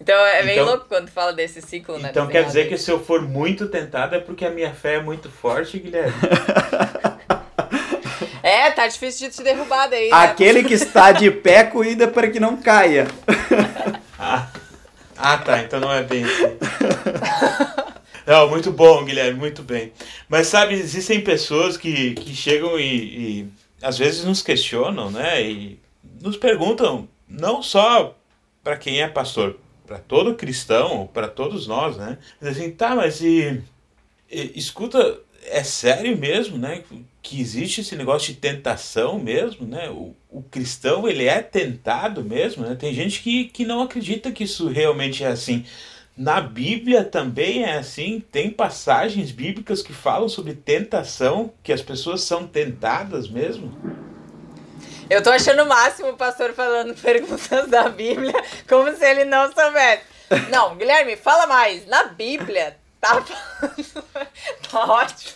Então 0.00 0.14
é 0.26 0.44
meio 0.44 0.60
então, 0.60 0.66
louco 0.66 0.86
quando 0.88 1.10
fala 1.10 1.32
desse 1.32 1.60
ciclo, 1.60 1.98
né? 1.98 2.10
Então 2.10 2.28
quer 2.28 2.44
dizer 2.44 2.62
aí. 2.62 2.68
que 2.68 2.78
se 2.78 2.88
eu 2.88 3.04
for 3.04 3.22
muito 3.22 3.66
tentado 3.66 4.14
é 4.14 4.20
porque 4.20 4.44
a 4.44 4.50
minha 4.50 4.72
fé 4.72 4.94
é 4.94 5.02
muito 5.02 5.28
forte, 5.28 5.80
Guilherme? 5.80 6.14
é, 8.44 8.70
tá 8.70 8.86
difícil 8.86 9.28
de 9.28 9.34
te 9.34 9.42
derrubar 9.42 9.88
daí. 9.88 10.08
Né? 10.08 10.16
Aquele 10.16 10.62
que 10.62 10.74
está 10.74 11.10
de 11.10 11.32
pé, 11.32 11.64
cuida 11.64 12.06
para 12.06 12.30
que 12.30 12.38
não 12.38 12.58
caia. 12.58 13.08
ah. 14.16 14.47
Ah, 15.18 15.38
tá. 15.38 15.62
Então 15.62 15.80
não 15.80 15.92
é 15.92 16.02
bem 16.02 16.24
assim. 16.24 16.56
Não, 18.28 18.46
muito 18.46 18.70
bom, 18.70 19.06
Guilherme, 19.06 19.38
muito 19.38 19.62
bem. 19.62 19.90
Mas 20.28 20.48
sabe, 20.48 20.74
existem 20.74 21.18
pessoas 21.18 21.78
que, 21.78 22.12
que 22.12 22.34
chegam 22.36 22.78
e, 22.78 22.84
e 23.40 23.48
às 23.80 23.96
vezes 23.96 24.22
nos 24.22 24.42
questionam, 24.42 25.10
né? 25.10 25.42
E 25.42 25.80
nos 26.20 26.36
perguntam, 26.36 27.08
não 27.26 27.62
só 27.62 28.14
para 28.62 28.76
quem 28.76 29.00
é 29.00 29.08
pastor, 29.08 29.58
para 29.86 29.98
todo 29.98 30.34
cristão, 30.34 31.08
para 31.10 31.26
todos 31.26 31.66
nós, 31.66 31.96
né? 31.96 32.18
Mas 32.38 32.50
assim, 32.50 32.70
tá, 32.70 32.94
mas 32.94 33.22
e, 33.22 33.62
e, 34.30 34.52
escuta, 34.58 35.18
é 35.46 35.64
sério 35.64 36.14
mesmo, 36.18 36.58
né? 36.58 36.82
Que 37.28 37.38
existe 37.38 37.82
esse 37.82 37.94
negócio 37.94 38.32
de 38.32 38.40
tentação 38.40 39.18
mesmo, 39.18 39.66
né? 39.66 39.90
O, 39.90 40.16
o 40.30 40.42
cristão, 40.42 41.06
ele 41.06 41.26
é 41.26 41.42
tentado 41.42 42.24
mesmo, 42.24 42.64
né? 42.64 42.74
Tem 42.74 42.94
gente 42.94 43.20
que, 43.20 43.44
que 43.44 43.66
não 43.66 43.82
acredita 43.82 44.32
que 44.32 44.44
isso 44.44 44.66
realmente 44.68 45.22
é 45.22 45.26
assim. 45.26 45.66
Na 46.16 46.40
Bíblia 46.40 47.04
também 47.04 47.64
é 47.64 47.76
assim, 47.76 48.18
tem 48.32 48.48
passagens 48.48 49.30
bíblicas 49.30 49.82
que 49.82 49.92
falam 49.92 50.26
sobre 50.26 50.54
tentação, 50.54 51.52
que 51.62 51.70
as 51.70 51.82
pessoas 51.82 52.22
são 52.22 52.46
tentadas 52.46 53.28
mesmo. 53.28 53.76
Eu 55.10 55.22
tô 55.22 55.28
achando 55.28 55.62
o 55.64 55.68
máximo 55.68 56.08
o 56.08 56.16
pastor 56.16 56.54
falando 56.54 56.94
perguntas 56.98 57.68
da 57.68 57.90
Bíblia, 57.90 58.32
como 58.66 58.90
se 58.96 59.04
ele 59.04 59.26
não 59.26 59.52
soubesse. 59.52 60.04
Não, 60.50 60.76
Guilherme, 60.76 61.14
fala 61.14 61.46
mais. 61.46 61.86
Na 61.86 62.04
Bíblia, 62.04 62.74
tá, 62.98 63.22
tá 64.72 64.80
ótimo. 64.80 65.32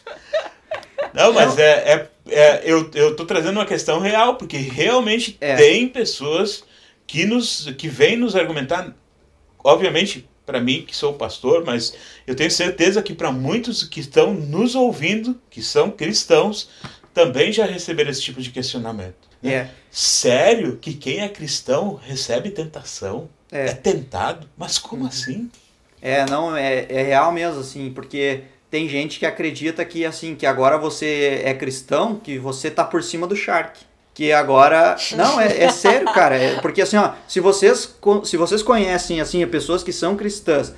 Não, 1.12 1.33
mas 1.33 1.59
é, 1.59 1.70
é, 1.93 2.09
é, 2.29 2.62
eu, 2.64 2.91
eu 2.95 3.14
tô 3.16 3.25
trazendo 3.25 3.59
uma 3.59 3.66
questão 3.66 4.01
real, 4.01 4.37
porque 4.37 4.57
realmente 4.57 5.37
é. 5.41 5.57
tem 5.57 5.89
pessoas 5.89 6.64
que 7.07 7.27
nos 7.27 7.70
que 7.77 7.89
vêm 7.89 8.16
nos 8.16 8.35
argumentar, 8.35 8.95
obviamente, 9.62 10.29
para 10.47 10.61
mim 10.61 10.85
que 10.87 10.97
sou 10.97 11.14
pastor, 11.14 11.64
mas 11.64 11.95
eu 12.27 12.35
tenho 12.35 12.51
certeza 12.51 13.03
que 13.03 13.14
para 13.14 13.31
muitos 13.31 13.85
que 13.85 14.01
estão 14.01 14.33
nos 14.33 14.75
ouvindo, 14.75 15.41
que 15.51 15.62
são 15.62 15.91
cristãos, 15.91 16.70
também 17.12 17.53
já 17.53 17.66
receberam 17.66 18.11
esse 18.11 18.23
tipo 18.23 18.41
de 18.41 18.51
questionamento. 18.51 19.29
Né? 19.43 19.53
É. 19.53 19.70
Sério 19.91 20.79
que 20.79 20.95
quem 20.95 21.20
é 21.20 21.29
cristão 21.29 21.95
recebe 21.95 22.51
tentação? 22.51 23.29
É, 23.51 23.66
é 23.66 23.75
tentado? 23.75 24.49
Mas 24.57 24.79
como 24.79 25.03
uhum. 25.03 25.09
assim? 25.09 25.51
É, 26.01 26.25
não, 26.27 26.57
é, 26.57 26.87
é 26.89 27.03
real 27.03 27.31
mesmo, 27.31 27.61
assim, 27.61 27.93
porque 27.93 28.43
tem 28.73 28.89
gente 28.89 29.18
que 29.18 29.27
acredita 29.27 29.85
que 29.85 30.03
assim, 30.03 30.35
que 30.35 30.47
agora 30.47 30.79
você 30.79 31.43
é 31.45 31.53
cristão, 31.53 32.16
que 32.16 32.39
você 32.39 32.70
tá 32.70 32.83
por 32.83 33.03
cima 33.03 33.27
do 33.27 33.37
Shark. 33.37 33.79
Que 34.14 34.33
agora. 34.33 34.97
Não, 35.14 35.39
é, 35.39 35.64
é 35.64 35.68
sério, 35.68 36.11
cara. 36.11 36.37
É, 36.37 36.59
porque 36.59 36.81
assim, 36.81 36.97
ó, 36.97 37.11
se 37.29 37.39
vocês, 37.39 37.95
se 38.25 38.37
vocês 38.39 38.62
conhecem 38.62 39.20
assim, 39.20 39.47
pessoas 39.47 39.83
que 39.83 39.93
são 39.93 40.16
cristãs, 40.16 40.73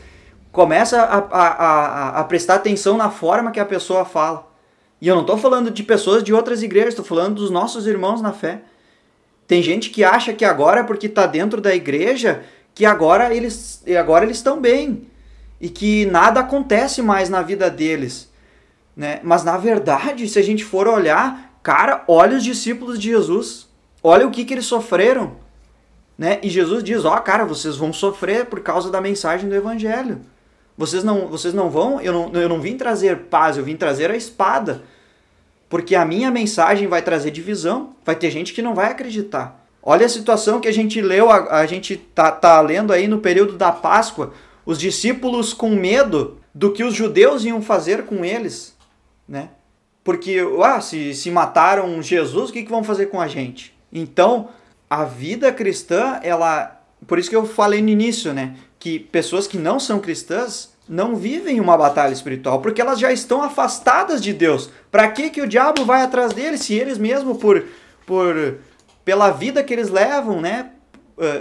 começa 0.50 1.00
a, 1.02 1.18
a, 1.18 1.46
a, 1.46 2.08
a 2.20 2.24
prestar 2.24 2.56
atenção 2.56 2.96
na 2.96 3.10
forma 3.12 3.52
que 3.52 3.60
a 3.60 3.64
pessoa 3.64 4.04
fala. 4.04 4.52
E 5.00 5.06
eu 5.06 5.14
não 5.14 5.22
estou 5.22 5.38
falando 5.38 5.70
de 5.70 5.84
pessoas 5.84 6.24
de 6.24 6.34
outras 6.34 6.64
igrejas, 6.64 6.94
estou 6.94 7.04
falando 7.04 7.36
dos 7.36 7.50
nossos 7.50 7.86
irmãos 7.86 8.20
na 8.20 8.32
fé. 8.32 8.62
Tem 9.46 9.62
gente 9.62 9.90
que 9.90 10.02
acha 10.02 10.32
que 10.32 10.44
agora, 10.44 10.82
porque 10.82 11.06
está 11.06 11.28
dentro 11.28 11.60
da 11.60 11.72
igreja, 11.72 12.42
que 12.74 12.84
agora 12.84 13.32
eles 13.32 13.84
agora 13.96 14.24
eles 14.24 14.38
estão 14.38 14.60
bem 14.60 15.06
e 15.60 15.68
que 15.68 16.06
nada 16.06 16.40
acontece 16.40 17.02
mais 17.02 17.28
na 17.28 17.42
vida 17.42 17.70
deles, 17.70 18.30
né? 18.96 19.20
Mas 19.22 19.44
na 19.44 19.56
verdade, 19.56 20.28
se 20.28 20.38
a 20.38 20.42
gente 20.42 20.64
for 20.64 20.86
olhar, 20.86 21.58
cara, 21.62 22.04
olha 22.06 22.36
os 22.36 22.44
discípulos 22.44 22.98
de 22.98 23.10
Jesus, 23.10 23.68
olha 24.02 24.26
o 24.26 24.30
que 24.30 24.44
que 24.44 24.54
eles 24.54 24.66
sofreram, 24.66 25.36
né? 26.16 26.38
E 26.42 26.48
Jesus 26.48 26.82
diz, 26.84 27.04
ó, 27.04 27.16
oh, 27.16 27.20
cara, 27.20 27.44
vocês 27.44 27.76
vão 27.76 27.92
sofrer 27.92 28.46
por 28.46 28.60
causa 28.60 28.90
da 28.90 29.00
mensagem 29.00 29.48
do 29.48 29.54
evangelho. 29.54 30.20
Vocês 30.76 31.04
não, 31.04 31.28
vocês 31.28 31.54
não 31.54 31.70
vão, 31.70 32.00
eu 32.00 32.12
não, 32.12 32.32
eu 32.40 32.48
não 32.48 32.60
vim 32.60 32.76
trazer 32.76 33.16
paz, 33.24 33.56
eu 33.56 33.64
vim 33.64 33.76
trazer 33.76 34.10
a 34.10 34.16
espada. 34.16 34.82
Porque 35.68 35.94
a 35.94 36.04
minha 36.04 36.30
mensagem 36.30 36.88
vai 36.88 37.02
trazer 37.02 37.30
divisão, 37.30 37.94
vai 38.04 38.14
ter 38.14 38.30
gente 38.30 38.52
que 38.52 38.62
não 38.62 38.74
vai 38.74 38.90
acreditar. 38.90 39.64
Olha 39.82 40.06
a 40.06 40.08
situação 40.08 40.60
que 40.60 40.68
a 40.68 40.72
gente 40.72 41.00
leu, 41.00 41.30
a, 41.30 41.58
a 41.60 41.66
gente 41.66 41.96
tá, 41.96 42.30
tá 42.30 42.60
lendo 42.60 42.92
aí 42.92 43.06
no 43.06 43.18
período 43.18 43.56
da 43.56 43.70
Páscoa, 43.70 44.32
os 44.64 44.78
discípulos 44.78 45.52
com 45.52 45.70
medo 45.70 46.38
do 46.54 46.72
que 46.72 46.84
os 46.84 46.94
judeus 46.94 47.44
iam 47.44 47.60
fazer 47.60 48.04
com 48.04 48.24
eles, 48.24 48.76
né? 49.28 49.50
Porque, 50.04 50.36
ah, 50.62 50.80
se, 50.80 51.14
se 51.14 51.30
mataram 51.30 52.02
Jesus, 52.02 52.50
o 52.50 52.52
que, 52.52 52.62
que 52.62 52.70
vão 52.70 52.84
fazer 52.84 53.06
com 53.06 53.20
a 53.20 53.26
gente? 53.26 53.74
Então, 53.90 54.50
a 54.88 55.04
vida 55.04 55.50
cristã, 55.52 56.20
ela. 56.22 56.82
Por 57.06 57.18
isso 57.18 57.30
que 57.30 57.36
eu 57.36 57.46
falei 57.46 57.80
no 57.80 57.88
início, 57.88 58.32
né? 58.32 58.56
Que 58.78 58.98
pessoas 58.98 59.46
que 59.46 59.56
não 59.56 59.80
são 59.80 59.98
cristãs 59.98 60.74
não 60.86 61.16
vivem 61.16 61.58
uma 61.58 61.76
batalha 61.76 62.12
espiritual, 62.12 62.60
porque 62.60 62.80
elas 62.80 62.98
já 62.98 63.10
estão 63.10 63.42
afastadas 63.42 64.22
de 64.22 64.34
Deus. 64.34 64.70
Para 64.90 65.08
que, 65.08 65.30
que 65.30 65.40
o 65.40 65.48
diabo 65.48 65.84
vai 65.84 66.02
atrás 66.02 66.34
deles, 66.34 66.60
se 66.60 66.74
eles 66.74 66.98
mesmo, 66.98 67.36
por, 67.36 67.64
por 68.06 68.58
pela 69.04 69.30
vida 69.30 69.62
que 69.62 69.72
eles 69.72 69.88
levam, 69.88 70.40
né? 70.40 70.70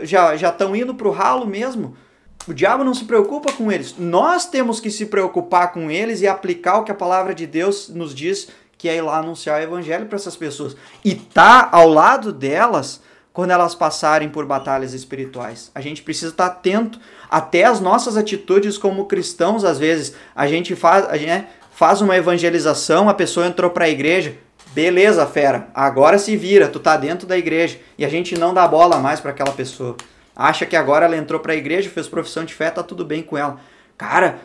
Já 0.04 0.34
estão 0.36 0.76
indo 0.76 0.96
para 0.96 1.08
o 1.08 1.12
ralo 1.12 1.46
mesmo. 1.46 1.98
O 2.46 2.54
diabo 2.54 2.84
não 2.84 2.94
se 2.94 3.06
preocupa 3.06 3.54
com 3.54 3.72
eles. 3.72 3.96
Nós 3.98 4.46
temos 4.46 4.82
que 4.82 4.92
se 4.92 5.06
preocupar 5.06 5.72
com 5.72 5.90
eles 5.90 6.22
e 6.22 6.28
aplicar 6.28 6.80
o 6.80 6.84
que 6.84 6.92
a 6.92 6.96
palavra 6.96 7.34
de 7.34 7.48
Deus 7.48 7.88
nos 7.88 8.14
diz, 8.14 8.50
que 8.78 8.90
é 8.90 8.98
ir 8.98 9.02
lá 9.02 9.20
anunciar 9.20 9.62
o 9.62 9.64
evangelho 9.64 10.08
para 10.08 10.18
essas 10.18 10.36
pessoas. 10.36 10.76
E 11.06 11.16
tá 11.16 11.70
ao 11.72 11.88
lado 11.88 12.34
delas 12.34 13.02
quando 13.32 13.52
elas 13.52 13.74
passarem 13.74 14.28
por 14.28 14.46
batalhas 14.46 14.94
espirituais. 14.94 15.72
A 15.74 15.80
gente 15.80 16.04
precisa 16.04 16.32
estar 16.32 16.50
tá 16.50 16.54
atento 16.54 17.00
até 17.32 17.64
as 17.64 17.80
nossas 17.80 18.18
atitudes 18.18 18.78
como 18.78 19.06
cristãos, 19.06 19.64
às 19.64 19.80
vezes. 19.80 20.14
A 20.36 20.46
gente 20.46 20.76
faz, 20.76 21.08
a 21.08 21.16
gente, 21.16 21.28
né, 21.28 21.48
faz 21.72 22.02
uma 22.02 22.18
evangelização, 22.18 23.08
a 23.08 23.14
pessoa 23.14 23.48
entrou 23.48 23.72
para 23.72 23.86
a 23.86 23.90
igreja, 23.90 24.36
beleza, 24.74 25.26
fera, 25.26 25.70
agora 25.74 26.20
se 26.20 26.36
vira, 26.36 26.68
tu 26.68 26.80
tá 26.80 26.98
dentro 26.98 27.26
da 27.26 27.38
igreja. 27.38 27.80
E 27.98 28.04
a 28.04 28.10
gente 28.10 28.38
não 28.38 28.54
dá 28.54 28.68
bola 28.68 28.98
mais 28.98 29.22
para 29.22 29.32
aquela 29.32 29.54
pessoa 29.54 29.96
acha 30.36 30.66
que 30.66 30.76
agora 30.76 31.06
ela 31.06 31.18
entrou 31.18 31.40
para 31.40 31.54
a 31.54 31.56
igreja, 31.56 31.90
fez 31.90 32.08
profissão 32.08 32.44
de 32.46 32.54
fé, 32.54 32.70
tá 32.70 32.84
tudo 32.84 33.06
bem 33.06 33.22
com 33.22 33.38
ela. 33.38 33.60
Cara, 33.98 34.40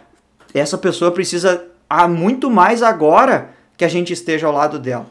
essa 0.55 0.77
pessoa 0.79 1.11
precisa 1.11 1.67
há 1.89 2.07
muito 2.07 2.51
mais 2.51 2.83
agora 2.83 3.51
que 3.77 3.85
a 3.85 3.89
gente 3.89 4.13
esteja 4.13 4.47
ao 4.47 4.53
lado 4.53 4.79
dela. 4.79 5.07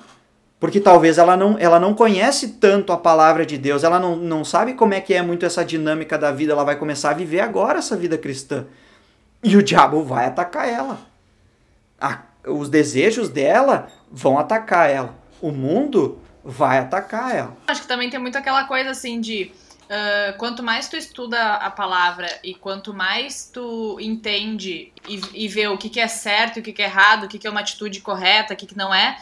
Porque 0.59 0.79
talvez 0.79 1.17
ela 1.17 1.37
não, 1.37 1.55
ela 1.59 1.79
não 1.79 1.93
conhece 1.93 2.49
tanto 2.53 2.91
a 2.91 2.97
palavra 2.97 3.45
de 3.45 3.57
Deus, 3.57 3.83
ela 3.83 3.99
não, 3.99 4.15
não 4.15 4.43
sabe 4.43 4.73
como 4.73 4.93
é 4.93 4.99
que 4.99 5.13
é 5.13 5.21
muito 5.21 5.45
essa 5.45 5.63
dinâmica 5.63 6.17
da 6.17 6.31
vida, 6.31 6.53
ela 6.53 6.63
vai 6.63 6.75
começar 6.75 7.11
a 7.11 7.13
viver 7.13 7.41
agora 7.41 7.79
essa 7.79 7.95
vida 7.95 8.17
cristã. 8.17 8.65
E 9.43 9.55
o 9.55 9.61
diabo 9.61 10.03
vai 10.03 10.25
atacar 10.25 10.67
ela. 10.67 10.99
A, 12.01 12.21
os 12.47 12.69
desejos 12.69 13.29
dela 13.29 13.87
vão 14.11 14.39
atacar 14.39 14.89
ela. 14.89 15.13
O 15.39 15.51
mundo 15.51 16.17
vai 16.43 16.79
atacar 16.79 17.35
ela. 17.35 17.55
Acho 17.67 17.81
que 17.81 17.87
também 17.87 18.09
tem 18.09 18.19
muito 18.19 18.37
aquela 18.37 18.63
coisa 18.63 18.89
assim 18.89 19.21
de 19.21 19.51
Uh, 19.87 20.37
quanto 20.37 20.61
mais 20.61 20.89
tu 20.89 20.97
estuda 20.97 21.53
a 21.55 21.71
palavra 21.71 22.27
e 22.43 22.53
quanto 22.53 22.93
mais 22.93 23.49
tu 23.53 23.97
entende 24.01 24.91
e, 25.07 25.21
e 25.33 25.47
vê 25.47 25.69
o 25.69 25.77
que, 25.77 25.89
que 25.89 26.01
é 26.01 26.09
certo 26.09 26.57
e 26.57 26.59
o 26.59 26.63
que, 26.63 26.73
que 26.73 26.81
é 26.81 26.85
errado, 26.85 27.23
o 27.23 27.27
que, 27.29 27.39
que 27.39 27.47
é 27.47 27.49
uma 27.49 27.61
atitude 27.61 28.01
correta, 28.01 28.53
o 28.53 28.57
que, 28.57 28.65
que 28.65 28.75
não 28.75 28.93
é, 28.93 29.17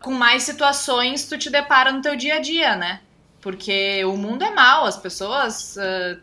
com 0.00 0.10
mais 0.10 0.42
situações 0.42 1.28
tu 1.28 1.38
te 1.38 1.48
depara 1.48 1.92
no 1.92 2.02
teu 2.02 2.16
dia 2.16 2.36
a 2.36 2.40
dia, 2.40 2.74
né? 2.74 3.00
Porque 3.40 4.04
o 4.04 4.16
mundo 4.16 4.42
é 4.42 4.50
mau, 4.50 4.84
as 4.84 4.96
pessoas. 4.96 5.76
Uh, 5.76 6.20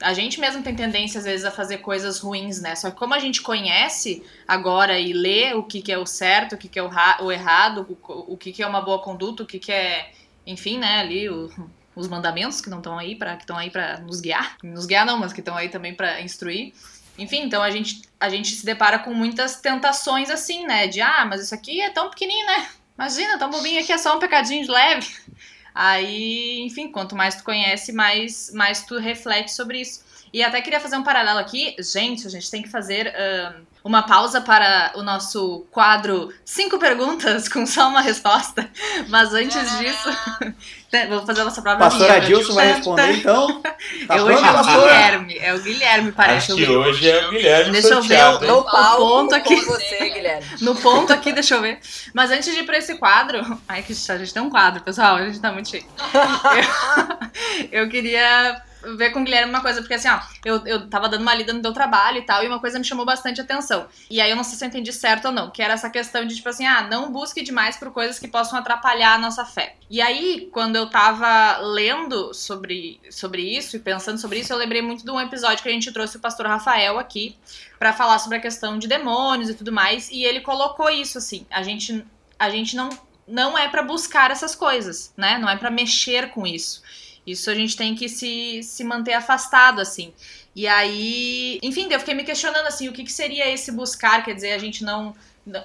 a 0.00 0.12
gente 0.12 0.38
mesmo 0.38 0.62
tem 0.62 0.74
tendência, 0.74 1.18
às 1.18 1.24
vezes, 1.24 1.44
a 1.44 1.50
fazer 1.50 1.78
coisas 1.78 2.20
ruins, 2.20 2.60
né? 2.60 2.74
Só 2.76 2.90
que 2.90 2.96
como 2.96 3.14
a 3.14 3.18
gente 3.18 3.42
conhece 3.42 4.22
agora 4.46 5.00
e 5.00 5.12
lê 5.12 5.52
o 5.54 5.62
que, 5.62 5.82
que 5.82 5.90
é 5.90 5.98
o 5.98 6.06
certo, 6.06 6.54
o 6.54 6.58
que, 6.58 6.68
que 6.68 6.78
é 6.78 6.82
o, 6.82 6.90
o 7.22 7.32
errado, 7.32 7.98
o, 8.08 8.34
o 8.34 8.36
que, 8.36 8.52
que 8.52 8.62
é 8.62 8.66
uma 8.66 8.80
boa 8.80 9.00
conduta, 9.00 9.42
o 9.42 9.46
que, 9.46 9.58
que 9.58 9.72
é. 9.72 10.12
Enfim, 10.46 10.78
né, 10.78 11.00
ali, 11.00 11.28
o, 11.28 11.50
os 11.96 12.06
mandamentos 12.06 12.60
que 12.60 12.68
não 12.68 12.78
estão 12.78 12.98
aí 12.98 13.16
para 13.16 13.34
que 13.36 13.42
estão 13.42 13.56
aí 13.56 13.70
para 13.70 13.98
nos 14.00 14.20
guiar, 14.20 14.58
nos 14.62 14.84
guiar 14.84 15.06
não, 15.06 15.18
mas 15.18 15.32
que 15.32 15.40
estão 15.40 15.56
aí 15.56 15.70
também 15.70 15.94
para 15.94 16.20
instruir. 16.20 16.74
Enfim, 17.18 17.44
então 17.44 17.62
a 17.62 17.70
gente 17.70 18.02
a 18.20 18.28
gente 18.28 18.54
se 18.54 18.64
depara 18.64 18.98
com 18.98 19.14
muitas 19.14 19.60
tentações 19.60 20.28
assim, 20.30 20.66
né? 20.66 20.86
De 20.86 21.00
ah, 21.00 21.24
mas 21.24 21.40
isso 21.40 21.54
aqui 21.54 21.80
é 21.80 21.88
tão 21.90 22.10
pequenininho, 22.10 22.46
né? 22.46 22.68
Imagina, 22.96 23.38
tão 23.38 23.50
bobinho 23.50 23.80
aqui 23.80 23.92
é 23.92 23.98
só 23.98 24.14
um 24.14 24.20
pecadinho 24.20 24.64
de 24.64 24.70
leve. 24.70 25.08
Aí, 25.74 26.60
enfim, 26.60 26.90
quanto 26.90 27.14
mais 27.14 27.34
tu 27.34 27.44
conhece, 27.44 27.92
mais 27.92 28.50
mais 28.52 28.84
tu 28.84 28.98
reflete 28.98 29.52
sobre 29.52 29.80
isso. 29.80 30.04
E 30.32 30.42
até 30.42 30.60
queria 30.60 30.80
fazer 30.80 30.96
um 30.96 31.02
paralelo 31.02 31.38
aqui. 31.38 31.74
Gente, 31.78 32.26
a 32.26 32.30
gente 32.30 32.50
tem 32.50 32.62
que 32.62 32.68
fazer 32.68 33.08
uh, 33.08 33.66
uma 33.86 34.02
pausa 34.02 34.40
para 34.40 34.90
o 34.96 35.02
nosso 35.02 35.64
quadro 35.70 36.34
Cinco 36.44 36.76
Perguntas 36.76 37.48
com 37.48 37.64
só 37.64 37.88
uma 37.88 38.00
resposta. 38.00 38.68
Mas 39.08 39.32
antes 39.32 39.78
disso, 39.78 40.08
vou 41.08 41.24
fazer 41.24 41.42
a 41.42 41.44
nossa 41.44 41.62
própria 41.62 41.88
Pastor 41.88 42.10
Adilson 42.10 42.52
vai 42.52 42.72
responder 42.72 43.12
então. 43.12 43.62
Tá 44.08 44.24
hoje 44.24 44.44
é 44.44 44.50
o 44.50 44.64
Guilherme. 44.64 45.38
É 45.38 45.54
o 45.54 45.60
Guilherme, 45.60 46.10
parece. 46.10 46.50
Acho 46.50 46.60
que 46.60 46.68
hoje 46.68 47.08
é 47.08 47.28
o 47.28 47.30
Guilherme. 47.30 47.72
Deixa 47.72 47.94
eu 47.94 48.02
ver 48.02 48.24
o, 48.24 48.40
no 48.40 48.64
ponto 48.64 49.34
aqui. 49.36 49.54
Você, 49.54 50.10
Guilherme. 50.10 50.46
No 50.62 50.74
ponto 50.74 51.12
aqui, 51.12 51.32
deixa 51.32 51.54
eu 51.54 51.60
ver. 51.60 51.78
Mas 52.12 52.32
antes 52.32 52.52
de 52.52 52.62
ir 52.62 52.66
para 52.66 52.78
esse 52.78 52.96
quadro. 52.96 53.40
Ai, 53.68 53.84
que 53.84 53.92
a 53.92 54.18
gente 54.18 54.34
tem 54.34 54.42
um 54.42 54.50
quadro, 54.50 54.82
pessoal. 54.82 55.14
A 55.14 55.26
gente 55.26 55.38
tá 55.38 55.52
muito 55.52 55.68
cheio. 55.68 55.84
eu, 57.70 57.82
eu 57.82 57.88
queria 57.88 58.60
ver 58.96 59.10
com 59.10 59.20
o 59.20 59.24
Guilherme 59.24 59.50
uma 59.50 59.60
coisa, 59.60 59.80
porque 59.80 59.94
assim, 59.94 60.08
ó, 60.08 60.20
eu, 60.44 60.64
eu 60.66 60.88
tava 60.88 61.08
dando 61.08 61.22
uma 61.22 61.34
lida 61.34 61.52
no 61.52 61.62
teu 61.62 61.72
trabalho 61.72 62.18
e 62.18 62.22
tal, 62.22 62.44
e 62.44 62.46
uma 62.46 62.60
coisa 62.60 62.78
me 62.78 62.84
chamou 62.84 63.04
bastante 63.04 63.40
atenção. 63.40 63.86
E 64.10 64.20
aí 64.20 64.30
eu 64.30 64.36
não 64.36 64.44
sei 64.44 64.58
se 64.58 64.64
eu 64.64 64.68
entendi 64.68 64.92
certo 64.92 65.26
ou 65.26 65.32
não, 65.32 65.50
que 65.50 65.62
era 65.62 65.74
essa 65.74 65.90
questão 65.90 66.24
de, 66.24 66.36
tipo 66.36 66.48
assim, 66.48 66.66
ah, 66.66 66.86
não 66.88 67.10
busque 67.10 67.42
demais 67.42 67.76
por 67.76 67.90
coisas 67.90 68.18
que 68.18 68.28
possam 68.28 68.58
atrapalhar 68.58 69.14
a 69.14 69.18
nossa 69.18 69.44
fé. 69.44 69.76
E 69.90 70.00
aí, 70.00 70.48
quando 70.52 70.76
eu 70.76 70.88
tava 70.88 71.58
lendo 71.58 72.32
sobre, 72.34 73.00
sobre 73.10 73.42
isso 73.42 73.76
e 73.76 73.80
pensando 73.80 74.18
sobre 74.18 74.40
isso, 74.40 74.52
eu 74.52 74.56
lembrei 74.58 74.82
muito 74.82 75.04
de 75.04 75.10
um 75.10 75.20
episódio 75.20 75.62
que 75.62 75.68
a 75.68 75.72
gente 75.72 75.92
trouxe 75.92 76.16
o 76.16 76.20
pastor 76.20 76.46
Rafael 76.46 76.98
aqui 76.98 77.36
para 77.78 77.92
falar 77.92 78.18
sobre 78.18 78.38
a 78.38 78.40
questão 78.40 78.78
de 78.78 78.88
demônios 78.88 79.50
e 79.50 79.54
tudo 79.54 79.72
mais, 79.72 80.10
e 80.10 80.24
ele 80.24 80.40
colocou 80.40 80.88
isso 80.90 81.18
assim, 81.18 81.46
a 81.50 81.62
gente 81.62 82.04
a 82.38 82.50
gente 82.50 82.76
não 82.76 82.90
não 83.26 83.58
é 83.58 83.66
para 83.68 83.82
buscar 83.82 84.30
essas 84.30 84.54
coisas, 84.54 85.12
né? 85.16 85.36
Não 85.36 85.48
é 85.48 85.56
para 85.56 85.70
mexer 85.70 86.30
com 86.30 86.46
isso. 86.46 86.82
Isso 87.26 87.50
a 87.50 87.54
gente 87.54 87.76
tem 87.76 87.94
que 87.94 88.08
se, 88.08 88.62
se 88.62 88.84
manter 88.84 89.14
afastado, 89.14 89.80
assim. 89.80 90.12
E 90.54 90.66
aí, 90.66 91.58
enfim, 91.62 91.88
eu 91.90 91.98
fiquei 91.98 92.14
me 92.14 92.24
questionando 92.24 92.66
assim, 92.66 92.88
o 92.88 92.92
que, 92.92 93.04
que 93.04 93.12
seria 93.12 93.52
esse 93.52 93.72
buscar? 93.72 94.24
Quer 94.24 94.34
dizer, 94.34 94.52
a 94.52 94.58
gente 94.58 94.84
não, 94.84 95.14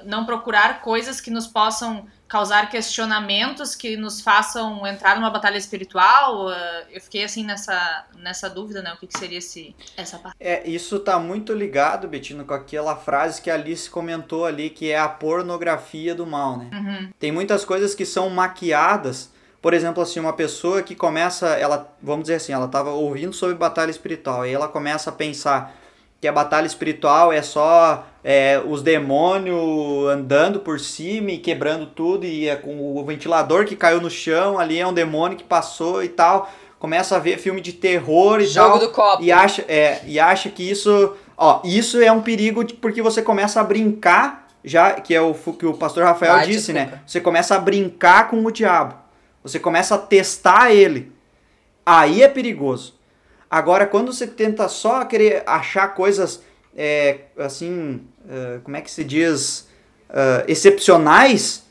não 0.03 0.26
procurar 0.26 0.82
coisas 0.82 1.22
que 1.22 1.32
nos 1.32 1.47
possam 1.47 2.05
causar 2.28 2.70
questionamentos 2.70 3.76
que 3.76 3.97
nos 3.97 4.22
façam 4.22 4.88
entrar 4.88 5.16
numa 5.16 5.30
batalha 5.30 5.57
espiritual? 5.57 6.49
Eu 6.89 7.01
fiquei 7.01 7.26
assim 7.26 7.43
nessa, 7.43 8.05
nessa 8.18 8.49
dúvida, 8.49 8.82
né? 8.82 8.93
O 8.93 8.97
que, 8.97 9.07
que 9.07 9.20
seria 9.20 9.38
esse, 9.38 9.76
essa 9.97 10.18
parte? 10.18 10.38
É, 10.39 10.66
isso 10.70 10.99
tá 10.99 11.20
muito 11.20 11.53
ligado, 11.53 12.07
Betino, 12.07 12.45
com 12.45 12.53
aquela 12.53 12.95
frase 12.95 13.41
que 13.41 13.49
a 13.49 13.55
Alice 13.55 13.89
comentou 13.89 14.45
ali, 14.45 14.70
que 14.70 14.89
é 14.89 14.97
a 14.97 15.09
pornografia 15.09 16.16
do 16.16 16.26
mal, 16.26 16.57
né? 16.57 16.70
Uhum. 16.72 17.12
Tem 17.20 17.32
muitas 17.32 17.66
coisas 17.66 17.93
que 17.93 18.05
são 18.05 18.30
maquiadas. 18.30 19.31
Por 19.62 19.74
exemplo, 19.74 20.01
assim, 20.01 20.20
uma 20.20 20.34
pessoa 20.34 20.82
que 20.82 20.95
começa, 20.95 21.49
ela, 21.49 21.93
vamos 22.01 22.24
dizer 22.24 22.36
assim, 22.36 22.51
ela 22.51 22.66
estava 22.66 22.89
ouvindo 22.89 23.34
sobre 23.34 23.55
batalha 23.55 23.91
espiritual 23.91 24.45
e 24.45 24.51
ela 24.51 24.68
começa 24.68 25.12
a 25.12 25.14
pensar 25.14 25.76
que 26.20 26.28
a 26.28 26.32
batalha 26.32 26.68
espiritual 26.68 27.34
é 27.34 27.41
só 27.41 28.05
é, 28.24 28.62
os 28.64 28.84
demônios 28.84 30.07
andando 30.07 30.59
por 30.59 30.80
cima 30.80 31.32
e 31.32 31.39
quebrando 31.39 31.88
tudo, 31.88 32.26
e 32.26 32.47
é 32.47 32.55
com 32.55 32.95
o 32.95 33.03
ventilador 33.03 33.66
que 33.66 33.76
caiu 33.76 33.99
no 33.99 34.09
chão, 34.09 34.59
ali 34.59 34.80
é 34.80 34.86
um 34.86 34.93
demônio 34.93 35.36
que 35.36 35.43
passou 35.43 36.03
e 36.03 36.09
tal. 36.09 36.49
Começa 36.78 37.16
a 37.16 37.20
ver 37.20 37.38
filme 37.39 37.59
de 37.59 37.74
terror 37.74 38.39
e 38.39 38.45
Jogo 38.45 38.70
tal. 38.70 38.80
do 38.80 38.89
copo. 38.89 39.24
E 39.24 39.32
acha, 39.32 39.64
é, 39.68 40.01
e 40.05 40.20
acha 40.20 40.49
que 40.49 40.68
isso. 40.70 41.16
Ó, 41.38 41.62
isso 41.64 41.99
é 41.99 42.12
um 42.12 42.22
perigo 42.22 42.64
porque 42.76 43.01
você 43.01 43.22
começa 43.22 43.59
a 43.59 43.64
brincar, 43.64 44.47
já 44.64 44.93
que 44.93 45.14
é 45.14 45.22
o 45.22 45.34
que 45.34 45.66
o 45.66 45.74
pastor 45.74 46.03
Rafael 46.03 46.34
Vai, 46.34 46.45
disse, 46.45 46.72
desculpa. 46.72 46.95
né? 46.97 47.01
Você 47.05 47.20
começa 47.20 47.55
a 47.55 47.59
brincar 47.59 48.30
com 48.30 48.43
o 48.45 48.51
diabo. 48.51 49.01
Você 49.44 49.60
começa 49.60 49.96
a 49.96 49.98
testar 49.98 50.72
ele. 50.72 51.12
Aí 51.86 52.22
é 52.22 52.28
perigoso. 52.28 53.00
Agora, 53.50 53.86
quando 53.86 54.14
você 54.14 54.26
tenta 54.28 54.68
só 54.70 55.04
querer 55.04 55.44
achar 55.46 55.89
coisas 55.89 56.42
é, 56.76 57.22
assim, 57.38 58.02
é, 58.30 58.60
como 58.64 58.78
é 58.78 58.82
que 58.82 58.89
se 58.89 59.04
diz, 59.04 59.68
é, 60.10 60.46
excepcionais, 60.48 61.64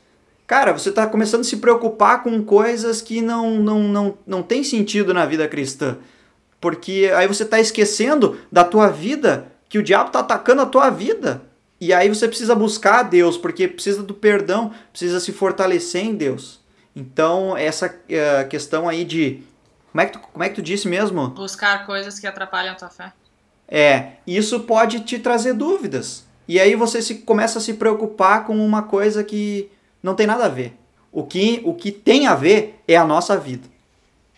cara, 0.46 0.72
você 0.72 0.90
está 0.90 1.06
começando 1.06 1.40
a 1.40 1.44
se 1.44 1.56
preocupar 1.56 2.22
com 2.22 2.42
coisas 2.42 3.00
que 3.00 3.22
não, 3.22 3.56
não, 3.56 3.80
não, 3.84 4.18
não 4.26 4.42
tem 4.42 4.62
sentido 4.62 5.14
na 5.14 5.24
vida 5.24 5.48
cristã. 5.48 5.98
Porque 6.60 7.10
aí 7.16 7.26
você 7.26 7.44
está 7.44 7.58
esquecendo 7.58 8.38
da 8.52 8.64
tua 8.64 8.88
vida, 8.88 9.46
que 9.68 9.78
o 9.78 9.82
diabo 9.82 10.08
está 10.08 10.20
atacando 10.20 10.60
a 10.60 10.66
tua 10.66 10.90
vida. 10.90 11.42
E 11.80 11.94
aí 11.94 12.08
você 12.10 12.28
precisa 12.28 12.54
buscar 12.54 13.00
a 13.00 13.02
Deus, 13.02 13.38
porque 13.38 13.66
precisa 13.66 14.02
do 14.02 14.12
perdão, 14.12 14.70
precisa 14.90 15.18
se 15.18 15.32
fortalecer 15.32 16.04
em 16.04 16.14
Deus. 16.14 16.59
Então, 16.94 17.56
essa 17.56 17.94
eh, 18.08 18.44
questão 18.44 18.88
aí 18.88 19.04
de. 19.04 19.42
Como 19.92 20.02
é, 20.02 20.06
que 20.06 20.12
tu, 20.12 20.18
como 20.18 20.44
é 20.44 20.48
que 20.48 20.54
tu 20.54 20.62
disse 20.62 20.88
mesmo? 20.88 21.28
Buscar 21.28 21.84
coisas 21.86 22.18
que 22.18 22.26
atrapalham 22.26 22.72
a 22.72 22.76
tua 22.76 22.88
fé. 22.88 23.12
É, 23.66 24.12
isso 24.26 24.60
pode 24.60 25.00
te 25.00 25.18
trazer 25.18 25.54
dúvidas. 25.54 26.24
E 26.46 26.58
aí 26.58 26.74
você 26.74 27.00
se, 27.00 27.16
começa 27.16 27.58
a 27.58 27.62
se 27.62 27.74
preocupar 27.74 28.44
com 28.44 28.56
uma 28.56 28.82
coisa 28.82 29.22
que 29.22 29.70
não 30.02 30.14
tem 30.14 30.26
nada 30.26 30.46
a 30.46 30.48
ver. 30.48 30.76
O 31.12 31.24
que, 31.24 31.60
o 31.64 31.74
que 31.74 31.92
tem 31.92 32.26
a 32.26 32.34
ver 32.34 32.80
é 32.86 32.96
a 32.96 33.04
nossa 33.04 33.36
vida. 33.36 33.68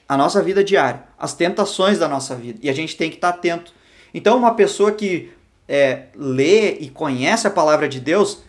A 0.06 0.16
nossa 0.16 0.42
vida 0.42 0.62
diária. 0.62 1.04
As 1.18 1.32
tentações 1.34 1.98
da 1.98 2.08
nossa 2.08 2.34
vida. 2.34 2.58
E 2.62 2.68
a 2.68 2.72
gente 2.74 2.96
tem 2.96 3.08
que 3.08 3.16
estar 3.16 3.30
atento. 3.30 3.72
Então, 4.12 4.36
uma 4.36 4.54
pessoa 4.54 4.92
que 4.92 5.32
é, 5.66 6.06
lê 6.14 6.72
e 6.74 6.90
conhece 6.90 7.46
a 7.46 7.50
palavra 7.50 7.88
de 7.88 7.98
Deus, 7.98 8.42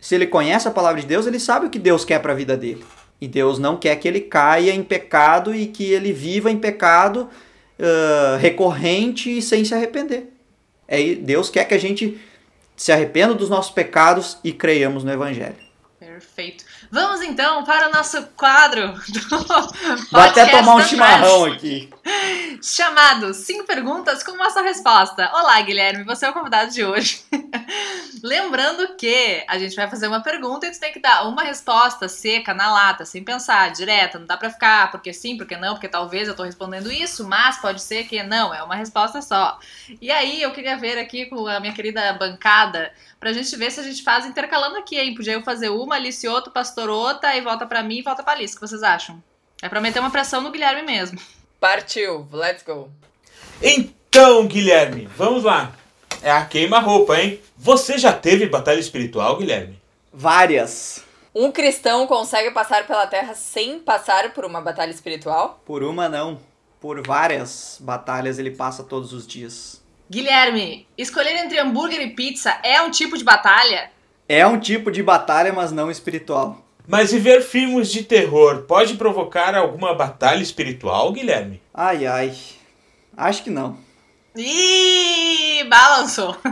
se 0.00 0.14
ele 0.14 0.26
conhece 0.26 0.66
a 0.66 0.70
palavra 0.70 1.00
de 1.00 1.06
Deus, 1.06 1.26
ele 1.26 1.38
sabe 1.38 1.66
o 1.66 1.70
que 1.70 1.78
Deus 1.78 2.04
quer 2.06 2.20
para 2.20 2.32
a 2.32 2.36
vida 2.36 2.56
dele. 2.56 2.84
E 3.20 3.28
Deus 3.28 3.58
não 3.58 3.76
quer 3.76 3.96
que 3.96 4.08
ele 4.08 4.20
caia 4.20 4.72
em 4.72 4.82
pecado 4.82 5.54
e 5.54 5.66
que 5.66 5.92
ele 5.92 6.12
viva 6.12 6.50
em 6.50 6.58
pecado 6.58 7.28
ah, 7.80 8.36
recorrente 8.38 9.38
e 9.38 9.40
sem 9.40 9.64
se 9.64 9.74
arrepender. 9.74 10.32
É, 10.86 11.14
Deus 11.14 11.48
quer 11.48 11.64
que 11.64 11.74
a 11.74 11.78
gente 11.78 12.20
se 12.76 12.92
arrependa 12.92 13.34
dos 13.34 13.48
nossos 13.48 13.70
pecados 13.70 14.38
e 14.44 14.52
creiamos 14.52 15.04
no 15.04 15.12
Evangelho. 15.12 15.56
Perfeito. 15.98 16.64
Vamos 16.90 17.22
então 17.22 17.64
para 17.64 17.88
o 17.88 17.92
nosso 17.92 18.26
quadro 18.36 18.92
do 18.92 19.38
Vou 20.10 20.20
até 20.20 20.46
tomar 20.46 20.74
um 20.74 20.82
chimarrão 20.82 21.44
aqui. 21.44 21.88
Chamado 22.62 23.32
Cinco 23.32 23.64
Perguntas 23.64 24.22
com 24.22 24.32
uma 24.32 24.50
só 24.50 24.62
resposta. 24.62 25.30
Olá, 25.32 25.60
Guilherme, 25.60 26.04
você 26.04 26.26
é 26.26 26.30
o 26.30 26.32
convidado 26.32 26.70
de 26.70 26.84
hoje. 26.84 27.22
Lembrando 28.22 28.96
que 28.96 29.44
a 29.48 29.58
gente 29.58 29.74
vai 29.74 29.88
fazer 29.88 30.06
uma 30.06 30.22
pergunta 30.22 30.66
e 30.66 30.70
tu 30.70 30.78
tem 30.78 30.92
que 30.92 31.00
dar 31.00 31.26
uma 31.26 31.42
resposta 31.42 32.08
seca, 32.08 32.52
na 32.52 32.70
lata, 32.72 33.04
sem 33.04 33.24
pensar, 33.24 33.70
direta. 33.70 34.18
Não 34.18 34.26
dá 34.26 34.36
pra 34.36 34.50
ficar 34.50 34.90
porque 34.90 35.12
sim, 35.12 35.36
porque 35.36 35.56
não, 35.56 35.74
porque 35.74 35.88
talvez 35.88 36.28
eu 36.28 36.36
tô 36.36 36.42
respondendo 36.42 36.92
isso, 36.92 37.26
mas 37.26 37.58
pode 37.58 37.82
ser 37.82 38.04
que 38.04 38.22
não, 38.22 38.52
é 38.52 38.62
uma 38.62 38.74
resposta 38.74 39.22
só. 39.22 39.58
E 40.00 40.10
aí 40.10 40.42
eu 40.42 40.52
queria 40.52 40.76
ver 40.76 40.98
aqui 40.98 41.26
com 41.26 41.46
a 41.46 41.60
minha 41.60 41.72
querida 41.72 42.12
bancada 42.14 42.92
pra 43.18 43.32
gente 43.32 43.54
ver 43.56 43.70
se 43.70 43.80
a 43.80 43.82
gente 43.82 44.02
faz 44.02 44.26
intercalando 44.26 44.76
aqui, 44.76 44.98
hein? 44.98 45.14
Podia 45.14 45.34
eu 45.34 45.42
fazer 45.42 45.70
uma, 45.70 45.96
Alice 45.96 46.26
outra, 46.28 46.50
Pastor 46.50 46.90
outra, 46.90 47.36
e 47.36 47.40
volta 47.40 47.66
pra 47.66 47.82
mim 47.82 47.98
e 47.98 48.02
volta 48.02 48.22
pra 48.22 48.32
Alice. 48.34 48.54
O 48.54 48.60
que 48.60 48.66
vocês 48.66 48.82
acham? 48.82 49.22
É 49.62 49.68
pra 49.68 49.80
meter 49.80 50.00
uma 50.00 50.10
pressão 50.10 50.40
no 50.40 50.50
Guilherme 50.50 50.82
mesmo. 50.82 51.20
Partiu, 51.60 52.26
let's 52.32 52.62
go. 52.62 52.88
Então, 53.62 54.46
Guilherme, 54.46 55.06
vamos 55.14 55.44
lá. 55.44 55.72
É 56.22 56.30
a 56.30 56.46
queima-roupa, 56.46 57.20
hein? 57.20 57.38
Você 57.54 57.98
já 57.98 58.14
teve 58.14 58.46
batalha 58.46 58.80
espiritual, 58.80 59.36
Guilherme? 59.36 59.78
Várias. 60.10 61.04
Um 61.34 61.52
cristão 61.52 62.06
consegue 62.06 62.50
passar 62.50 62.86
pela 62.86 63.06
terra 63.06 63.34
sem 63.34 63.78
passar 63.78 64.32
por 64.32 64.46
uma 64.46 64.62
batalha 64.62 64.90
espiritual? 64.90 65.60
Por 65.66 65.82
uma 65.82 66.08
não. 66.08 66.40
Por 66.80 67.06
várias 67.06 67.76
batalhas 67.78 68.38
ele 68.38 68.52
passa 68.52 68.82
todos 68.82 69.12
os 69.12 69.26
dias. 69.26 69.82
Guilherme, 70.10 70.88
escolher 70.96 71.36
entre 71.36 71.58
hambúrguer 71.58 72.00
e 72.00 72.14
pizza 72.14 72.58
é 72.62 72.80
um 72.80 72.90
tipo 72.90 73.18
de 73.18 73.22
batalha? 73.22 73.90
É 74.26 74.46
um 74.46 74.58
tipo 74.58 74.90
de 74.90 75.02
batalha, 75.02 75.52
mas 75.52 75.70
não 75.72 75.90
espiritual. 75.90 76.64
Mas 76.86 77.12
e 77.12 77.18
ver 77.18 77.42
filmes 77.42 77.90
de 77.90 78.02
terror 78.04 78.62
pode 78.62 78.94
provocar 78.94 79.54
alguma 79.54 79.94
batalha 79.94 80.42
espiritual, 80.42 81.12
Guilherme? 81.12 81.62
Ai, 81.72 82.06
ai. 82.06 82.36
Acho 83.16 83.42
que 83.44 83.50
não. 83.50 83.78
Ih, 84.36 85.64
balançou. 85.64 86.36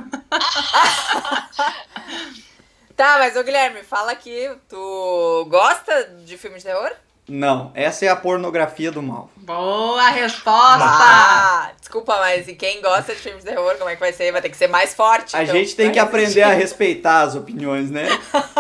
Tá, 2.99 3.17
mas 3.17 3.37
ô 3.37 3.45
Guilherme, 3.45 3.85
fala 3.85 4.11
aqui, 4.11 4.51
tu 4.69 5.47
gosta 5.49 6.03
de 6.27 6.37
filme 6.37 6.59
de 6.59 6.65
terror? 6.65 6.91
Não. 7.29 7.71
Essa 7.75 8.07
é 8.07 8.09
a 8.09 8.17
pornografia 8.17 8.91
do 8.91 9.03
mal. 9.03 9.31
Boa 9.37 10.09
resposta. 10.09 10.85
Ah, 10.85 11.73
desculpa, 11.79 12.17
mas 12.19 12.49
e 12.49 12.55
quem 12.55 12.81
gosta 12.81 13.15
de 13.15 13.21
filme 13.21 13.39
de 13.39 13.45
terror, 13.45 13.77
como 13.77 13.91
é 13.91 13.95
que 13.95 14.01
vai 14.01 14.13
ser? 14.13 14.33
Vai 14.33 14.41
ter 14.41 14.49
que 14.49 14.57
ser 14.57 14.69
mais 14.69 14.95
forte. 14.95 15.37
A 15.37 15.43
então, 15.43 15.55
gente 15.55 15.77
tem 15.77 15.93
que 15.93 15.99
aprender 15.99 16.43
a 16.43 16.49
resistir. 16.49 16.63
respeitar 16.63 17.23
as 17.23 17.35
opiniões, 17.35 17.91
né? 17.91 18.09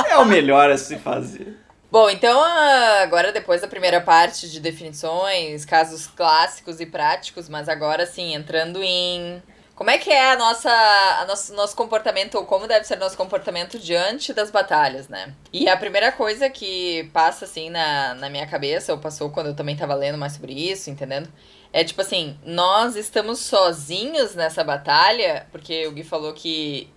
É 0.08 0.18
o 0.18 0.24
melhor 0.24 0.70
a 0.70 0.76
se 0.76 0.96
fazer. 0.96 1.56
Bom, 1.90 2.10
então 2.10 2.38
ah, 2.42 3.00
agora 3.02 3.32
depois 3.32 3.62
da 3.62 3.68
primeira 3.68 4.00
parte 4.00 4.50
de 4.50 4.60
definições, 4.60 5.64
casos 5.64 6.06
clássicos 6.06 6.80
e 6.80 6.86
práticos, 6.86 7.48
mas 7.48 7.66
agora 7.68 8.04
sim, 8.04 8.34
entrando 8.34 8.82
em 8.82 9.42
como 9.78 9.90
é 9.90 9.96
que 9.96 10.10
é 10.10 10.32
a 10.32 10.36
nossa, 10.36 10.72
a 10.72 11.24
nosso, 11.24 11.54
nosso 11.54 11.76
comportamento, 11.76 12.34
ou 12.34 12.44
como 12.44 12.66
deve 12.66 12.84
ser 12.84 12.96
nosso 12.96 13.16
comportamento 13.16 13.78
diante 13.78 14.32
das 14.32 14.50
batalhas, 14.50 15.08
né? 15.08 15.32
E 15.52 15.68
a 15.68 15.76
primeira 15.76 16.10
coisa 16.10 16.50
que 16.50 17.08
passa 17.12 17.44
assim 17.44 17.70
na, 17.70 18.12
na 18.14 18.28
minha 18.28 18.44
cabeça, 18.44 18.92
ou 18.92 18.98
passou 18.98 19.30
quando 19.30 19.46
eu 19.46 19.54
também 19.54 19.76
tava 19.76 19.94
lendo 19.94 20.18
mais 20.18 20.32
sobre 20.32 20.52
isso, 20.52 20.90
entendendo? 20.90 21.28
É 21.72 21.84
tipo 21.84 22.00
assim, 22.00 22.36
nós 22.44 22.96
estamos 22.96 23.38
sozinhos 23.38 24.34
nessa 24.34 24.64
batalha, 24.64 25.46
porque 25.52 25.86
o 25.86 25.92
Gui 25.92 26.02
falou 26.02 26.32
que 26.32 26.90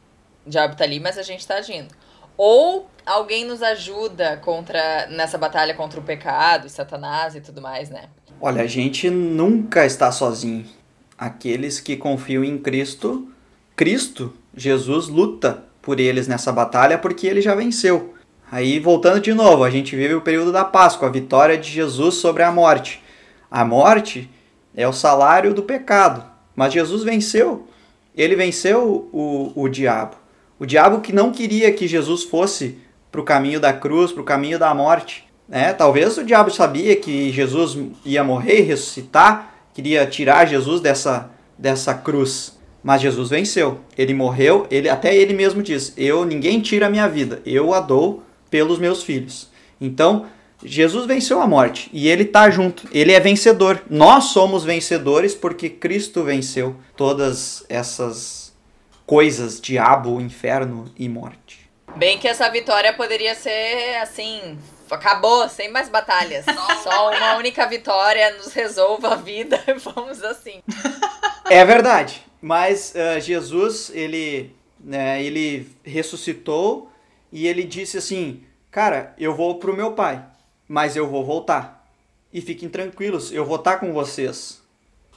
o 0.44 0.50
diabo 0.50 0.76
tá 0.76 0.84
ali, 0.84 1.00
mas 1.00 1.20
a 1.20 1.24
gente 1.24 1.46
tá 1.46 1.58
agindo. 1.58 1.94
Ou 2.36 2.90
alguém 3.06 3.46
nos 3.46 3.62
ajuda 3.62 4.38
contra 4.38 5.06
nessa 5.06 5.38
batalha 5.38 5.76
contra 5.76 6.00
o 6.00 6.04
pecado, 6.04 6.68
Satanás 6.68 7.36
e 7.36 7.42
tudo 7.42 7.62
mais, 7.62 7.92
né? 7.92 8.06
Olha, 8.42 8.64
a 8.64 8.68
gente 8.68 9.08
nunca 9.08 9.86
está 9.86 10.12
sozinho. 10.12 10.81
Aqueles 11.22 11.80
que 11.80 11.96
confiam 11.96 12.44
em 12.44 12.58
Cristo, 12.58 13.30
Cristo, 13.76 14.34
Jesus, 14.58 15.08
luta 15.08 15.66
por 15.80 16.00
eles 16.00 16.28
nessa 16.28 16.52
batalha 16.52 16.98
porque 16.98 17.28
ele 17.28 17.42
já 17.42 17.54
venceu. 17.54 18.16
Aí, 18.52 18.80
voltando 18.80 19.22
de 19.22 19.32
novo, 19.32 19.64
a 19.64 19.70
gente 19.70 19.96
vive 19.96 20.16
o 20.16 20.22
período 20.22 20.52
da 20.52 20.66
Páscoa, 20.66 21.08
a 21.08 21.12
vitória 21.12 21.60
de 21.60 21.70
Jesus 21.70 22.16
sobre 22.16 22.42
a 22.42 22.52
morte. 22.52 23.04
A 23.52 23.64
morte 23.64 24.28
é 24.76 24.88
o 24.88 24.92
salário 24.92 25.54
do 25.54 25.62
pecado, 25.62 26.26
mas 26.56 26.74
Jesus 26.74 27.04
venceu. 27.04 27.68
Ele 28.18 28.36
venceu 28.36 29.08
o, 29.14 29.54
o 29.56 29.70
diabo. 29.70 30.16
O 30.58 30.66
diabo 30.66 31.02
que 31.02 31.14
não 31.14 31.32
queria 31.32 31.72
que 31.72 31.88
Jesus 31.88 32.24
fosse 32.24 32.80
para 33.12 33.22
o 33.22 33.24
caminho 33.24 33.60
da 33.60 33.72
cruz, 33.72 34.12
para 34.12 34.24
o 34.24 34.26
caminho 34.26 34.58
da 34.58 34.74
morte. 34.74 35.24
Né? 35.48 35.72
Talvez 35.72 36.18
o 36.18 36.24
diabo 36.24 36.50
sabia 36.50 36.96
que 36.96 37.32
Jesus 37.32 37.78
ia 38.04 38.24
morrer 38.24 38.62
e 38.62 38.64
ressuscitar, 38.64 39.51
queria 39.74 40.06
tirar 40.06 40.46
Jesus 40.46 40.82
dessa, 40.82 41.30
dessa 41.58 41.94
cruz. 41.94 42.60
Mas 42.84 43.02
Jesus 43.02 43.30
venceu. 43.30 43.80
Ele 43.98 44.14
morreu, 44.14 44.66
ele 44.72 44.90
até 44.90 45.16
ele 45.16 45.34
mesmo 45.34 45.62
diz: 45.62 45.94
"Eu 45.96 46.26
ninguém 46.26 46.60
tira 46.60 46.88
a 46.88 46.90
minha 46.90 47.08
vida, 47.08 47.42
eu 47.46 47.74
a 47.74 47.80
dou 47.80 48.24
pelos 48.50 48.80
meus 48.80 49.04
filhos". 49.04 49.50
Então, 49.80 50.26
Jesus 50.64 51.06
venceu 51.06 51.42
a 51.42 51.48
morte 51.48 51.90
e 51.92 52.08
ele 52.08 52.26
tá 52.26 52.50
junto. 52.50 52.88
Ele 52.92 53.12
é 53.12 53.20
vencedor. 53.20 53.82
Nós 53.90 54.26
somos 54.26 54.64
vencedores 54.64 55.34
porque 55.34 55.70
Cristo 55.70 56.24
venceu 56.24 56.76
todas 56.96 57.66
essas 57.68 58.54
coisas, 59.06 59.60
diabo, 59.60 60.22
inferno 60.22 60.92
e 60.98 61.10
morte. 61.10 61.70
Bem 61.98 62.18
que 62.18 62.28
essa 62.28 62.50
vitória 62.50 62.94
poderia 62.94 63.36
ser 63.36 63.98
assim, 64.02 64.58
acabou, 64.94 65.48
sem 65.50 65.72
mais 65.72 65.90
batalhas. 65.90 66.46
Só 66.84 67.12
uma 67.12 67.36
única 67.38 67.66
vitória 67.68 68.36
nos 68.38 68.54
resolva 68.54 69.14
a 69.14 69.16
vida, 69.16 69.62
vamos 69.84 70.24
assim. 70.24 70.62
É 71.50 71.64
verdade. 71.66 72.24
Mas 72.42 72.94
uh, 72.96 73.20
Jesus, 73.20 73.92
ele, 73.94 74.56
né, 74.80 75.24
ele 75.24 75.70
ressuscitou 75.84 76.92
e 77.32 77.48
ele 77.48 77.64
disse 77.64 77.98
assim: 77.98 78.44
Cara, 78.70 79.14
eu 79.18 79.36
vou 79.36 79.60
pro 79.60 79.76
meu 79.76 79.94
pai, 79.94 80.24
mas 80.68 80.96
eu 80.96 81.08
vou 81.08 81.24
voltar. 81.24 81.88
E 82.34 82.40
fiquem 82.40 82.70
tranquilos, 82.70 83.32
eu 83.32 83.46
vou 83.46 83.58
estar 83.58 83.78
com 83.78 83.92
vocês. 83.94 84.62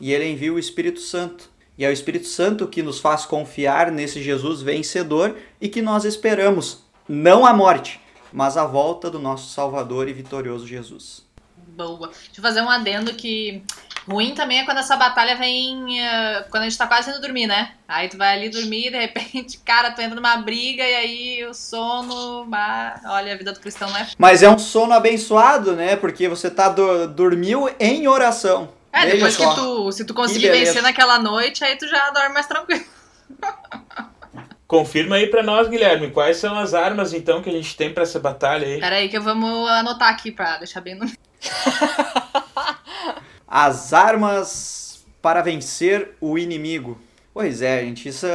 E 0.00 0.12
ele 0.12 0.28
envia 0.28 0.52
o 0.52 0.58
Espírito 0.58 1.00
Santo. 1.00 1.50
E 1.78 1.84
é 1.84 1.88
o 1.88 1.92
Espírito 1.92 2.26
Santo 2.26 2.68
que 2.68 2.82
nos 2.82 3.00
faz 3.00 3.24
confiar 3.24 3.90
nesse 3.90 4.22
Jesus 4.22 4.62
vencedor 4.62 5.36
e 5.60 5.68
que 5.68 5.82
nós 5.82 6.04
esperamos 6.04 6.84
não 7.08 7.44
a 7.44 7.52
morte, 7.52 8.00
mas 8.34 8.56
a 8.56 8.64
volta 8.64 9.08
do 9.08 9.20
nosso 9.20 9.48
Salvador 9.48 10.08
e 10.08 10.12
vitorioso 10.12 10.66
Jesus. 10.66 11.24
Boa. 11.68 12.08
Deixa 12.08 12.38
eu 12.38 12.42
fazer 12.42 12.62
um 12.62 12.68
adendo 12.68 13.14
que 13.14 13.62
ruim 14.08 14.34
também 14.34 14.58
é 14.58 14.64
quando 14.64 14.78
essa 14.78 14.96
batalha 14.96 15.36
vem 15.36 16.00
uh, 16.00 16.44
quando 16.50 16.64
a 16.64 16.68
gente 16.68 16.76
tá 16.76 16.88
quase 16.88 17.10
indo 17.10 17.20
dormir, 17.20 17.46
né? 17.46 17.74
Aí 17.86 18.08
tu 18.08 18.18
vai 18.18 18.36
ali 18.36 18.48
dormir 18.48 18.88
e 18.88 18.90
de 18.90 18.98
repente, 18.98 19.58
cara, 19.64 19.92
tu 19.92 20.00
entra 20.00 20.16
numa 20.16 20.36
briga 20.38 20.82
e 20.82 20.94
aí 20.94 21.46
o 21.46 21.54
sono, 21.54 22.44
bah, 22.46 23.00
olha, 23.06 23.34
a 23.34 23.36
vida 23.36 23.52
do 23.52 23.60
cristão 23.60 23.88
não 23.88 23.98
é. 23.98 24.08
Mas 24.18 24.42
é 24.42 24.50
um 24.50 24.58
sono 24.58 24.92
abençoado, 24.92 25.76
né? 25.76 25.94
Porque 25.94 26.28
você 26.28 26.50
tá 26.50 26.68
do, 26.68 27.06
dormiu 27.06 27.72
em 27.78 28.08
oração. 28.08 28.68
É, 28.92 29.06
depois 29.06 29.36
que 29.36 29.54
tu, 29.54 29.92
se 29.92 30.04
tu 30.04 30.12
conseguir 30.12 30.50
vencer 30.50 30.82
naquela 30.82 31.20
noite, 31.20 31.64
aí 31.64 31.76
tu 31.76 31.86
já 31.86 32.10
dorme 32.10 32.34
mais 32.34 32.46
tranquilo. 32.46 32.84
Confirma 34.74 35.14
aí 35.14 35.28
para 35.28 35.40
nós, 35.40 35.68
Guilherme, 35.68 36.10
quais 36.10 36.38
são 36.38 36.58
as 36.58 36.74
armas 36.74 37.14
então 37.14 37.40
que 37.40 37.48
a 37.48 37.52
gente 37.52 37.76
tem 37.76 37.94
para 37.94 38.02
essa 38.02 38.18
batalha 38.18 38.66
aí? 38.66 38.80
Pera 38.80 38.96
aí 38.96 39.08
que 39.08 39.20
vamos 39.20 39.70
anotar 39.70 40.08
aqui 40.08 40.32
para 40.32 40.58
deixar 40.58 40.80
bem 40.80 40.96
no 40.96 41.06
As 43.46 43.92
armas 43.92 45.06
para 45.22 45.42
vencer 45.42 46.16
o 46.20 46.36
inimigo. 46.36 47.00
Pois 47.32 47.62
é, 47.62 47.84
gente, 47.84 48.08
isso 48.08 48.26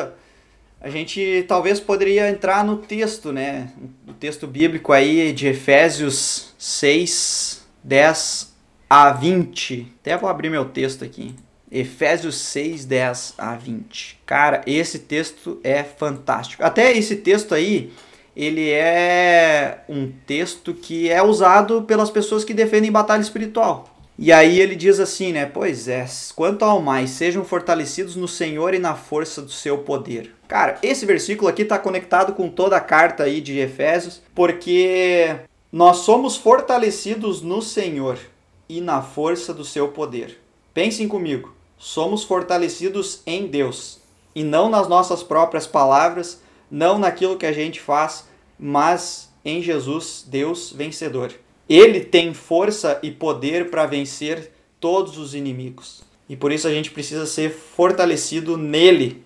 a 0.80 0.90
gente 0.90 1.44
talvez 1.46 1.82
poderia 1.82 2.30
entrar 2.30 2.64
no 2.64 2.78
texto, 2.78 3.34
né? 3.34 3.74
O 4.08 4.14
texto 4.14 4.48
bíblico 4.48 4.94
aí 4.94 5.34
de 5.34 5.46
Efésios 5.46 6.54
6, 6.58 7.68
10 7.84 8.56
a 8.90 9.12
20. 9.12 9.92
Até 10.00 10.16
vou 10.16 10.30
abrir 10.30 10.50
meu 10.50 10.64
texto 10.64 11.04
aqui. 11.04 11.36
Efésios 11.72 12.36
6, 12.38 12.86
10 12.86 13.34
a 13.38 13.56
20. 13.56 14.20
Cara, 14.26 14.62
esse 14.66 15.00
texto 15.00 15.60
é 15.64 15.84
fantástico. 15.84 16.64
Até 16.64 16.92
esse 16.98 17.18
texto 17.18 17.54
aí, 17.54 17.92
ele 18.36 18.70
é 18.70 19.84
um 19.88 20.12
texto 20.26 20.74
que 20.74 21.10
é 21.10 21.22
usado 21.22 21.84
pelas 21.84 22.10
pessoas 22.10 22.44
que 22.44 22.54
defendem 22.54 22.92
batalha 22.92 23.22
espiritual. 23.22 23.96
E 24.22 24.34
aí 24.34 24.60
ele 24.60 24.76
diz 24.76 25.00
assim, 25.00 25.32
né? 25.32 25.46
Pois 25.46 25.88
é, 25.88 26.06
quanto 26.36 26.66
ao 26.66 26.82
mais, 26.82 27.12
sejam 27.12 27.46
fortalecidos 27.46 28.18
no 28.18 28.28
Senhor 28.28 28.74
e 28.74 28.80
na 28.80 28.94
força 28.94 29.42
do 29.42 29.50
seu 29.50 29.78
poder. 29.78 30.36
Cara, 30.46 30.78
esse 30.84 31.06
versículo 31.06 31.48
aqui 31.48 31.62
está 31.62 31.80
conectado 31.80 32.34
com 32.34 32.50
toda 32.50 32.76
a 32.76 32.82
carta 32.82 33.24
aí 33.24 33.40
de 33.40 33.58
Efésios, 33.60 34.22
porque 34.36 35.38
nós 35.72 35.98
somos 36.00 36.36
fortalecidos 36.36 37.42
no 37.42 37.62
Senhor 37.62 38.20
e 38.68 38.82
na 38.82 39.02
força 39.02 39.54
do 39.54 39.64
seu 39.64 39.88
poder. 39.88 40.38
Pensem 40.74 41.08
comigo, 41.08 41.54
somos 41.80 42.24
fortalecidos 42.24 43.22
em 43.26 43.48
Deus 43.48 44.00
e 44.36 44.44
não 44.44 44.70
nas 44.70 44.88
nossas 44.88 45.24
próprias 45.24 45.66
palavras, 45.66 46.42
não 46.70 47.00
naquilo 47.00 47.38
que 47.38 47.46
a 47.46 47.52
gente 47.52 47.80
faz, 47.80 48.28
mas 48.60 49.30
em 49.44 49.62
Jesus, 49.62 50.24
Deus 50.28 50.72
vencedor. 50.72 51.34
Ele 51.68 52.02
tem 52.02 52.34
força 52.34 53.00
e 53.02 53.10
poder 53.10 53.72
para 53.72 53.86
vencer 53.86 54.52
todos 54.80 55.18
os 55.18 55.34
inimigos. 55.34 56.04
E 56.28 56.36
por 56.36 56.52
isso 56.52 56.68
a 56.68 56.72
gente 56.72 56.92
precisa 56.92 57.26
ser 57.26 57.50
fortalecido 57.50 58.58
nele 58.58 59.24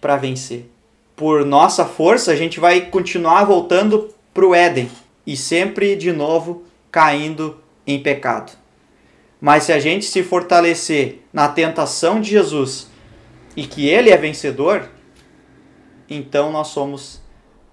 para 0.00 0.16
vencer. 0.16 0.70
Por 1.16 1.44
nossa 1.44 1.84
força, 1.84 2.30
a 2.30 2.36
gente 2.36 2.60
vai 2.60 2.82
continuar 2.90 3.44
voltando 3.44 4.12
para 4.32 4.46
o 4.46 4.54
Éden 4.54 4.90
e 5.26 5.36
sempre 5.36 5.96
de 5.96 6.12
novo 6.12 6.64
caindo 6.90 7.58
em 7.86 8.02
pecado. 8.02 8.63
Mas 9.44 9.64
se 9.64 9.74
a 9.74 9.78
gente 9.78 10.06
se 10.06 10.22
fortalecer 10.22 11.18
na 11.30 11.46
tentação 11.46 12.18
de 12.18 12.30
Jesus 12.30 12.88
e 13.54 13.66
que 13.66 13.86
ele 13.86 14.08
é 14.08 14.16
vencedor, 14.16 14.88
então 16.08 16.50
nós 16.50 16.68
somos 16.68 17.20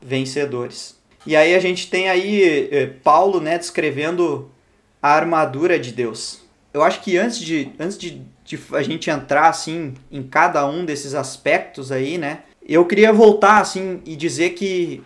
vencedores. 0.01 0.99
E 1.25 1.33
aí 1.33 1.55
a 1.55 1.59
gente 1.59 1.89
tem 1.89 2.09
aí 2.09 2.67
eh, 2.69 2.87
Paulo, 3.01 3.39
né, 3.39 3.57
descrevendo 3.57 4.51
a 5.01 5.13
armadura 5.13 5.79
de 5.79 5.93
Deus. 5.93 6.41
Eu 6.73 6.83
acho 6.83 6.99
que 6.99 7.17
antes 7.17 7.39
de, 7.39 7.71
antes 7.79 7.97
de, 7.97 8.21
de 8.43 8.59
a 8.73 8.81
gente 8.83 9.09
entrar 9.09 9.47
assim 9.47 9.93
em 10.11 10.23
cada 10.23 10.67
um 10.67 10.83
desses 10.83 11.15
aspectos 11.15 11.89
aí, 11.89 12.17
né, 12.17 12.39
eu 12.67 12.85
queria 12.85 13.13
voltar 13.13 13.61
assim 13.61 14.01
e 14.05 14.17
dizer 14.17 14.49
que 14.55 15.01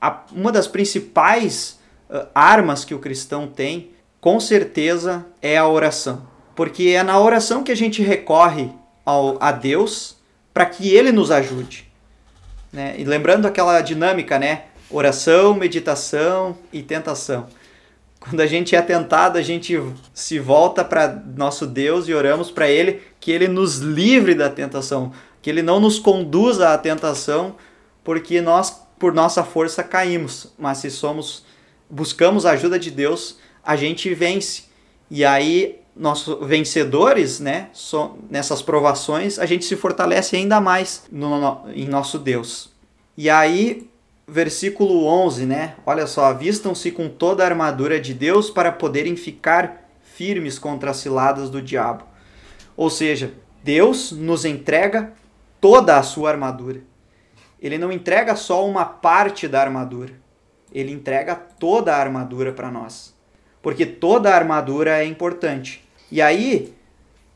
a, 0.00 0.24
uma 0.32 0.50
das 0.50 0.66
principais 0.66 1.78
uh, 2.10 2.26
armas 2.34 2.84
que 2.84 2.92
o 2.92 2.98
cristão 2.98 3.46
tem 3.46 3.94
com 4.20 4.40
certeza 4.40 5.26
é 5.40 5.56
a 5.56 5.68
oração. 5.68 6.26
Porque 6.54 6.88
é 6.88 7.02
na 7.02 7.20
oração 7.20 7.62
que 7.62 7.72
a 7.72 7.76
gente 7.76 8.02
recorre 8.02 8.70
ao, 9.04 9.36
a 9.40 9.52
Deus 9.52 10.16
para 10.52 10.66
que 10.66 10.94
Ele 10.94 11.12
nos 11.12 11.30
ajude. 11.30 11.86
Né? 12.72 12.94
E 12.98 13.04
lembrando 13.04 13.46
aquela 13.46 13.80
dinâmica, 13.80 14.38
né? 14.38 14.64
Oração, 14.90 15.54
meditação 15.54 16.56
e 16.72 16.82
tentação. 16.82 17.46
Quando 18.18 18.40
a 18.40 18.46
gente 18.46 18.74
é 18.74 18.82
tentado, 18.82 19.38
a 19.38 19.42
gente 19.42 19.80
se 20.12 20.38
volta 20.38 20.84
para 20.84 21.22
nosso 21.36 21.66
Deus 21.66 22.08
e 22.08 22.14
oramos 22.14 22.50
para 22.50 22.68
Ele 22.68 23.02
que 23.20 23.30
Ele 23.30 23.46
nos 23.46 23.78
livre 23.78 24.34
da 24.34 24.50
tentação, 24.50 25.12
que 25.40 25.48
Ele 25.48 25.62
não 25.62 25.78
nos 25.78 25.98
conduza 25.98 26.70
à 26.70 26.78
tentação, 26.78 27.54
porque 28.02 28.40
nós, 28.40 28.70
por 28.98 29.12
nossa 29.12 29.44
força, 29.44 29.84
caímos. 29.84 30.52
Mas 30.58 30.78
se 30.78 30.90
somos 30.90 31.44
buscamos 31.88 32.44
a 32.44 32.52
ajuda 32.52 32.78
de 32.78 32.90
Deus, 32.90 33.38
a 33.66 33.74
gente 33.74 34.14
vence. 34.14 34.64
E 35.10 35.24
aí, 35.24 35.80
nossos 35.94 36.46
vencedores, 36.46 37.40
né, 37.40 37.68
nessas 38.30 38.62
provações, 38.62 39.40
a 39.40 39.44
gente 39.44 39.64
se 39.64 39.74
fortalece 39.74 40.36
ainda 40.36 40.60
mais 40.60 41.04
no, 41.10 41.40
no, 41.40 41.72
em 41.72 41.86
nosso 41.86 42.16
Deus. 42.16 42.72
E 43.16 43.28
aí, 43.28 43.90
versículo 44.26 45.04
11, 45.04 45.46
né? 45.46 45.74
Olha 45.84 46.06
só, 46.06 46.32
vistam-se 46.32 46.92
com 46.92 47.08
toda 47.08 47.42
a 47.42 47.46
armadura 47.46 48.00
de 48.00 48.14
Deus 48.14 48.50
para 48.50 48.70
poderem 48.70 49.16
ficar 49.16 49.90
firmes 50.14 50.58
contra 50.58 50.92
as 50.92 50.98
ciladas 50.98 51.50
do 51.50 51.60
diabo. 51.60 52.04
Ou 52.76 52.88
seja, 52.88 53.34
Deus 53.64 54.12
nos 54.12 54.44
entrega 54.44 55.12
toda 55.60 55.96
a 55.96 56.02
sua 56.04 56.30
armadura. 56.30 56.82
Ele 57.60 57.78
não 57.78 57.90
entrega 57.90 58.36
só 58.36 58.64
uma 58.64 58.84
parte 58.84 59.48
da 59.48 59.60
armadura. 59.60 60.12
Ele 60.72 60.92
entrega 60.92 61.34
toda 61.34 61.96
a 61.96 61.98
armadura 61.98 62.52
para 62.52 62.70
nós 62.70 63.15
porque 63.66 63.84
toda 63.84 64.32
armadura 64.32 65.02
é 65.02 65.04
importante. 65.04 65.82
E 66.08 66.22
aí, 66.22 66.72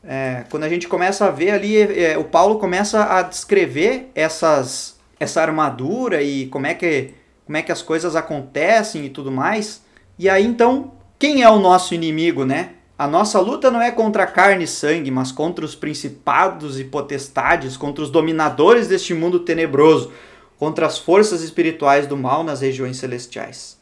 é, 0.01 0.45
quando 0.49 0.63
a 0.63 0.69
gente 0.69 0.87
começa 0.87 1.25
a 1.25 1.29
ver 1.29 1.51
ali, 1.51 1.75
é, 1.77 2.17
o 2.17 2.23
Paulo 2.23 2.57
começa 2.57 3.03
a 3.03 3.21
descrever 3.21 4.09
essas, 4.15 4.97
essa 5.19 5.41
armadura 5.41 6.23
e 6.23 6.45
como 6.45 6.67
é, 6.67 6.73
que, 6.73 7.09
como 7.45 7.57
é 7.57 7.61
que 7.61 7.69
as 7.69 7.81
coisas 7.81 8.15
acontecem 8.15 9.05
e 9.05 9.09
tudo 9.09 9.29
mais. 9.29 9.83
E 10.17 10.29
aí, 10.29 10.45
então, 10.45 10.93
quem 11.19 11.43
é 11.43 11.49
o 11.49 11.59
nosso 11.59 11.93
inimigo, 11.93 12.45
né? 12.45 12.75
A 12.97 13.07
nossa 13.07 13.37
luta 13.41 13.69
não 13.69 13.81
é 13.81 13.91
contra 13.91 14.25
carne 14.25 14.63
e 14.63 14.67
sangue, 14.67 15.11
mas 15.11 15.33
contra 15.33 15.65
os 15.65 15.75
principados 15.75 16.79
e 16.79 16.85
potestades, 16.85 17.75
contra 17.75 18.05
os 18.05 18.09
dominadores 18.09 18.87
deste 18.87 19.13
mundo 19.13 19.41
tenebroso, 19.41 20.13
contra 20.57 20.85
as 20.85 20.97
forças 20.97 21.41
espirituais 21.41 22.07
do 22.07 22.15
mal 22.15 22.41
nas 22.41 22.61
regiões 22.61 22.95
celestiais. 22.95 23.80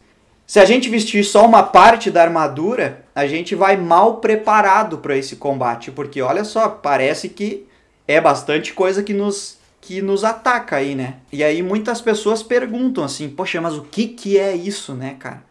Se 0.50 0.60
a 0.60 0.66
gente 0.66 0.90
vestir 0.90 1.24
só 1.24 1.46
uma 1.46 1.62
parte 1.62 2.10
da 2.10 2.24
armadura, 2.24 3.06
a 3.14 3.28
gente 3.28 3.54
vai 3.54 3.78
mal 3.78 4.18
preparado 4.18 4.98
para 4.98 5.16
esse 5.16 5.36
combate, 5.36 5.92
porque 5.92 6.24
olha 6.24 6.44
só, 6.44 6.68
parece 6.68 7.30
que 7.30 7.68
é 8.08 8.20
bastante 8.20 8.74
coisa 8.74 9.04
que 9.04 9.14
nos 9.14 9.60
que 9.80 10.02
nos 10.02 10.24
ataca 10.24 10.78
aí, 10.78 10.96
né? 10.96 11.18
E 11.32 11.44
aí 11.44 11.62
muitas 11.62 12.02
pessoas 12.02 12.42
perguntam 12.42 13.04
assim: 13.04 13.30
"Poxa, 13.30 13.62
mas 13.62 13.78
o 13.78 13.84
que 13.84 14.08
que 14.08 14.40
é 14.40 14.56
isso, 14.56 14.96
né, 14.96 15.18
cara? 15.20 15.44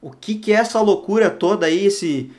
O 0.00 0.12
que 0.12 0.36
que 0.36 0.52
é 0.52 0.54
essa 0.54 0.80
loucura 0.80 1.30
toda 1.30 1.66
aí, 1.66 1.86
esse 1.86 2.30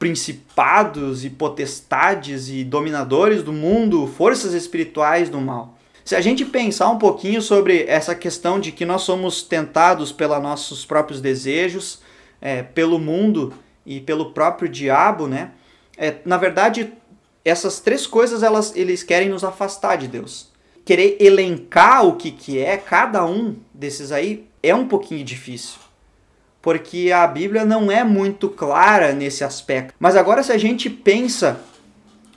principados 0.00 1.24
e 1.24 1.30
potestades 1.30 2.48
e 2.48 2.64
dominadores 2.64 3.44
do 3.44 3.52
mundo, 3.52 4.08
forças 4.08 4.52
espirituais 4.52 5.28
do 5.28 5.40
mal?" 5.40 5.75
Se 6.06 6.14
a 6.14 6.20
gente 6.20 6.44
pensar 6.44 6.88
um 6.88 6.98
pouquinho 6.98 7.42
sobre 7.42 7.84
essa 7.88 8.14
questão 8.14 8.60
de 8.60 8.70
que 8.70 8.84
nós 8.84 9.02
somos 9.02 9.42
tentados 9.42 10.12
pelos 10.12 10.40
nossos 10.40 10.84
próprios 10.84 11.20
desejos, 11.20 11.98
é, 12.40 12.62
pelo 12.62 12.96
mundo 12.96 13.52
e 13.84 14.00
pelo 14.00 14.30
próprio 14.30 14.68
diabo, 14.68 15.26
né? 15.26 15.50
É, 15.98 16.18
na 16.24 16.36
verdade, 16.36 16.92
essas 17.44 17.80
três 17.80 18.06
coisas 18.06 18.44
elas, 18.44 18.72
eles 18.76 19.02
querem 19.02 19.28
nos 19.28 19.42
afastar 19.42 19.96
de 19.96 20.06
Deus. 20.06 20.52
Querer 20.84 21.16
elencar 21.18 22.06
o 22.06 22.14
que, 22.14 22.30
que 22.30 22.56
é 22.56 22.76
cada 22.76 23.26
um 23.26 23.56
desses 23.74 24.12
aí 24.12 24.46
é 24.62 24.72
um 24.72 24.86
pouquinho 24.86 25.24
difícil. 25.24 25.80
Porque 26.62 27.10
a 27.10 27.26
Bíblia 27.26 27.64
não 27.64 27.90
é 27.90 28.04
muito 28.04 28.48
clara 28.48 29.12
nesse 29.12 29.42
aspecto. 29.42 29.92
Mas 29.98 30.14
agora, 30.14 30.44
se 30.44 30.52
a 30.52 30.58
gente 30.58 30.88
pensa 30.88 31.60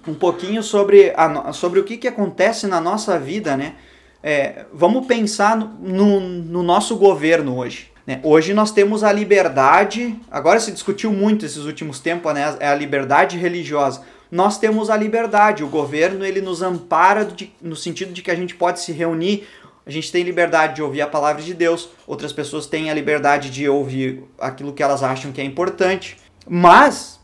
um 0.09 0.15
pouquinho 0.15 0.63
sobre, 0.63 1.13
a, 1.15 1.53
sobre 1.53 1.79
o 1.79 1.83
que, 1.83 1.97
que 1.97 2.07
acontece 2.07 2.67
na 2.67 2.81
nossa 2.81 3.19
vida, 3.19 3.55
né? 3.55 3.75
É, 4.21 4.65
vamos 4.73 5.05
pensar 5.07 5.55
no, 5.55 6.19
no 6.19 6.61
nosso 6.61 6.97
governo 6.97 7.57
hoje. 7.57 7.89
Né? 8.05 8.19
Hoje 8.23 8.53
nós 8.53 8.71
temos 8.71 9.03
a 9.03 9.13
liberdade, 9.13 10.19
agora 10.29 10.59
se 10.59 10.71
discutiu 10.71 11.11
muito 11.13 11.45
esses 11.45 11.63
últimos 11.63 11.99
tempos, 11.99 12.33
né? 12.33 12.57
é 12.59 12.67
a 12.67 12.75
liberdade 12.75 13.37
religiosa. 13.37 14.01
Nós 14.31 14.57
temos 14.57 14.89
a 14.89 14.97
liberdade, 14.97 15.63
o 15.63 15.67
governo 15.67 16.25
ele 16.25 16.41
nos 16.41 16.61
ampara 16.61 17.23
de, 17.23 17.53
no 17.61 17.75
sentido 17.75 18.11
de 18.11 18.21
que 18.21 18.29
a 18.29 18.35
gente 18.35 18.55
pode 18.55 18.79
se 18.81 18.91
reunir, 18.91 19.47
a 19.85 19.91
gente 19.91 20.11
tem 20.11 20.23
liberdade 20.23 20.75
de 20.75 20.83
ouvir 20.83 21.01
a 21.01 21.07
palavra 21.07 21.41
de 21.41 21.53
Deus, 21.53 21.89
outras 22.05 22.33
pessoas 22.33 22.65
têm 22.65 22.89
a 22.89 22.93
liberdade 22.93 23.49
de 23.49 23.67
ouvir 23.69 24.23
aquilo 24.37 24.73
que 24.73 24.83
elas 24.83 25.01
acham 25.01 25.31
que 25.31 25.39
é 25.39 25.43
importante. 25.43 26.17
Mas, 26.47 27.18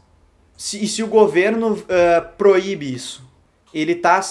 se, 0.57 0.87
se 0.87 1.03
o 1.03 1.07
governo 1.07 1.73
uh, 1.73 2.35
proíbe 2.37 2.93
isso, 2.93 3.23
ele 3.73 3.93
está 3.93 4.21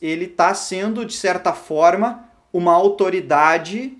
ele 0.00 0.26
tá 0.26 0.52
sendo, 0.54 1.04
de 1.04 1.14
certa 1.14 1.52
forma, 1.52 2.28
uma 2.52 2.72
autoridade 2.72 3.96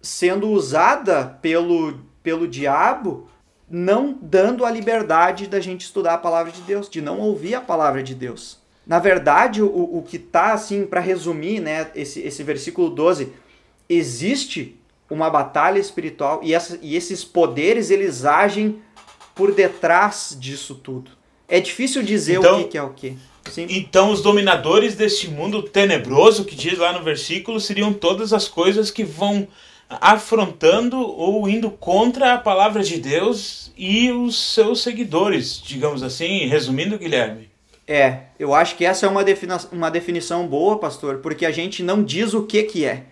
sendo 0.00 0.48
usada 0.48 1.38
pelo, 1.42 2.00
pelo 2.22 2.48
diabo, 2.48 3.28
não 3.68 4.16
dando 4.20 4.64
a 4.64 4.70
liberdade 4.70 5.46
da 5.46 5.60
gente 5.60 5.82
estudar 5.82 6.14
a 6.14 6.18
palavra 6.18 6.52
de 6.52 6.62
Deus, 6.62 6.88
de 6.88 7.00
não 7.02 7.18
ouvir 7.18 7.54
a 7.54 7.60
palavra 7.60 8.02
de 8.02 8.14
Deus. 8.14 8.58
Na 8.86 8.98
verdade, 8.98 9.62
o, 9.62 9.66
o 9.66 10.02
que 10.02 10.16
está, 10.16 10.52
assim, 10.52 10.86
para 10.86 11.00
resumir, 11.00 11.60
né, 11.60 11.90
esse, 11.94 12.20
esse 12.20 12.42
versículo 12.42 12.88
12, 12.88 13.32
existe 13.88 14.78
uma 15.10 15.28
batalha 15.28 15.78
espiritual 15.78 16.40
e, 16.42 16.54
essa, 16.54 16.78
e 16.80 16.96
esses 16.96 17.24
poderes, 17.24 17.90
eles 17.90 18.24
agem 18.24 18.80
por 19.36 19.52
detrás 19.52 20.36
disso 20.40 20.74
tudo. 20.74 21.12
É 21.46 21.60
difícil 21.60 22.02
dizer 22.02 22.38
então, 22.38 22.60
o 22.60 22.64
que, 22.64 22.70
que 22.70 22.78
é 22.78 22.82
o 22.82 22.90
que. 22.90 23.16
Sim. 23.52 23.66
Então, 23.70 24.10
os 24.10 24.20
dominadores 24.20 24.96
deste 24.96 25.28
mundo 25.28 25.62
tenebroso, 25.62 26.44
que 26.44 26.56
diz 26.56 26.76
lá 26.76 26.92
no 26.92 27.04
versículo, 27.04 27.60
seriam 27.60 27.92
todas 27.92 28.32
as 28.32 28.48
coisas 28.48 28.90
que 28.90 29.04
vão 29.04 29.46
afrontando 29.88 30.98
ou 30.98 31.48
indo 31.48 31.70
contra 31.70 32.34
a 32.34 32.38
palavra 32.38 32.82
de 32.82 32.98
Deus 32.98 33.70
e 33.76 34.10
os 34.10 34.54
seus 34.54 34.82
seguidores, 34.82 35.62
digamos 35.62 36.02
assim, 36.02 36.46
resumindo, 36.46 36.98
Guilherme. 36.98 37.48
É, 37.86 38.22
eu 38.36 38.52
acho 38.52 38.74
que 38.74 38.84
essa 38.84 39.06
é 39.06 39.08
uma, 39.08 39.22
defini 39.22 39.52
uma 39.70 39.88
definição 39.90 40.44
boa, 40.48 40.78
pastor, 40.78 41.18
porque 41.18 41.46
a 41.46 41.52
gente 41.52 41.84
não 41.84 42.02
diz 42.02 42.34
o 42.34 42.42
que 42.42 42.64
que 42.64 42.84
é. 42.84 43.04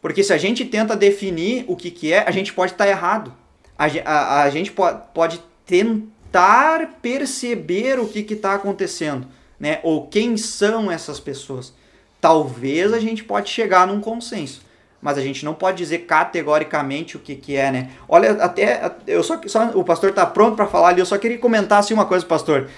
Porque 0.00 0.22
se 0.22 0.32
a 0.32 0.38
gente 0.38 0.64
tenta 0.64 0.96
definir 0.96 1.66
o 1.68 1.76
que 1.76 1.90
que 1.90 2.14
é, 2.14 2.24
a 2.26 2.30
gente 2.30 2.52
pode 2.52 2.72
estar 2.72 2.88
errado. 2.88 3.34
A, 3.76 3.84
a, 3.84 4.42
a 4.44 4.50
gente 4.50 4.72
pode, 4.72 5.02
pode 5.12 5.38
tentar 5.66 6.98
perceber 7.02 7.98
o 7.98 8.06
que 8.06 8.32
está 8.32 8.54
acontecendo, 8.54 9.26
né? 9.58 9.80
Ou 9.82 10.06
quem 10.06 10.36
são 10.36 10.90
essas 10.90 11.20
pessoas. 11.20 11.74
Talvez 12.20 12.92
a 12.92 12.98
gente 12.98 13.24
pode 13.24 13.50
chegar 13.50 13.86
num 13.86 14.00
consenso 14.00 14.66
mas 15.06 15.18
a 15.18 15.20
gente 15.20 15.44
não 15.44 15.54
pode 15.54 15.76
dizer 15.78 15.98
categoricamente 15.98 17.16
o 17.16 17.20
que, 17.20 17.36
que 17.36 17.54
é, 17.54 17.70
né? 17.70 17.90
Olha, 18.08 18.32
até 18.42 18.90
eu 19.06 19.22
só, 19.22 19.40
só 19.46 19.70
o 19.70 19.84
pastor 19.84 20.12
tá 20.12 20.26
pronto 20.26 20.56
para 20.56 20.66
falar 20.66 20.88
ali, 20.88 21.00
eu 21.00 21.06
só 21.06 21.16
queria 21.16 21.38
comentar 21.38 21.78
assim 21.78 21.94
uma 21.94 22.06
coisa, 22.06 22.26
pastor, 22.26 22.68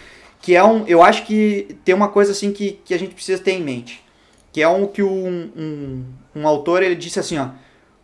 que 0.42 0.54
é 0.54 0.62
um, 0.62 0.86
eu 0.86 1.02
acho 1.02 1.24
que 1.24 1.78
tem 1.86 1.94
uma 1.94 2.08
coisa 2.08 2.32
assim 2.32 2.52
que, 2.52 2.80
que 2.84 2.92
a 2.92 2.98
gente 2.98 3.14
precisa 3.14 3.42
ter 3.42 3.52
em 3.52 3.62
mente, 3.62 4.04
que 4.52 4.60
é 4.60 4.68
um 4.68 4.86
que 4.86 5.02
um, 5.02 5.50
um, 5.56 6.04
um 6.34 6.46
autor 6.46 6.82
ele 6.82 6.96
disse 6.96 7.18
assim, 7.18 7.38
ó, 7.38 7.48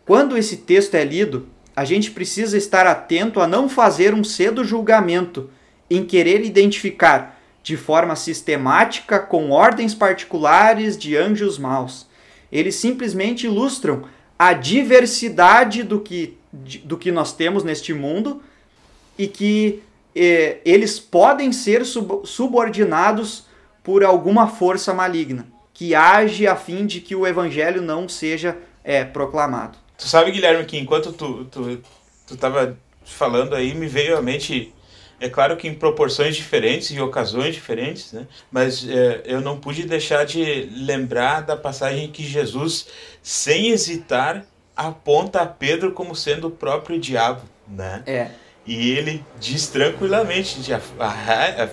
quando 0.05 0.37
esse 0.37 0.57
texto 0.57 0.95
é 0.95 1.03
lido, 1.03 1.47
a 1.75 1.83
gente 1.83 2.11
precisa 2.11 2.57
estar 2.57 2.87
atento 2.87 3.39
a 3.39 3.47
não 3.47 3.67
fazer 3.67 4.13
um 4.13 4.23
cedo 4.23 4.63
julgamento 4.63 5.49
em 5.89 6.05
querer 6.05 6.43
identificar 6.45 7.39
de 7.61 7.75
forma 7.75 8.15
sistemática 8.15 9.19
com 9.19 9.51
ordens 9.51 9.93
particulares 9.93 10.97
de 10.97 11.17
anjos 11.17 11.57
maus. 11.57 12.07
Eles 12.51 12.75
simplesmente 12.75 13.45
ilustram 13.45 14.03
a 14.37 14.53
diversidade 14.53 15.83
do 15.83 15.99
que, 15.99 16.37
do 16.83 16.97
que 16.97 17.11
nós 17.11 17.33
temos 17.33 17.63
neste 17.63 17.93
mundo 17.93 18.41
e 19.17 19.27
que 19.27 19.81
eh, 20.15 20.59
eles 20.63 20.99
podem 20.99 21.51
ser 21.51 21.85
sub, 21.85 22.21
subordinados 22.25 23.45
por 23.83 24.03
alguma 24.03 24.47
força 24.47 24.93
maligna 24.93 25.47
que 25.75 25.93
age 25.93 26.47
a 26.47 26.55
fim 26.55 26.85
de 26.85 27.01
que 27.01 27.13
o 27.13 27.27
evangelho 27.27 27.81
não 27.81 28.07
seja 28.07 28.57
é, 28.81 29.03
proclamado. 29.03 29.77
Tu 29.97 30.07
sabe, 30.07 30.31
Guilherme, 30.31 30.65
que 30.65 30.77
enquanto 30.77 31.13
tu, 31.13 31.45
tu, 31.45 31.81
tu 32.27 32.37
tava 32.37 32.77
falando 33.03 33.55
aí, 33.55 33.73
me 33.73 33.87
veio 33.87 34.17
à 34.17 34.21
mente 34.21 34.73
é 35.19 35.29
claro 35.29 35.55
que 35.55 35.67
em 35.67 35.73
proporções 35.73 36.35
diferentes 36.35 36.91
e 36.91 36.99
ocasiões 36.99 37.55
diferentes, 37.55 38.11
né? 38.11 38.27
mas 38.51 38.87
é, 38.87 39.21
eu 39.25 39.39
não 39.39 39.57
pude 39.57 39.85
deixar 39.85 40.25
de 40.25 40.69
lembrar 40.73 41.41
da 41.41 41.55
passagem 41.55 42.11
que 42.11 42.23
Jesus, 42.23 42.87
sem 43.23 43.69
hesitar, 43.69 44.45
aponta 44.75 45.41
a 45.41 45.45
Pedro 45.45 45.93
como 45.93 46.15
sendo 46.15 46.47
o 46.47 46.51
próprio 46.51 46.99
diabo. 46.99 47.41
Né? 47.67 48.03
É. 48.05 48.27
E 48.67 48.91
ele 48.91 49.23
diz 49.39 49.67
tranquilamente: 49.67 50.59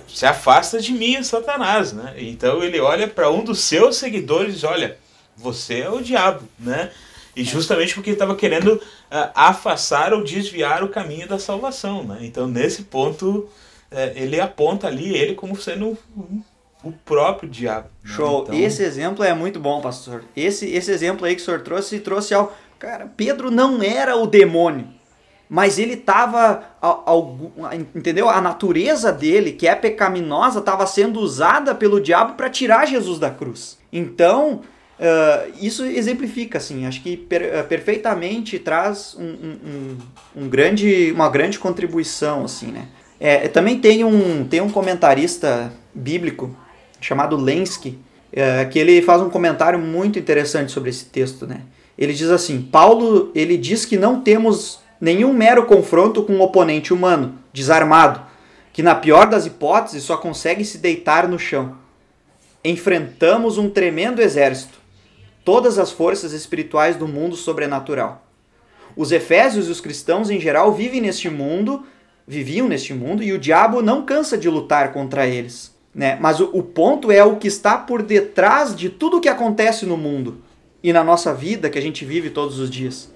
se 0.07 0.25
afasta 0.25 0.79
de 0.79 0.93
mim, 0.93 1.21
Satanás. 1.23 1.91
Né? 1.91 2.13
Então 2.17 2.63
ele 2.63 2.79
olha 2.79 3.07
para 3.07 3.29
um 3.29 3.43
dos 3.43 3.59
seus 3.59 3.97
seguidores: 3.97 4.63
olha, 4.63 4.97
você 5.35 5.81
é 5.81 5.89
o 5.89 6.01
diabo. 6.01 6.47
Né? 6.57 6.91
E 7.35 7.43
justamente 7.43 7.95
porque 7.95 8.11
ele 8.11 8.15
estava 8.15 8.35
querendo 8.35 8.73
uh, 8.75 8.81
afastar 9.33 10.13
ou 10.13 10.23
desviar 10.23 10.83
o 10.83 10.89
caminho 10.89 11.27
da 11.27 11.39
salvação. 11.39 12.03
Né? 12.03 12.19
Então, 12.21 12.47
nesse 12.47 12.83
ponto, 12.83 13.29
uh, 13.29 13.49
ele 14.15 14.39
aponta 14.39 14.87
ali 14.87 15.15
ele 15.15 15.33
como 15.33 15.55
sendo 15.55 15.97
o 16.83 16.91
próprio 16.91 17.49
diabo. 17.49 17.87
Né? 18.03 18.11
Show. 18.15 18.43
Então... 18.43 18.55
Esse 18.55 18.83
exemplo 18.83 19.23
é 19.23 19.33
muito 19.33 19.59
bom, 19.59 19.81
pastor. 19.81 20.23
Esse, 20.35 20.69
esse 20.69 20.91
exemplo 20.91 21.25
aí 21.25 21.35
que 21.35 21.41
o 21.41 21.45
senhor 21.45 21.61
trouxe, 21.61 21.99
trouxe 21.99 22.33
ao. 22.33 22.55
Cara, 22.77 23.07
Pedro 23.15 23.49
não 23.49 23.81
era 23.81 24.15
o 24.15 24.27
demônio. 24.27 24.87
Mas 25.49 25.77
ele 25.77 25.93
estava. 25.93 26.63
Entendeu? 27.95 28.29
A 28.29 28.41
natureza 28.41 29.11
dele, 29.11 29.51
que 29.51 29.67
é 29.67 29.75
pecaminosa, 29.75 30.59
estava 30.59 30.85
sendo 30.85 31.19
usada 31.19 31.75
pelo 31.75 32.01
diabo 32.01 32.33
para 32.33 32.49
tirar 32.49 32.87
Jesus 32.87 33.19
da 33.19 33.29
cruz. 33.29 33.77
Então, 33.91 34.61
Uh, 34.99 35.53
isso 35.59 35.83
exemplifica, 35.83 36.59
assim, 36.59 36.85
acho 36.85 37.01
que 37.01 37.17
per, 37.17 37.41
uh, 37.41 37.67
perfeitamente 37.67 38.59
traz 38.59 39.15
um, 39.19 39.23
um, 39.23 39.57
um, 39.65 40.43
um, 40.43 40.47
grande, 40.49 41.11
uma 41.11 41.29
grande 41.29 41.57
contribuição, 41.57 42.45
assim, 42.45 42.67
né? 42.67 42.87
É, 43.19 43.47
também 43.47 43.79
tem 43.79 44.03
um, 44.03 44.45
tem 44.45 44.61
um 44.61 44.69
comentarista 44.69 45.71
bíblico 45.93 46.55
chamado 47.01 47.35
Lenski, 47.35 47.99
uh, 48.33 48.69
que 48.69 48.77
ele 48.77 49.01
faz 49.01 49.21
um 49.21 49.29
comentário 49.29 49.79
muito 49.79 50.19
interessante 50.19 50.71
sobre 50.71 50.89
esse 50.89 51.05
texto, 51.05 51.47
né? 51.47 51.61
Ele 51.97 52.13
diz 52.13 52.29
assim, 52.29 52.61
Paulo, 52.61 53.31
ele 53.35 53.57
diz 53.57 53.85
que 53.85 53.97
não 53.97 54.21
temos 54.21 54.79
nenhum 54.99 55.33
mero 55.33 55.65
confronto 55.65 56.23
com 56.23 56.33
um 56.33 56.41
oponente 56.41 56.93
humano, 56.93 57.37
desarmado, 57.51 58.21
que 58.71 58.81
na 58.81 58.95
pior 58.95 59.27
das 59.27 59.45
hipóteses 59.45 60.03
só 60.03 60.17
consegue 60.17 60.63
se 60.63 60.77
deitar 60.77 61.27
no 61.27 61.37
chão. 61.37 61.77
Enfrentamos 62.63 63.57
um 63.57 63.69
tremendo 63.69 64.21
exército, 64.21 64.82
todas 65.43 65.77
as 65.77 65.91
forças 65.91 66.31
espirituais 66.33 66.95
do 66.95 67.07
mundo 67.07 67.35
sobrenatural. 67.35 68.25
Os 68.95 69.11
efésios 69.11 69.67
e 69.67 69.71
os 69.71 69.81
cristãos 69.81 70.29
em 70.29 70.39
geral 70.39 70.71
vivem 70.71 71.01
neste 71.01 71.29
mundo, 71.29 71.83
viviam 72.27 72.67
neste 72.67 72.93
mundo, 72.93 73.23
e 73.23 73.33
o 73.33 73.39
diabo 73.39 73.81
não 73.81 74.05
cansa 74.05 74.37
de 74.37 74.49
lutar 74.49 74.93
contra 74.93 75.27
eles. 75.27 75.73
Né? 75.93 76.17
Mas 76.19 76.39
o, 76.39 76.49
o 76.53 76.63
ponto 76.63 77.11
é 77.11 77.23
o 77.23 77.37
que 77.37 77.47
está 77.47 77.77
por 77.77 78.01
detrás 78.01 78.75
de 78.75 78.89
tudo 78.89 79.17
o 79.17 79.21
que 79.21 79.29
acontece 79.29 79.85
no 79.85 79.97
mundo 79.97 80.41
e 80.81 80.91
na 80.91 81.03
nossa 81.03 81.33
vida 81.33 81.69
que 81.69 81.77
a 81.77 81.81
gente 81.81 82.05
vive 82.05 82.29
todos 82.29 82.59
os 82.59 82.69
dias. 82.69 83.11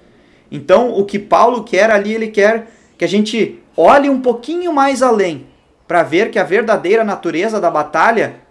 Então, 0.51 0.91
o 0.93 1.05
que 1.05 1.19
Paulo 1.19 1.63
quer 1.63 1.91
ali, 1.91 2.13
ele 2.13 2.27
quer 2.27 2.67
que 2.97 3.05
a 3.05 3.07
gente 3.07 3.59
olhe 3.75 4.09
um 4.09 4.21
pouquinho 4.21 4.73
mais 4.73 5.01
além 5.01 5.47
para 5.87 6.03
ver 6.03 6.31
que 6.31 6.39
a 6.39 6.43
verdadeira 6.43 7.03
natureza 7.03 7.59
da 7.61 7.69
batalha, 7.69 8.41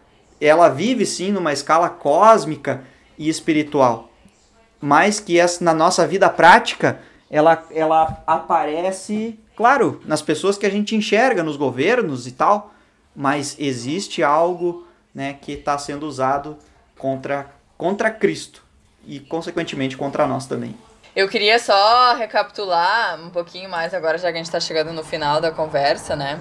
ela 0.41 0.69
vive 0.69 1.05
sim 1.05 1.33
numa 1.33 1.53
escala 1.53 1.89
cósmica 1.89 2.85
e 3.19 3.29
espiritual. 3.29 4.11
Mas 4.81 5.21
que 5.21 5.39
essa, 5.39 5.65
na 5.65 5.73
nossa 5.73 6.07
vida 6.07 6.29
prática, 6.29 7.01
ela, 7.31 7.65
ela 7.71 8.23
aparece, 8.27 9.39
claro, 9.57 10.01
nas 10.05 10.23
pessoas 10.23 10.59
que 10.59 10.67
a 10.67 10.71
gente 10.71 10.95
enxerga, 10.95 11.43
nos 11.43 11.57
governos 11.57 12.27
e 12.27 12.33
tal, 12.33 12.73
mas 13.15 13.57
existe 13.59 14.23
algo 14.23 14.87
né, 15.15 15.35
que 15.41 15.53
está 15.53 15.79
sendo 15.79 16.07
usado 16.07 16.59
contra, 16.99 17.47
contra 17.79 18.11
Cristo 18.11 18.63
e, 19.07 19.21
consequentemente, 19.21 19.97
contra 19.97 20.27
nós 20.27 20.47
também. 20.47 20.77
Eu 21.15 21.29
queria 21.31 21.59
só 21.59 22.15
recapitular 22.15 23.19
um 23.19 23.31
pouquinho 23.31 23.71
mais 23.71 23.95
agora, 23.95 24.19
já 24.19 24.29
que 24.29 24.35
a 24.35 24.37
gente 24.37 24.47
está 24.47 24.61
chegando 24.61 24.93
no 24.93 25.03
final 25.03 25.41
da 25.41 25.51
conversa, 25.51 26.15
né? 26.15 26.39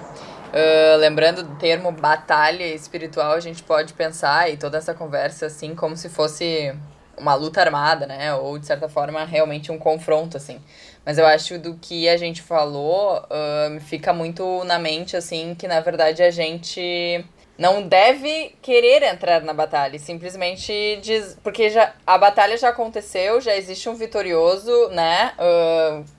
Uh, 0.56 0.96
lembrando 0.96 1.42
do 1.42 1.54
termo 1.56 1.92
batalha 1.92 2.64
espiritual, 2.64 3.32
a 3.32 3.40
gente 3.40 3.62
pode 3.62 3.92
pensar 3.92 4.50
e 4.50 4.56
toda 4.56 4.78
essa 4.78 4.94
conversa 4.94 5.44
assim 5.44 5.74
como 5.74 5.94
se 5.98 6.08
fosse 6.08 6.74
uma 7.18 7.34
luta 7.34 7.60
armada, 7.60 8.06
né? 8.06 8.34
Ou 8.34 8.58
de 8.58 8.64
certa 8.64 8.88
forma 8.88 9.22
realmente 9.26 9.70
um 9.70 9.78
confronto, 9.78 10.38
assim. 10.38 10.58
Mas 11.04 11.18
eu 11.18 11.26
acho 11.26 11.58
do 11.58 11.74
que 11.74 12.08
a 12.08 12.16
gente 12.16 12.40
falou 12.40 13.18
uh, 13.18 13.80
fica 13.80 14.14
muito 14.14 14.64
na 14.64 14.78
mente, 14.78 15.14
assim, 15.14 15.54
que 15.54 15.68
na 15.68 15.80
verdade 15.80 16.22
a 16.22 16.30
gente 16.30 17.22
não 17.58 17.82
deve 17.82 18.54
querer 18.62 19.02
entrar 19.02 19.42
na 19.42 19.52
batalha, 19.52 19.98
simplesmente 19.98 20.98
diz. 21.02 21.38
Porque 21.42 21.68
já, 21.68 21.92
a 22.06 22.16
batalha 22.16 22.56
já 22.56 22.70
aconteceu, 22.70 23.42
já 23.42 23.54
existe 23.54 23.90
um 23.90 23.94
vitorioso, 23.94 24.88
né? 24.88 25.32
Uh, 25.38 26.15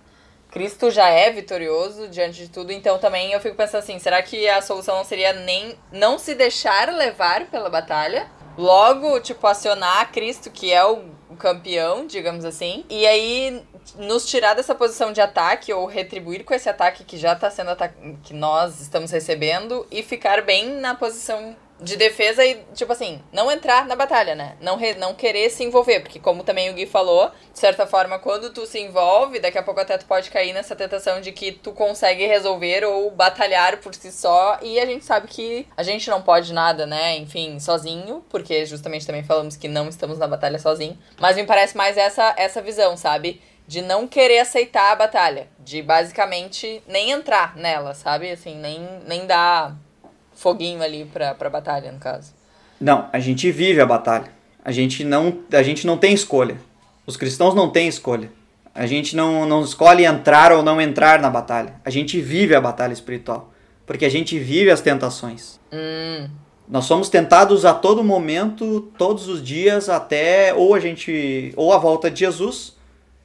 Cristo 0.57 0.89
já 0.89 1.07
é 1.07 1.31
vitorioso 1.31 2.07
diante 2.07 2.39
de 2.39 2.49
tudo, 2.49 2.71
então 2.71 2.97
também 2.97 3.31
eu 3.31 3.39
fico 3.39 3.55
pensando 3.55 3.83
assim, 3.83 3.99
será 3.99 4.23
que 4.23 4.49
a 4.49 4.59
solução 4.59 4.97
não 4.97 5.03
seria 5.03 5.31
nem 5.31 5.77
não 5.91 6.17
se 6.17 6.33
deixar 6.33 6.91
levar 6.91 7.45
pela 7.45 7.69
batalha? 7.69 8.27
Logo, 8.57 9.19
tipo, 9.19 9.45
acionar 9.45 10.11
Cristo, 10.11 10.49
que 10.49 10.73
é 10.73 10.83
o 10.83 11.03
campeão, 11.37 12.07
digamos 12.07 12.43
assim, 12.43 12.83
e 12.89 13.05
aí 13.05 13.63
nos 13.97 14.25
tirar 14.25 14.55
dessa 14.55 14.73
posição 14.73 15.13
de 15.13 15.21
ataque 15.21 15.71
ou 15.71 15.85
retribuir 15.85 16.43
com 16.43 16.55
esse 16.55 16.67
ataque 16.67 17.03
que 17.03 17.17
já 17.17 17.33
está 17.33 17.51
sendo 17.51 17.69
que 18.23 18.33
nós 18.33 18.81
estamos 18.81 19.11
recebendo 19.11 19.85
e 19.91 20.01
ficar 20.01 20.41
bem 20.41 20.79
na 20.79 20.95
posição 20.95 21.55
de 21.79 21.95
defesa 21.95 22.43
e, 22.43 22.55
tipo 22.73 22.91
assim, 22.91 23.21
não 23.31 23.51
entrar 23.51 23.85
na 23.85 23.95
batalha, 23.95 24.33
né? 24.33 24.57
Não, 24.59 24.75
re, 24.75 24.95
não 24.95 25.13
querer 25.13 25.49
se 25.49 25.63
envolver, 25.63 25.99
porque 25.99 26.19
como 26.19 26.43
também 26.43 26.69
o 26.69 26.73
Gui 26.73 26.85
falou, 26.85 27.31
de 27.53 27.59
certa 27.59 27.85
forma, 27.85 28.17
quando 28.17 28.51
tu 28.51 28.65
se 28.65 28.79
envolve, 28.79 29.39
daqui 29.39 29.57
a 29.57 29.63
pouco 29.63 29.79
até 29.79 29.97
tu 29.97 30.05
pode 30.05 30.31
cair 30.31 30.53
nessa 30.53 30.75
tentação 30.75 31.21
de 31.21 31.31
que 31.31 31.51
tu 31.51 31.71
consegue 31.71 32.25
resolver 32.25 32.83
ou 32.83 33.11
batalhar 33.11 33.77
por 33.77 33.93
si 33.93 34.11
só, 34.11 34.57
e 34.61 34.79
a 34.79 34.85
gente 34.85 35.05
sabe 35.05 35.27
que 35.27 35.67
a 35.77 35.83
gente 35.83 36.09
não 36.09 36.21
pode 36.21 36.51
nada, 36.51 36.85
né? 36.85 37.17
Enfim, 37.17 37.59
sozinho, 37.59 38.25
porque 38.29 38.65
justamente 38.65 39.05
também 39.05 39.23
falamos 39.23 39.55
que 39.55 39.67
não 39.67 39.87
estamos 39.87 40.17
na 40.17 40.27
batalha 40.27 40.57
sozinho, 40.57 40.97
mas 41.19 41.35
me 41.35 41.45
parece 41.45 41.77
mais 41.77 41.95
essa, 41.97 42.33
essa 42.37 42.61
visão, 42.61 42.97
sabe? 42.97 43.41
De 43.67 43.81
não 43.81 44.07
querer 44.07 44.39
aceitar 44.39 44.93
a 44.93 44.95
batalha, 44.95 45.47
de 45.59 45.81
basicamente 45.81 46.81
nem 46.87 47.11
entrar 47.11 47.55
nela, 47.55 47.93
sabe? 47.93 48.31
Assim, 48.31 48.55
nem, 48.55 48.79
nem 49.05 49.27
dar 49.27 49.75
foguinho 50.37 50.81
ali 50.81 51.05
pra, 51.05 51.33
pra 51.33 51.49
batalha, 51.49 51.91
no 51.91 51.99
caso. 51.99 52.31
Não, 52.79 53.09
a 53.11 53.19
gente 53.19 53.51
vive 53.51 53.81
a 53.81 53.85
batalha. 53.85 54.31
A 54.63 54.71
gente 54.71 55.03
não, 55.03 55.39
a 55.51 55.63
gente 55.63 55.85
não 55.85 55.97
tem 55.97 56.13
escolha. 56.13 56.57
Os 57.05 57.17
cristãos 57.17 57.55
não 57.55 57.69
têm 57.69 57.87
escolha. 57.87 58.31
A 58.73 58.85
gente 58.85 59.15
não, 59.15 59.45
não 59.45 59.63
escolhe 59.63 60.05
entrar 60.05 60.51
ou 60.51 60.61
não 60.61 60.79
entrar 60.79 61.19
na 61.19 61.29
batalha. 61.29 61.75
A 61.83 61.89
gente 61.89 62.21
vive 62.21 62.53
a 62.53 62.61
batalha 62.61 62.93
espiritual. 62.93 63.51
Porque 63.85 64.05
a 64.05 64.09
gente 64.09 64.37
vive 64.37 64.69
as 64.69 64.81
tentações. 64.81 65.59
Hum. 65.73 66.29
Nós 66.67 66.85
somos 66.85 67.09
tentados 67.09 67.65
a 67.65 67.73
todo 67.73 68.03
momento, 68.03 68.91
todos 68.97 69.27
os 69.27 69.41
dias, 69.41 69.89
até 69.89 70.53
ou 70.53 70.75
a 70.75 70.79
gente. 70.79 71.53
ou 71.55 71.73
a 71.73 71.77
volta 71.77 72.11
de 72.11 72.19
Jesus. 72.19 72.75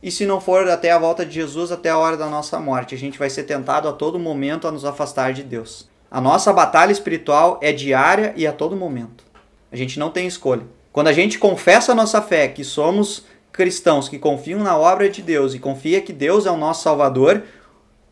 E 0.03 0.11
se 0.11 0.25
não 0.25 0.41
for 0.41 0.69
até 0.69 0.91
a 0.91 0.99
volta 0.99 1.27
de 1.27 1.35
Jesus, 1.35 1.71
até 1.71 1.91
a 1.91 1.99
hora 1.99 2.17
da 2.17 2.29
nossa 2.29 2.59
morte. 2.59 2.95
A 2.95 2.99
gente 2.99 3.19
vai 3.19 3.29
ser 3.29 3.43
tentado 3.43 3.89
a 3.89 3.93
todo 3.93 4.19
momento 4.19 4.67
a 4.67 4.73
nos 4.73 4.85
afastar 4.85 5.33
de 5.33 5.43
Deus. 5.43 5.92
A 6.13 6.21
nossa 6.21 6.53
batalha 6.53 6.93
espiritual 6.93 7.59
é 7.63 7.73
diária 7.73 8.35
e 8.37 8.47
a 8.47 8.53
todo 8.53 8.77
momento. 8.77 9.25
A 9.73 9.77
gente 9.77 9.99
não 9.99 10.11
tem 10.11 10.27
escolha. 10.27 10.61
Quando 10.93 11.09
a 11.09 11.13
gente 11.13 11.39
confessa 11.39 11.93
a 11.93 11.95
nossa 11.95 12.21
fé, 12.21 12.49
que 12.49 12.63
somos 12.63 13.25
cristãos 13.51 14.11
que 14.11 14.19
confiam 14.19 14.61
na 14.61 14.77
obra 14.77 15.09
de 15.09 15.23
Deus 15.23 15.55
e 15.55 15.59
confia 15.59 16.03
que 16.03 16.13
Deus 16.13 16.45
é 16.45 16.51
o 16.51 16.57
nosso 16.59 16.83
Salvador, 16.83 17.45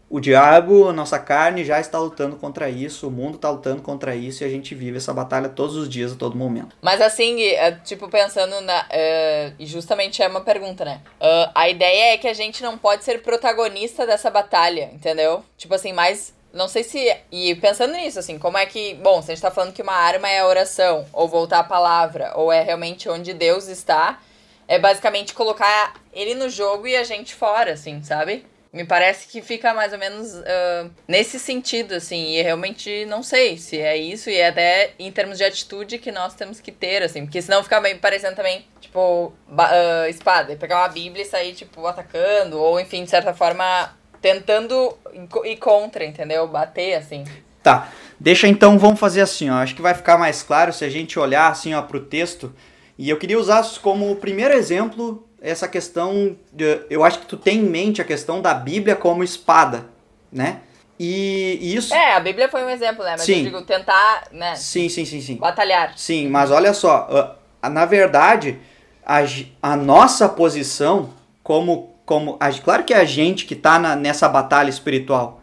o 0.08 0.18
diabo, 0.18 0.88
a 0.88 0.94
nossa 0.94 1.18
carne 1.18 1.62
já 1.62 1.78
está 1.78 1.98
lutando 1.98 2.36
contra 2.36 2.70
isso, 2.70 3.06
o 3.06 3.10
mundo 3.10 3.34
está 3.34 3.50
lutando 3.50 3.82
contra 3.82 4.16
isso 4.16 4.42
e 4.42 4.46
a 4.46 4.48
gente 4.48 4.74
vive 4.74 4.96
essa 4.96 5.12
batalha 5.12 5.50
todos 5.50 5.76
os 5.76 5.86
dias, 5.86 6.12
a 6.12 6.16
todo 6.16 6.34
momento. 6.34 6.74
Mas 6.80 7.02
assim, 7.02 7.42
é, 7.42 7.72
tipo, 7.72 8.08
pensando 8.08 8.62
na. 8.62 8.80
Uh, 8.80 9.66
justamente 9.66 10.22
é 10.22 10.26
uma 10.26 10.40
pergunta, 10.40 10.86
né? 10.86 11.02
Uh, 11.20 11.52
a 11.54 11.68
ideia 11.68 12.14
é 12.14 12.16
que 12.16 12.26
a 12.26 12.34
gente 12.34 12.62
não 12.62 12.78
pode 12.78 13.04
ser 13.04 13.20
protagonista 13.20 14.06
dessa 14.06 14.30
batalha, 14.30 14.90
entendeu? 14.94 15.44
Tipo 15.58 15.74
assim, 15.74 15.92
mais 15.92 16.39
não 16.52 16.68
sei 16.68 16.82
se. 16.82 17.16
E 17.30 17.54
pensando 17.56 17.92
nisso, 17.92 18.18
assim, 18.18 18.38
como 18.38 18.58
é 18.58 18.66
que. 18.66 18.94
Bom, 18.94 19.22
se 19.22 19.30
a 19.30 19.34
gente 19.34 19.42
tá 19.42 19.50
falando 19.50 19.72
que 19.72 19.82
uma 19.82 19.94
arma 19.94 20.28
é 20.28 20.40
a 20.40 20.46
oração, 20.46 21.06
ou 21.12 21.28
voltar 21.28 21.60
a 21.60 21.64
palavra, 21.64 22.32
ou 22.34 22.52
é 22.52 22.62
realmente 22.62 23.08
onde 23.08 23.32
Deus 23.32 23.68
está, 23.68 24.20
é 24.66 24.78
basicamente 24.78 25.34
colocar 25.34 25.94
ele 26.12 26.34
no 26.34 26.48
jogo 26.48 26.86
e 26.86 26.96
a 26.96 27.04
gente 27.04 27.34
fora, 27.34 27.72
assim, 27.72 28.02
sabe? 28.02 28.46
Me 28.72 28.84
parece 28.84 29.26
que 29.26 29.42
fica 29.42 29.74
mais 29.74 29.92
ou 29.92 29.98
menos 29.98 30.32
uh, 30.32 30.90
nesse 31.08 31.40
sentido, 31.40 31.94
assim, 31.94 32.36
e 32.36 32.42
realmente 32.42 33.04
não 33.06 33.20
sei 33.20 33.58
se 33.58 33.80
é 33.80 33.96
isso, 33.96 34.30
e 34.30 34.36
é 34.36 34.46
até 34.46 34.92
em 34.96 35.10
termos 35.10 35.38
de 35.38 35.44
atitude 35.44 35.98
que 35.98 36.12
nós 36.12 36.34
temos 36.34 36.60
que 36.60 36.70
ter, 36.70 37.02
assim, 37.02 37.24
porque 37.24 37.42
senão 37.42 37.64
fica 37.64 37.80
meio 37.80 37.98
parecendo 37.98 38.36
também, 38.36 38.64
tipo, 38.80 39.32
uh, 39.48 40.08
espada, 40.08 40.54
pegar 40.54 40.82
uma 40.82 40.88
Bíblia 40.88 41.24
e 41.24 41.26
sair, 41.26 41.52
tipo, 41.52 41.84
atacando, 41.84 42.60
ou 42.60 42.78
enfim, 42.78 43.02
de 43.02 43.10
certa 43.10 43.34
forma, 43.34 43.92
tentando 44.20 44.96
ir 45.44 45.56
contra, 45.56 46.04
entendeu? 46.04 46.46
Bater 46.46 46.94
assim. 46.94 47.24
Tá. 47.62 47.88
Deixa 48.18 48.46
então, 48.46 48.78
vamos 48.78 49.00
fazer 49.00 49.22
assim, 49.22 49.48
ó. 49.48 49.54
Acho 49.54 49.74
que 49.74 49.82
vai 49.82 49.94
ficar 49.94 50.18
mais 50.18 50.42
claro 50.42 50.72
se 50.72 50.84
a 50.84 50.88
gente 50.90 51.18
olhar 51.18 51.50
assim, 51.50 51.74
ó, 51.74 51.82
pro 51.82 52.00
texto. 52.00 52.54
E 52.98 53.08
eu 53.08 53.16
queria 53.16 53.38
usar 53.38 53.64
como 53.80 54.14
primeiro 54.16 54.52
exemplo 54.52 55.26
essa 55.40 55.66
questão, 55.66 56.36
de, 56.52 56.82
eu 56.90 57.02
acho 57.02 57.20
que 57.20 57.26
tu 57.26 57.36
tem 57.36 57.58
em 57.58 57.64
mente 57.64 58.02
a 58.02 58.04
questão 58.04 58.42
da 58.42 58.52
Bíblia 58.52 58.94
como 58.94 59.24
espada, 59.24 59.86
né? 60.30 60.60
E, 60.98 61.58
e 61.62 61.76
isso. 61.76 61.94
É, 61.94 62.14
a 62.14 62.20
Bíblia 62.20 62.50
foi 62.50 62.62
um 62.62 62.68
exemplo, 62.68 63.02
né? 63.02 63.12
Mas 63.12 63.22
sim. 63.22 63.38
eu 63.38 63.44
digo 63.44 63.62
tentar, 63.62 64.24
né? 64.30 64.54
Sim, 64.54 64.90
sim, 64.90 65.06
sim, 65.06 65.22
sim. 65.22 65.36
Batalhar. 65.36 65.96
Sim, 65.96 66.28
mas 66.28 66.50
olha 66.50 66.74
só, 66.74 67.38
na 67.62 67.86
verdade, 67.86 68.58
a, 69.04 69.20
a 69.62 69.76
nossa 69.76 70.28
posição 70.28 71.08
como 71.42 71.89
como 72.10 72.36
claro 72.64 72.82
que 72.82 72.92
é 72.92 72.96
a 72.96 73.04
gente 73.04 73.46
que 73.46 73.54
está 73.54 73.78
nessa 73.94 74.28
batalha 74.28 74.68
espiritual, 74.68 75.40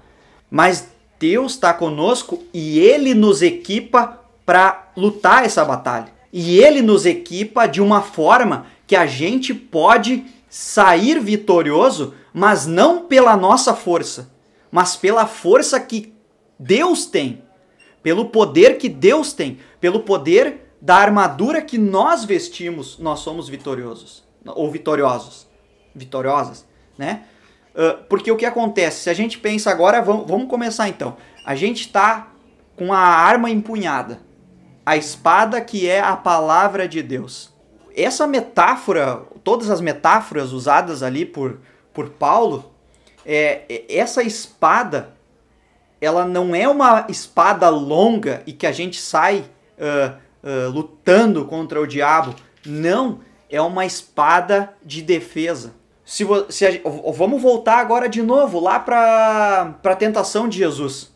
mas 0.52 0.90
Deus 1.18 1.54
está 1.54 1.74
conosco 1.74 2.44
e 2.54 2.78
Ele 2.78 3.14
nos 3.14 3.42
equipa 3.42 4.20
para 4.46 4.92
lutar 4.98 5.46
essa 5.46 5.64
batalha. 5.64 6.12
E 6.34 6.60
Ele 6.60 6.82
nos 6.82 7.06
equipa 7.06 7.68
de 7.68 7.82
uma 7.82 8.02
forma 8.02 8.66
que 8.86 8.98
a 8.98 9.06
gente 9.06 9.54
pode 9.54 10.26
sair 10.50 11.22
vitorioso, 11.22 12.14
mas 12.34 12.68
não 12.68 13.06
pela 13.06 13.38
nossa 13.38 13.74
força, 13.74 14.30
mas 14.70 14.98
pela 14.98 15.26
força 15.26 15.80
que 15.80 16.14
Deus 16.60 17.06
tem, 17.06 17.44
pelo 18.04 18.26
poder 18.26 18.78
que 18.78 18.90
Deus 18.90 19.32
tem, 19.32 19.58
pelo 19.80 20.02
poder 20.02 20.74
da 20.82 20.98
armadura 20.98 21.62
que 21.62 21.78
nós 21.78 22.26
vestimos, 22.26 23.00
nós 23.00 23.22
somos 23.22 23.48
vitoriosos 23.48 24.26
ou 24.46 24.70
vitoriosos 24.70 25.47
vitoriosas, 25.98 26.66
né? 26.98 27.24
Uh, 27.78 28.04
porque 28.10 28.32
o 28.32 28.36
que 28.36 28.46
acontece? 28.46 29.04
Se 29.04 29.10
a 29.10 29.14
gente 29.14 29.38
pensa 29.38 29.70
agora, 29.70 30.02
vamos, 30.02 30.28
vamos 30.28 30.48
começar 30.48 30.90
então. 30.90 31.16
A 31.46 31.56
gente 31.56 31.82
está 31.82 32.30
com 32.76 32.92
a 32.92 32.98
arma 32.98 33.52
empunhada, 33.52 34.20
a 34.86 34.98
espada 34.98 35.62
que 35.62 35.88
é 35.88 36.00
a 36.00 36.16
palavra 36.16 36.88
de 36.88 37.04
Deus. 37.04 37.54
Essa 37.96 38.26
metáfora, 38.26 39.22
todas 39.44 39.70
as 39.70 39.80
metáforas 39.80 40.52
usadas 40.52 41.04
ali 41.04 41.26
por, 41.26 41.60
por 41.94 42.10
Paulo, 42.10 42.72
é, 43.26 43.64
é 43.70 43.98
essa 43.98 44.24
espada, 44.24 45.14
ela 46.02 46.26
não 46.26 46.56
é 46.56 46.68
uma 46.68 47.06
espada 47.10 47.70
longa 47.70 48.42
e 48.48 48.54
que 48.54 48.66
a 48.66 48.72
gente 48.72 49.00
sai 49.00 49.46
uh, 49.78 50.18
uh, 50.44 50.70
lutando 50.70 51.46
contra 51.46 51.80
o 51.80 51.86
diabo. 51.86 52.34
Não, 52.66 53.20
é 53.50 53.62
uma 53.62 53.86
espada 53.86 54.74
de 54.84 55.02
defesa 55.04 55.77
se, 56.08 56.26
se 56.48 56.66
a, 56.66 56.72
vamos 57.12 57.42
voltar 57.42 57.80
agora 57.80 58.08
de 58.08 58.24
novo 58.24 58.62
lá 58.62 58.80
para 58.80 59.78
a 59.84 59.96
tentação 59.96 60.48
de 60.48 60.58
Jesus. 60.58 61.12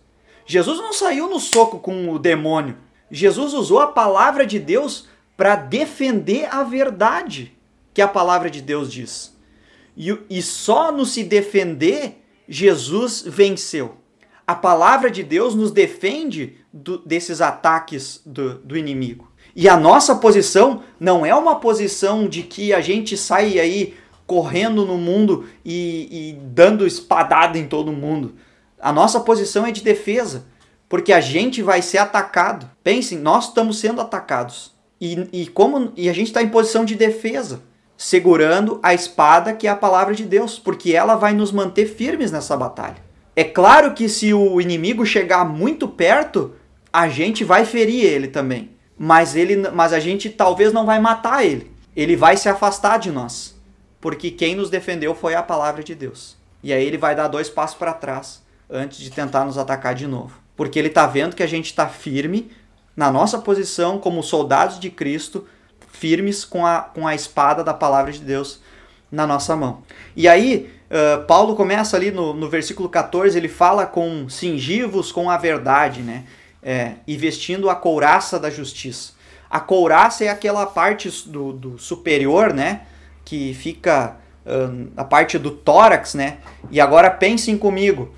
Jesus 0.45 0.79
não 0.79 0.91
saiu 0.91 1.29
no 1.29 1.39
soco 1.39 1.79
com 1.79 2.09
o 2.09 2.19
demônio. 2.19 2.75
Jesus 3.09 3.53
usou 3.53 3.79
a 3.79 3.87
palavra 3.87 4.45
de 4.45 4.59
Deus 4.59 5.07
para 5.37 5.55
defender 5.55 6.45
a 6.53 6.63
verdade 6.63 7.57
que 7.93 8.01
a 8.01 8.07
palavra 8.07 8.49
de 8.49 8.61
Deus 8.61 8.91
diz. 8.91 9.33
E, 9.95 10.13
e 10.29 10.41
só 10.41 10.91
no 10.91 11.05
se 11.05 11.23
defender, 11.23 12.21
Jesus 12.45 13.23
venceu. 13.25 13.95
A 14.45 14.55
palavra 14.55 15.09
de 15.09 15.23
Deus 15.23 15.55
nos 15.55 15.71
defende 15.71 16.57
do, 16.73 16.97
desses 16.97 17.39
ataques 17.39 18.21
do, 18.25 18.55
do 18.55 18.75
inimigo. 18.75 19.31
E 19.55 19.69
a 19.69 19.77
nossa 19.77 20.17
posição 20.17 20.83
não 20.99 21.25
é 21.25 21.33
uma 21.33 21.61
posição 21.61 22.27
de 22.27 22.43
que 22.43 22.73
a 22.73 22.81
gente 22.81 23.15
sai 23.15 23.57
aí 23.57 23.95
correndo 24.31 24.85
no 24.85 24.97
mundo 24.97 25.43
e, 25.65 26.07
e 26.09 26.33
dando 26.41 26.87
espadada 26.87 27.57
em 27.57 27.67
todo 27.67 27.91
mundo. 27.91 28.35
A 28.79 28.93
nossa 28.93 29.19
posição 29.19 29.65
é 29.65 29.73
de 29.73 29.83
defesa, 29.83 30.45
porque 30.87 31.11
a 31.11 31.19
gente 31.19 31.61
vai 31.61 31.81
ser 31.81 31.97
atacado. 31.97 32.71
Pensem, 32.81 33.17
nós 33.17 33.49
estamos 33.49 33.77
sendo 33.77 33.99
atacados. 33.99 34.71
E, 35.01 35.27
e 35.33 35.47
como 35.47 35.91
e 35.97 36.07
a 36.09 36.13
gente 36.13 36.27
está 36.27 36.41
em 36.41 36.47
posição 36.47 36.85
de 36.85 36.95
defesa. 36.95 37.61
segurando 37.97 38.79
a 38.81 38.93
espada 38.93 39.53
que 39.53 39.67
é 39.67 39.69
a 39.69 39.75
palavra 39.75 40.15
de 40.15 40.23
Deus, 40.23 40.57
porque 40.57 40.93
ela 40.93 41.15
vai 41.15 41.33
nos 41.33 41.51
manter 41.51 41.85
firmes 41.85 42.31
nessa 42.31 42.55
batalha. 42.55 43.03
É 43.35 43.43
claro 43.43 43.93
que 43.93 44.07
se 44.07 44.33
o 44.33 44.61
inimigo 44.61 45.05
chegar 45.05 45.43
muito 45.43 45.89
perto, 45.89 46.53
a 46.91 47.09
gente 47.09 47.43
vai 47.43 47.65
ferir 47.65 48.05
ele 48.05 48.29
também, 48.29 48.71
mas 48.97 49.35
ele 49.35 49.57
mas 49.73 49.91
a 49.91 49.99
gente 49.99 50.29
talvez 50.29 50.71
não 50.71 50.85
vai 50.85 51.01
matar 51.01 51.45
ele. 51.45 51.69
Ele 51.93 52.15
vai 52.15 52.37
se 52.37 52.47
afastar 52.47 52.97
de 52.97 53.11
nós, 53.11 53.59
porque 54.01 54.31
quem 54.31 54.55
nos 54.55 54.69
defendeu 54.69 55.13
foi 55.15 55.35
a 55.35 55.43
palavra 55.43 55.83
de 55.83 55.93
Deus. 55.95 56.35
E 56.63 56.73
aí 56.73 56.83
ele 56.83 56.97
vai 56.97 57.15
dar 57.15 57.27
dois 57.27 57.49
passos 57.49 57.77
para 57.77 57.93
trás 57.93 58.41
antes 58.69 58.97
de 58.97 59.11
tentar 59.11 59.45
nos 59.45 59.57
atacar 59.57 59.93
de 59.93 60.07
novo, 60.07 60.39
porque 60.55 60.79
ele 60.79 60.87
está 60.87 61.05
vendo 61.05 61.35
que 61.35 61.43
a 61.43 61.47
gente 61.47 61.67
está 61.67 61.87
firme 61.87 62.51
na 62.95 63.11
nossa 63.11 63.39
posição 63.39 63.99
como 63.99 64.23
soldados 64.23 64.79
de 64.79 64.89
Cristo, 64.89 65.47
firmes 65.91 66.43
com 66.43 66.65
a, 66.65 66.81
com 66.81 67.07
a 67.07 67.13
espada 67.13 67.63
da 67.63 67.73
palavra 67.73 68.11
de 68.11 68.19
Deus 68.19 68.61
na 69.11 69.27
nossa 69.27 69.55
mão. 69.55 69.83
E 70.15 70.27
aí, 70.27 70.71
uh, 70.89 71.25
Paulo 71.25 71.55
começa 71.55 71.97
ali 71.97 72.11
no, 72.11 72.33
no 72.33 72.49
versículo 72.49 72.87
14, 72.87 73.37
ele 73.37 73.49
fala 73.49 73.85
com 73.85 74.29
cingivos 74.29 75.11
com 75.11 75.29
a 75.29 75.37
verdade, 75.37 76.01
né? 76.01 76.25
É, 76.63 76.93
e 77.07 77.17
vestindo 77.17 77.71
a 77.71 77.75
couraça 77.75 78.39
da 78.39 78.49
justiça. 78.49 79.13
A 79.49 79.59
couraça 79.59 80.23
é 80.23 80.29
aquela 80.29 80.65
parte 80.65 81.09
do, 81.27 81.51
do 81.51 81.77
superior, 81.79 82.53
né? 82.53 82.83
Que 83.31 83.53
fica 83.53 84.17
uh, 84.45 84.91
a 84.97 85.05
parte 85.05 85.37
do 85.37 85.51
tórax, 85.51 86.15
né? 86.15 86.39
E 86.69 86.81
agora 86.81 87.09
pensem 87.09 87.57
comigo 87.57 88.11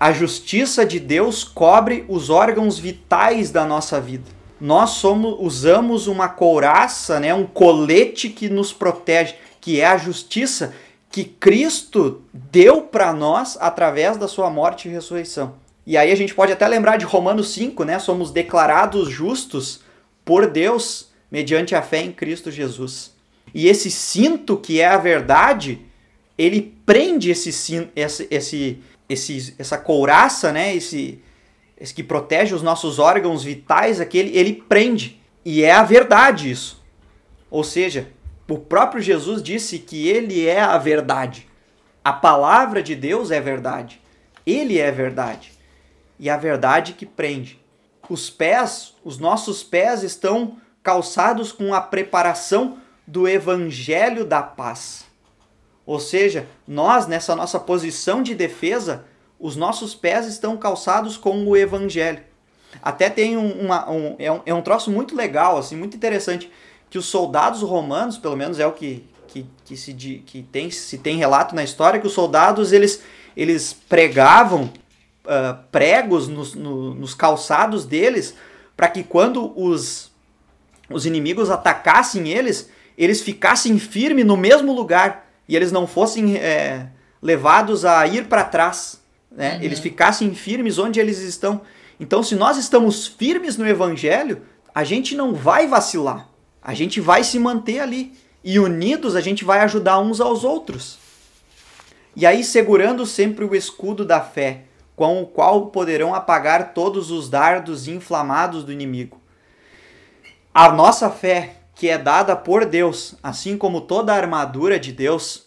a 0.00 0.10
justiça 0.10 0.86
de 0.86 0.98
Deus 0.98 1.44
cobre 1.44 2.06
os 2.08 2.30
órgãos 2.30 2.78
vitais 2.78 3.50
da 3.50 3.66
nossa 3.66 4.00
vida. 4.00 4.24
Nós 4.58 4.92
somos, 4.92 5.36
usamos 5.38 6.06
uma 6.06 6.30
couraça, 6.30 7.20
né, 7.20 7.34
um 7.34 7.44
colete 7.44 8.30
que 8.30 8.48
nos 8.48 8.72
protege, 8.72 9.34
que 9.60 9.82
é 9.82 9.86
a 9.86 9.98
justiça 9.98 10.74
que 11.10 11.24
Cristo 11.24 12.22
deu 12.32 12.80
para 12.80 13.12
nós 13.12 13.58
através 13.60 14.16
da 14.16 14.26
sua 14.26 14.48
morte 14.48 14.88
e 14.88 14.90
ressurreição. 14.90 15.56
E 15.86 15.98
aí 15.98 16.10
a 16.10 16.16
gente 16.16 16.34
pode 16.34 16.52
até 16.52 16.66
lembrar 16.66 16.96
de 16.96 17.04
Romanos 17.04 17.52
5, 17.52 17.84
né? 17.84 17.98
Somos 17.98 18.30
declarados 18.30 19.10
justos 19.10 19.82
por 20.24 20.46
Deus 20.46 21.10
mediante 21.30 21.74
a 21.74 21.82
fé 21.82 22.00
em 22.00 22.12
Cristo 22.12 22.50
Jesus. 22.50 23.13
E 23.54 23.68
esse 23.68 23.90
cinto 23.90 24.56
que 24.56 24.80
é 24.80 24.86
a 24.86 24.98
verdade, 24.98 25.80
ele 26.36 26.76
prende 26.84 27.30
esse, 27.30 27.88
esse, 27.94 28.28
esse 28.30 28.82
esse, 29.08 29.54
essa 29.58 29.78
couraça, 29.78 30.52
né, 30.52 30.74
esse, 30.74 31.22
esse 31.78 31.94
que 31.94 32.02
protege 32.02 32.54
os 32.54 32.62
nossos 32.62 32.98
órgãos 32.98 33.44
vitais, 33.44 34.00
aquele, 34.00 34.36
ele 34.36 34.64
prende. 34.68 35.20
E 35.44 35.62
é 35.62 35.72
a 35.72 35.82
verdade 35.82 36.50
isso. 36.50 36.82
Ou 37.50 37.62
seja, 37.62 38.08
o 38.48 38.58
próprio 38.58 39.02
Jesus 39.02 39.42
disse 39.42 39.78
que 39.78 40.08
ele 40.08 40.46
é 40.46 40.60
a 40.60 40.78
verdade. 40.78 41.46
A 42.02 42.12
palavra 42.12 42.82
de 42.82 42.94
Deus 42.94 43.30
é 43.30 43.40
verdade. 43.40 44.00
Ele 44.46 44.78
é 44.78 44.90
verdade. 44.90 45.52
E 46.18 46.28
a 46.30 46.36
verdade 46.36 46.92
que 46.94 47.06
prende. 47.06 47.58
Os 48.08 48.28
pés, 48.28 48.94
os 49.02 49.18
nossos 49.18 49.62
pés 49.62 50.02
estão 50.02 50.58
calçados 50.82 51.50
com 51.50 51.72
a 51.72 51.80
preparação 51.80 52.78
do 53.06 53.28
evangelho 53.28 54.24
da 54.24 54.42
paz. 54.42 55.04
Ou 55.86 56.00
seja, 56.00 56.46
nós, 56.66 57.06
nessa 57.06 57.36
nossa 57.36 57.60
posição 57.60 58.22
de 58.22 58.34
defesa, 58.34 59.04
os 59.38 59.56
nossos 59.56 59.94
pés 59.94 60.26
estão 60.26 60.56
calçados 60.56 61.16
com 61.16 61.46
o 61.46 61.56
evangelho. 61.56 62.22
Até 62.82 63.10
tem 63.10 63.36
um, 63.36 63.50
uma, 63.52 63.90
um, 63.90 64.16
é 64.18 64.32
um, 64.32 64.40
é 64.46 64.54
um 64.54 64.62
troço 64.62 64.90
muito 64.90 65.14
legal, 65.14 65.58
assim, 65.58 65.76
muito 65.76 65.96
interessante, 65.96 66.50
que 66.88 66.98
os 66.98 67.06
soldados 67.06 67.60
romanos, 67.62 68.16
pelo 68.16 68.36
menos 68.36 68.58
é 68.58 68.66
o 68.66 68.72
que, 68.72 69.04
que, 69.28 69.46
que, 69.64 69.76
se, 69.76 69.92
que 69.92 70.42
tem, 70.42 70.70
se 70.70 70.98
tem 70.98 71.16
relato 71.16 71.54
na 71.54 71.62
história, 71.62 72.00
que 72.00 72.06
os 72.06 72.12
soldados 72.12 72.72
eles, 72.72 73.02
eles 73.36 73.72
pregavam 73.72 74.64
uh, 75.24 75.62
pregos 75.70 76.28
nos, 76.28 76.54
no, 76.54 76.94
nos 76.94 77.14
calçados 77.14 77.84
deles 77.84 78.34
para 78.76 78.88
que 78.88 79.02
quando 79.02 79.52
os, 79.58 80.10
os 80.90 81.06
inimigos 81.06 81.50
atacassem 81.50 82.28
eles, 82.28 82.70
eles 82.96 83.20
ficassem 83.20 83.78
firmes 83.78 84.24
no 84.24 84.36
mesmo 84.36 84.72
lugar 84.72 85.30
e 85.48 85.56
eles 85.56 85.72
não 85.72 85.86
fossem 85.86 86.36
é, 86.36 86.86
levados 87.20 87.84
a 87.84 88.06
ir 88.06 88.26
para 88.26 88.44
trás, 88.44 89.00
né? 89.30 89.56
Uhum. 89.56 89.62
Eles 89.62 89.80
ficassem 89.80 90.34
firmes 90.34 90.78
onde 90.78 91.00
eles 91.00 91.18
estão. 91.18 91.60
Então, 91.98 92.22
se 92.22 92.34
nós 92.34 92.56
estamos 92.56 93.06
firmes 93.06 93.56
no 93.56 93.66
Evangelho, 93.66 94.42
a 94.74 94.84
gente 94.84 95.14
não 95.14 95.34
vai 95.34 95.66
vacilar. 95.66 96.28
A 96.62 96.74
gente 96.74 97.00
vai 97.00 97.22
se 97.24 97.38
manter 97.38 97.80
ali. 97.80 98.12
E 98.42 98.58
unidos 98.58 99.16
a 99.16 99.20
gente 99.20 99.44
vai 99.44 99.60
ajudar 99.60 99.98
uns 100.00 100.20
aos 100.20 100.44
outros. 100.44 100.98
E 102.16 102.26
aí, 102.26 102.44
segurando 102.44 103.06
sempre 103.06 103.44
o 103.44 103.54
escudo 103.54 104.04
da 104.04 104.20
fé, 104.20 104.64
com 104.94 105.22
o 105.22 105.26
qual 105.26 105.66
poderão 105.66 106.14
apagar 106.14 106.72
todos 106.72 107.10
os 107.10 107.28
dardos 107.28 107.88
inflamados 107.88 108.62
do 108.62 108.72
inimigo. 108.72 109.20
A 110.52 110.70
nossa 110.70 111.10
fé, 111.10 111.56
que 111.74 111.88
é 111.88 111.98
dada 111.98 112.36
por 112.36 112.64
Deus, 112.64 113.16
assim 113.22 113.58
como 113.58 113.80
toda 113.80 114.12
a 114.12 114.16
armadura 114.16 114.78
de 114.78 114.92
Deus. 114.92 115.46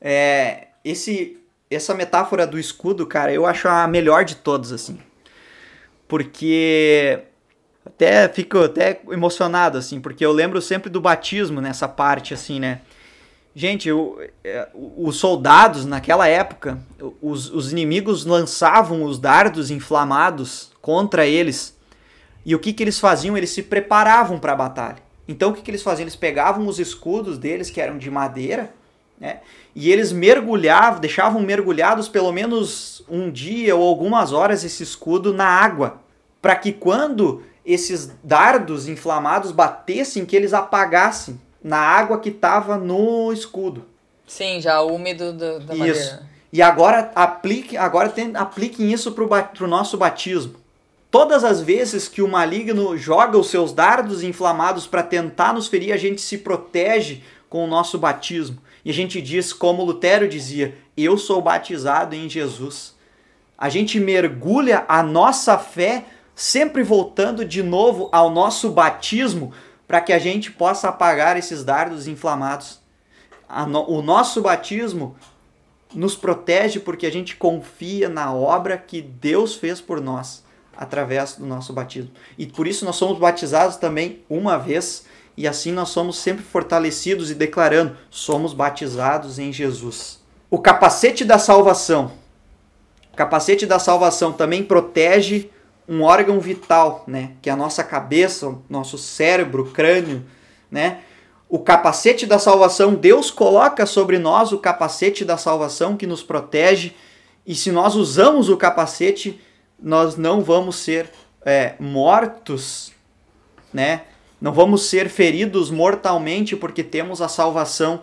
É, 0.00 0.68
esse, 0.84 1.38
essa 1.70 1.94
metáfora 1.94 2.46
do 2.46 2.58
escudo, 2.58 3.06
cara, 3.06 3.32
eu 3.32 3.46
acho 3.46 3.68
a 3.68 3.86
melhor 3.86 4.24
de 4.24 4.36
todas, 4.36 4.72
assim. 4.72 4.98
Porque 6.06 7.20
até 7.84 8.28
fico 8.28 8.58
até 8.58 9.00
emocionado, 9.10 9.78
assim, 9.78 10.00
porque 10.00 10.24
eu 10.24 10.32
lembro 10.32 10.62
sempre 10.62 10.88
do 10.88 11.00
batismo 11.00 11.60
nessa 11.60 11.88
parte, 11.88 12.32
assim, 12.32 12.60
né? 12.60 12.80
Gente, 13.54 13.88
é, 14.44 14.68
os 14.74 15.16
soldados 15.16 15.86
naquela 15.86 16.28
época, 16.28 16.78
os, 17.22 17.50
os 17.50 17.72
inimigos 17.72 18.26
lançavam 18.26 19.02
os 19.02 19.18
dardos 19.18 19.70
inflamados 19.70 20.70
contra 20.82 21.26
eles 21.26 21.75
e 22.46 22.54
o 22.54 22.60
que, 22.60 22.72
que 22.72 22.84
eles 22.84 23.00
faziam? 23.00 23.36
Eles 23.36 23.50
se 23.50 23.64
preparavam 23.64 24.38
para 24.38 24.52
a 24.52 24.56
batalha. 24.56 24.98
Então 25.26 25.50
o 25.50 25.52
que, 25.52 25.62
que 25.62 25.70
eles 25.70 25.82
faziam? 25.82 26.04
Eles 26.04 26.14
pegavam 26.14 26.68
os 26.68 26.78
escudos 26.78 27.38
deles, 27.38 27.68
que 27.68 27.80
eram 27.80 27.98
de 27.98 28.08
madeira, 28.08 28.72
né? 29.18 29.40
e 29.74 29.90
eles 29.90 30.12
mergulhavam, 30.12 31.00
deixavam 31.00 31.42
mergulhados 31.42 32.08
pelo 32.08 32.30
menos 32.30 33.04
um 33.10 33.32
dia 33.32 33.74
ou 33.74 33.86
algumas 33.88 34.32
horas 34.32 34.62
esse 34.62 34.80
escudo 34.84 35.34
na 35.34 35.44
água, 35.44 36.00
para 36.40 36.54
que 36.54 36.72
quando 36.72 37.42
esses 37.64 38.12
dardos 38.22 38.86
inflamados 38.86 39.50
batessem, 39.50 40.24
que 40.24 40.36
eles 40.36 40.54
apagassem 40.54 41.40
na 41.60 41.78
água 41.78 42.20
que 42.20 42.28
estava 42.28 42.76
no 42.76 43.32
escudo. 43.32 43.84
Sim, 44.24 44.60
já 44.60 44.80
úmido 44.82 45.32
do, 45.32 45.58
da 45.58 45.74
isso. 45.74 45.78
madeira. 45.78 46.26
E 46.52 46.62
agora 46.62 47.10
aplique, 47.12 47.76
agora 47.76 48.08
tem, 48.08 48.36
apliquem 48.36 48.92
isso 48.92 49.10
para 49.10 49.64
o 49.64 49.66
nosso 49.66 49.98
batismo. 49.98 50.64
Todas 51.18 51.44
as 51.44 51.62
vezes 51.62 52.08
que 52.08 52.20
o 52.20 52.28
maligno 52.28 52.94
joga 52.94 53.38
os 53.38 53.48
seus 53.48 53.72
dardos 53.72 54.22
inflamados 54.22 54.86
para 54.86 55.02
tentar 55.02 55.54
nos 55.54 55.66
ferir, 55.66 55.90
a 55.90 55.96
gente 55.96 56.20
se 56.20 56.36
protege 56.36 57.22
com 57.48 57.64
o 57.64 57.66
nosso 57.66 57.98
batismo. 57.98 58.58
E 58.84 58.90
a 58.90 58.92
gente 58.92 59.22
diz, 59.22 59.50
como 59.50 59.82
Lutero 59.82 60.28
dizia: 60.28 60.76
Eu 60.94 61.16
sou 61.16 61.40
batizado 61.40 62.14
em 62.14 62.28
Jesus. 62.28 62.94
A 63.56 63.70
gente 63.70 63.98
mergulha 63.98 64.84
a 64.86 65.02
nossa 65.02 65.56
fé, 65.56 66.04
sempre 66.34 66.82
voltando 66.82 67.46
de 67.46 67.62
novo 67.62 68.10
ao 68.12 68.28
nosso 68.28 68.68
batismo, 68.68 69.54
para 69.88 70.02
que 70.02 70.12
a 70.12 70.18
gente 70.18 70.50
possa 70.50 70.90
apagar 70.90 71.38
esses 71.38 71.64
dardos 71.64 72.06
inflamados. 72.06 72.78
O 73.88 74.02
nosso 74.02 74.42
batismo 74.42 75.16
nos 75.94 76.14
protege 76.14 76.78
porque 76.78 77.06
a 77.06 77.10
gente 77.10 77.36
confia 77.36 78.06
na 78.06 78.34
obra 78.34 78.76
que 78.76 79.00
Deus 79.00 79.54
fez 79.54 79.80
por 79.80 79.98
nós 79.98 80.44
através 80.76 81.36
do 81.36 81.46
nosso 81.46 81.72
batismo. 81.72 82.10
E 82.36 82.46
por 82.46 82.66
isso 82.66 82.84
nós 82.84 82.96
somos 82.96 83.18
batizados 83.18 83.76
também 83.76 84.22
uma 84.28 84.58
vez, 84.58 85.06
e 85.36 85.46
assim 85.46 85.72
nós 85.72 85.88
somos 85.88 86.18
sempre 86.18 86.44
fortalecidos 86.44 87.30
e 87.30 87.34
declarando: 87.34 87.96
somos 88.10 88.52
batizados 88.52 89.38
em 89.38 89.52
Jesus. 89.52 90.20
O 90.50 90.58
capacete 90.58 91.24
da 91.24 91.38
salvação. 91.38 92.12
O 93.12 93.16
capacete 93.16 93.64
da 93.64 93.78
salvação 93.78 94.32
também 94.32 94.62
protege 94.62 95.50
um 95.88 96.02
órgão 96.02 96.40
vital, 96.40 97.04
né, 97.06 97.32
que 97.40 97.48
é 97.48 97.52
a 97.52 97.56
nossa 97.56 97.82
cabeça, 97.84 98.54
nosso 98.68 98.98
cérebro, 98.98 99.66
crânio, 99.66 100.24
né? 100.70 101.00
O 101.48 101.60
capacete 101.60 102.26
da 102.26 102.40
salvação, 102.40 102.94
Deus 102.94 103.30
coloca 103.30 103.86
sobre 103.86 104.18
nós 104.18 104.50
o 104.50 104.58
capacete 104.58 105.24
da 105.24 105.36
salvação 105.36 105.96
que 105.96 106.06
nos 106.06 106.22
protege, 106.22 106.94
e 107.46 107.54
se 107.54 107.70
nós 107.70 107.94
usamos 107.94 108.48
o 108.48 108.56
capacete, 108.56 109.40
nós 109.80 110.16
não 110.16 110.42
vamos 110.42 110.76
ser 110.76 111.10
é, 111.44 111.74
mortos, 111.78 112.92
né? 113.72 114.02
Não 114.40 114.52
vamos 114.52 114.86
ser 114.86 115.08
feridos 115.08 115.70
mortalmente 115.70 116.54
porque 116.56 116.82
temos 116.82 117.22
a 117.22 117.28
salvação 117.28 118.02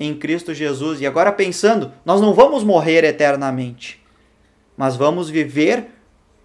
em 0.00 0.14
Cristo 0.14 0.54
Jesus. 0.54 1.00
E 1.00 1.06
agora 1.06 1.32
pensando, 1.32 1.92
nós 2.04 2.20
não 2.20 2.32
vamos 2.32 2.64
morrer 2.64 3.04
eternamente, 3.04 4.02
mas 4.76 4.96
vamos 4.96 5.28
viver 5.28 5.88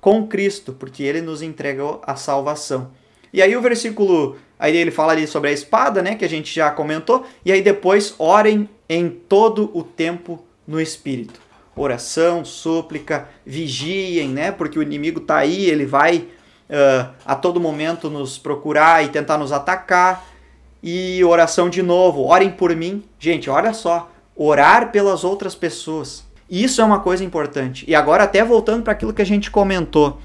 com 0.02 0.28
Cristo, 0.28 0.74
porque 0.74 1.04
ele 1.04 1.22
nos 1.22 1.42
entregou 1.42 2.02
a 2.06 2.16
salvação. 2.16 2.92
E 3.32 3.42
aí 3.42 3.56
o 3.56 3.62
versículo 3.62 4.38
Aí 4.64 4.78
ele 4.78 4.92
fala 4.92 5.12
ali 5.12 5.28
sobre 5.28 5.50
a 5.50 5.54
espada, 5.54 6.02
né, 6.02 6.16
que 6.16 6.24
a 6.24 6.30
gente 6.30 6.56
já 6.56 6.72
comentou, 6.72 7.26
e 7.44 7.52
aí 7.52 7.62
depois 7.62 8.16
orem 8.18 8.70
em 8.88 9.10
todo 9.10 9.70
o 9.74 9.84
tempo 9.84 10.42
no 10.66 10.80
espírito. 10.80 11.38
Oração, 11.76 12.46
súplica, 12.46 13.28
vigiem, 13.46 14.30
né, 14.30 14.52
porque 14.52 14.78
o 14.78 14.84
inimigo 14.84 15.20
tá 15.20 15.38
aí, 15.38 15.66
ele 15.66 15.86
vai 15.86 16.28
uh, 16.70 17.10
a 17.26 17.36
todo 17.36 17.60
momento 17.60 18.10
nos 18.10 18.38
procurar 18.38 19.04
e 19.04 19.10
tentar 19.10 19.38
nos 19.38 19.52
atacar. 19.52 20.26
E 20.82 21.24
oração 21.24 21.70
de 21.70 21.82
novo, 21.82 22.24
orem 22.24 22.52
por 22.52 22.76
mim. 22.76 23.04
Gente, 23.18 23.50
olha 23.50 23.74
só, 23.74 24.12
orar 24.36 24.92
pelas 24.92 25.24
outras 25.24 25.56
pessoas. 25.56 26.26
Isso 26.50 26.82
é 26.82 26.84
uma 26.84 27.00
coisa 27.00 27.24
importante. 27.24 27.86
E 27.88 27.96
agora 27.96 28.24
até 28.24 28.44
voltando 28.44 28.84
para 28.84 28.94
aquilo 28.94 29.14
que 29.14 29.22
a 29.22 29.26
gente 29.26 29.50
comentou 29.50 30.20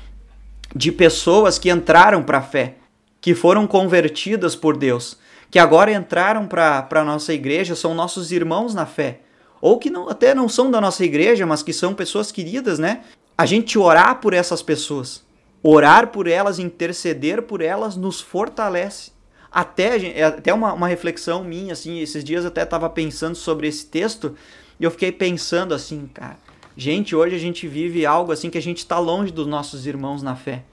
de 0.74 0.92
pessoas 0.92 1.58
que 1.58 1.70
entraram 1.70 2.22
para 2.22 2.38
a 2.38 2.42
fé, 2.42 2.74
que 3.20 3.34
foram 3.34 3.66
convertidas 3.66 4.54
por 4.54 4.76
Deus, 4.76 5.16
que 5.50 5.58
agora 5.58 5.92
entraram 5.92 6.46
para 6.46 6.86
a 6.90 7.04
nossa 7.04 7.32
igreja, 7.32 7.74
são 7.74 7.94
nossos 7.94 8.32
irmãos 8.32 8.74
na 8.74 8.84
fé, 8.84 9.20
ou 9.60 9.78
que 9.78 9.90
não, 9.90 10.08
até 10.08 10.34
não 10.34 10.48
são 10.48 10.70
da 10.70 10.80
nossa 10.80 11.04
igreja, 11.04 11.46
mas 11.46 11.62
que 11.62 11.72
são 11.72 11.94
pessoas 11.94 12.30
queridas, 12.30 12.78
né? 12.78 13.02
A 13.36 13.46
gente 13.46 13.78
orar 13.78 14.20
por 14.20 14.32
essas 14.32 14.62
pessoas, 14.62 15.24
orar 15.62 16.08
por 16.08 16.26
elas, 16.26 16.58
interceder 16.58 17.42
por 17.42 17.60
elas, 17.60 17.96
nos 17.96 18.20
fortalece. 18.20 19.12
Até, 19.50 20.18
é 20.18 20.24
até 20.24 20.52
uma, 20.52 20.72
uma 20.72 20.88
reflexão 20.88 21.42
minha, 21.42 21.72
assim, 21.72 22.00
esses 22.00 22.22
dias 22.22 22.44
eu 22.44 22.48
até 22.48 22.62
estava 22.62 22.88
pensando 22.90 23.34
sobre 23.34 23.66
esse 23.66 23.86
texto 23.86 24.34
e 24.78 24.84
eu 24.84 24.90
fiquei 24.90 25.10
pensando 25.10 25.74
assim, 25.74 26.08
cara, 26.12 26.36
gente, 26.76 27.16
hoje 27.16 27.34
a 27.34 27.38
gente 27.38 27.66
vive 27.66 28.04
algo 28.04 28.30
assim 28.30 28.50
que 28.50 28.58
a 28.58 28.62
gente 28.62 28.78
está 28.78 28.98
longe 28.98 29.32
dos 29.32 29.46
nossos 29.46 29.86
irmãos 29.86 30.22
na 30.22 30.36
fé. 30.36 30.64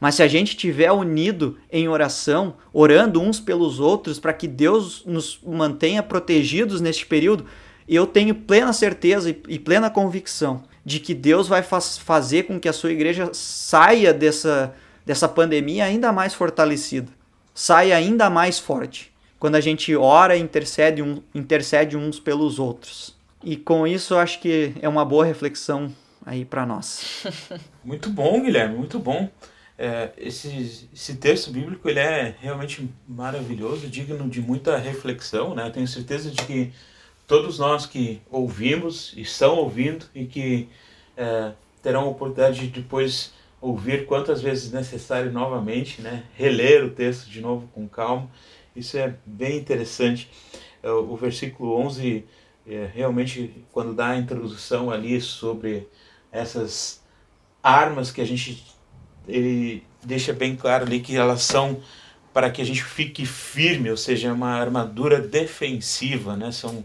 Mas 0.00 0.16
se 0.16 0.22
a 0.22 0.26
gente 0.26 0.56
tiver 0.56 0.90
unido 0.90 1.58
em 1.70 1.88
oração, 1.88 2.54
orando 2.72 3.20
uns 3.20 3.38
pelos 3.38 3.78
outros 3.78 4.18
para 4.18 4.32
que 4.32 4.48
Deus 4.48 5.04
nos 5.06 5.38
mantenha 5.46 6.02
protegidos 6.02 6.80
neste 6.80 7.06
período, 7.06 7.46
eu 7.94 8.06
tenho 8.06 8.34
plena 8.34 8.72
certeza 8.72 9.34
e 9.48 9.58
plena 9.58 9.90
convicção 9.90 10.62
de 10.84 10.98
que 10.98 11.14
Deus 11.14 11.48
vai 11.48 11.62
faz, 11.62 11.96
fazer 11.98 12.44
com 12.44 12.58
que 12.58 12.68
a 12.68 12.72
sua 12.72 12.90
igreja 12.90 13.30
saia 13.32 14.12
dessa, 14.12 14.74
dessa 15.06 15.28
pandemia 15.28 15.84
ainda 15.84 16.12
mais 16.12 16.34
fortalecida, 16.34 17.08
saia 17.54 17.96
ainda 17.96 18.28
mais 18.28 18.58
forte, 18.58 19.12
quando 19.38 19.54
a 19.54 19.60
gente 19.60 19.94
ora 19.96 20.36
e 20.36 20.40
intercede, 20.40 21.02
um, 21.02 21.22
intercede 21.34 21.96
uns 21.96 22.18
pelos 22.18 22.58
outros. 22.58 23.16
E 23.44 23.56
com 23.56 23.86
isso 23.86 24.14
eu 24.14 24.18
acho 24.18 24.40
que 24.40 24.72
é 24.80 24.88
uma 24.88 25.04
boa 25.04 25.24
reflexão 25.24 25.92
aí 26.24 26.44
para 26.44 26.64
nós. 26.64 27.24
Muito 27.84 28.08
bom, 28.08 28.40
Guilherme, 28.40 28.76
muito 28.76 29.00
bom. 29.00 29.28
É, 29.76 30.10
esse, 30.16 30.88
esse 30.94 31.16
texto 31.16 31.50
bíblico 31.50 31.88
ele 31.88 31.98
é 31.98 32.36
realmente 32.40 32.88
maravilhoso, 33.08 33.88
digno 33.88 34.28
de 34.28 34.40
muita 34.40 34.76
reflexão. 34.76 35.56
Né? 35.56 35.66
Eu 35.66 35.72
tenho 35.72 35.88
certeza 35.88 36.30
de 36.30 36.40
que 36.44 36.72
todos 37.32 37.58
nós 37.58 37.86
que 37.86 38.20
ouvimos, 38.30 39.14
estão 39.16 39.56
ouvindo 39.56 40.04
e 40.14 40.26
que 40.26 40.68
é, 41.16 41.52
terão 41.82 42.02
a 42.02 42.08
oportunidade 42.08 42.60
de 42.60 42.66
depois 42.66 43.32
ouvir 43.58 44.04
quantas 44.04 44.42
vezes 44.42 44.70
necessário 44.70 45.32
novamente, 45.32 46.02
né? 46.02 46.24
reler 46.36 46.84
o 46.84 46.90
texto 46.90 47.30
de 47.30 47.40
novo 47.40 47.66
com 47.72 47.88
calma. 47.88 48.30
Isso 48.76 48.98
é 48.98 49.14
bem 49.24 49.56
interessante. 49.56 50.28
É, 50.82 50.90
o 50.90 51.16
versículo 51.16 51.74
11 51.78 52.22
é, 52.66 52.90
realmente 52.94 53.64
quando 53.72 53.94
dá 53.94 54.08
a 54.08 54.18
introdução 54.18 54.90
ali 54.90 55.18
sobre 55.18 55.88
essas 56.30 57.02
armas 57.62 58.10
que 58.10 58.20
a 58.20 58.26
gente 58.26 58.62
ele 59.26 59.82
deixa 60.04 60.34
bem 60.34 60.54
claro 60.54 60.84
ali 60.84 61.00
que 61.00 61.16
elas 61.16 61.40
são 61.40 61.80
para 62.30 62.50
que 62.50 62.60
a 62.60 62.64
gente 62.64 62.84
fique 62.84 63.24
firme, 63.24 63.90
ou 63.90 63.96
seja, 63.96 64.28
é 64.28 64.32
uma 64.32 64.50
armadura 64.50 65.18
defensiva, 65.18 66.36
né? 66.36 66.50
São 66.52 66.84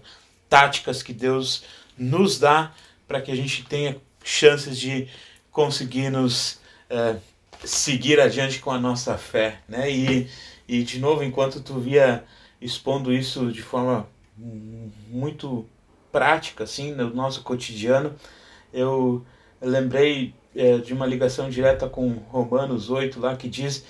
táticas 0.49 1.03
que 1.03 1.13
Deus 1.13 1.63
nos 1.97 2.39
dá 2.39 2.73
para 3.07 3.21
que 3.21 3.31
a 3.31 3.35
gente 3.35 3.63
tenha 3.63 3.97
chances 4.23 4.77
de 4.77 5.07
conseguir 5.51 6.09
nos 6.09 6.59
é, 6.89 7.17
seguir 7.63 8.19
adiante 8.19 8.59
com 8.59 8.71
a 8.71 8.79
nossa 8.79 9.17
fé, 9.17 9.59
né? 9.67 9.89
E, 9.89 10.29
e 10.67 10.83
de 10.83 10.99
novo, 10.99 11.23
enquanto 11.23 11.61
tu 11.61 11.79
via 11.79 12.23
expondo 12.61 13.13
isso 13.13 13.51
de 13.51 13.61
forma 13.61 14.07
muito 15.09 15.65
prática, 16.11 16.63
assim, 16.63 16.93
no 16.93 17.09
nosso 17.13 17.41
cotidiano, 17.41 18.15
eu 18.73 19.25
lembrei 19.61 20.33
é, 20.55 20.77
de 20.77 20.93
uma 20.93 21.05
ligação 21.05 21.49
direta 21.49 21.87
com 21.87 22.09
Romanos 22.29 22.89
8, 22.89 23.19
lá 23.19 23.35
que 23.35 23.47
diz: 23.47 23.85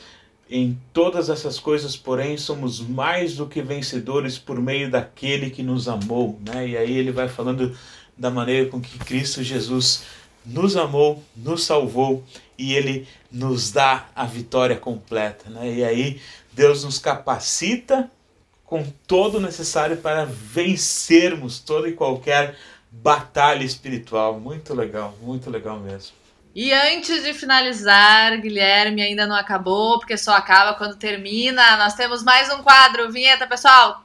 Em 0.49 0.79
todas 0.93 1.29
essas 1.29 1.59
coisas, 1.59 1.97
porém, 1.97 2.37
somos 2.37 2.79
mais 2.79 3.35
do 3.35 3.45
que 3.47 3.61
vencedores 3.61 4.37
por 4.37 4.61
meio 4.61 4.89
daquele 4.89 5.49
que 5.49 5.61
nos 5.61 5.89
amou. 5.89 6.39
Né? 6.45 6.69
E 6.69 6.77
aí 6.77 6.97
ele 6.97 7.11
vai 7.11 7.27
falando 7.27 7.77
da 8.17 8.29
maneira 8.29 8.69
com 8.69 8.79
que 8.79 8.97
Cristo 8.97 9.43
Jesus 9.43 10.03
nos 10.45 10.77
amou, 10.77 11.21
nos 11.35 11.65
salvou 11.65 12.23
e 12.57 12.73
ele 12.73 13.07
nos 13.31 13.71
dá 13.71 14.07
a 14.15 14.25
vitória 14.25 14.77
completa. 14.77 15.49
Né? 15.49 15.73
E 15.75 15.83
aí 15.83 16.21
Deus 16.53 16.83
nos 16.83 16.97
capacita 16.97 18.09
com 18.63 18.83
todo 19.05 19.35
o 19.35 19.41
necessário 19.41 19.97
para 19.97 20.25
vencermos 20.25 21.59
toda 21.59 21.87
e 21.87 21.93
qualquer 21.93 22.55
batalha 22.91 23.63
espiritual. 23.63 24.39
Muito 24.39 24.73
legal, 24.73 25.15
muito 25.21 25.49
legal 25.49 25.79
mesmo. 25.79 26.16
E 26.59 26.73
antes 26.73 27.21
de 27.21 27.35
finalizar, 27.35 28.35
Guilherme 28.41 29.03
ainda 29.03 29.27
não 29.27 29.35
acabou, 29.35 29.99
porque 29.99 30.17
só 30.17 30.33
acaba 30.33 30.73
quando 30.73 30.95
termina. 30.95 31.77
Nós 31.77 31.93
temos 31.93 32.23
mais 32.23 32.51
um 32.51 32.63
quadro, 32.63 33.11
vinheta, 33.11 33.45
pessoal. 33.45 34.03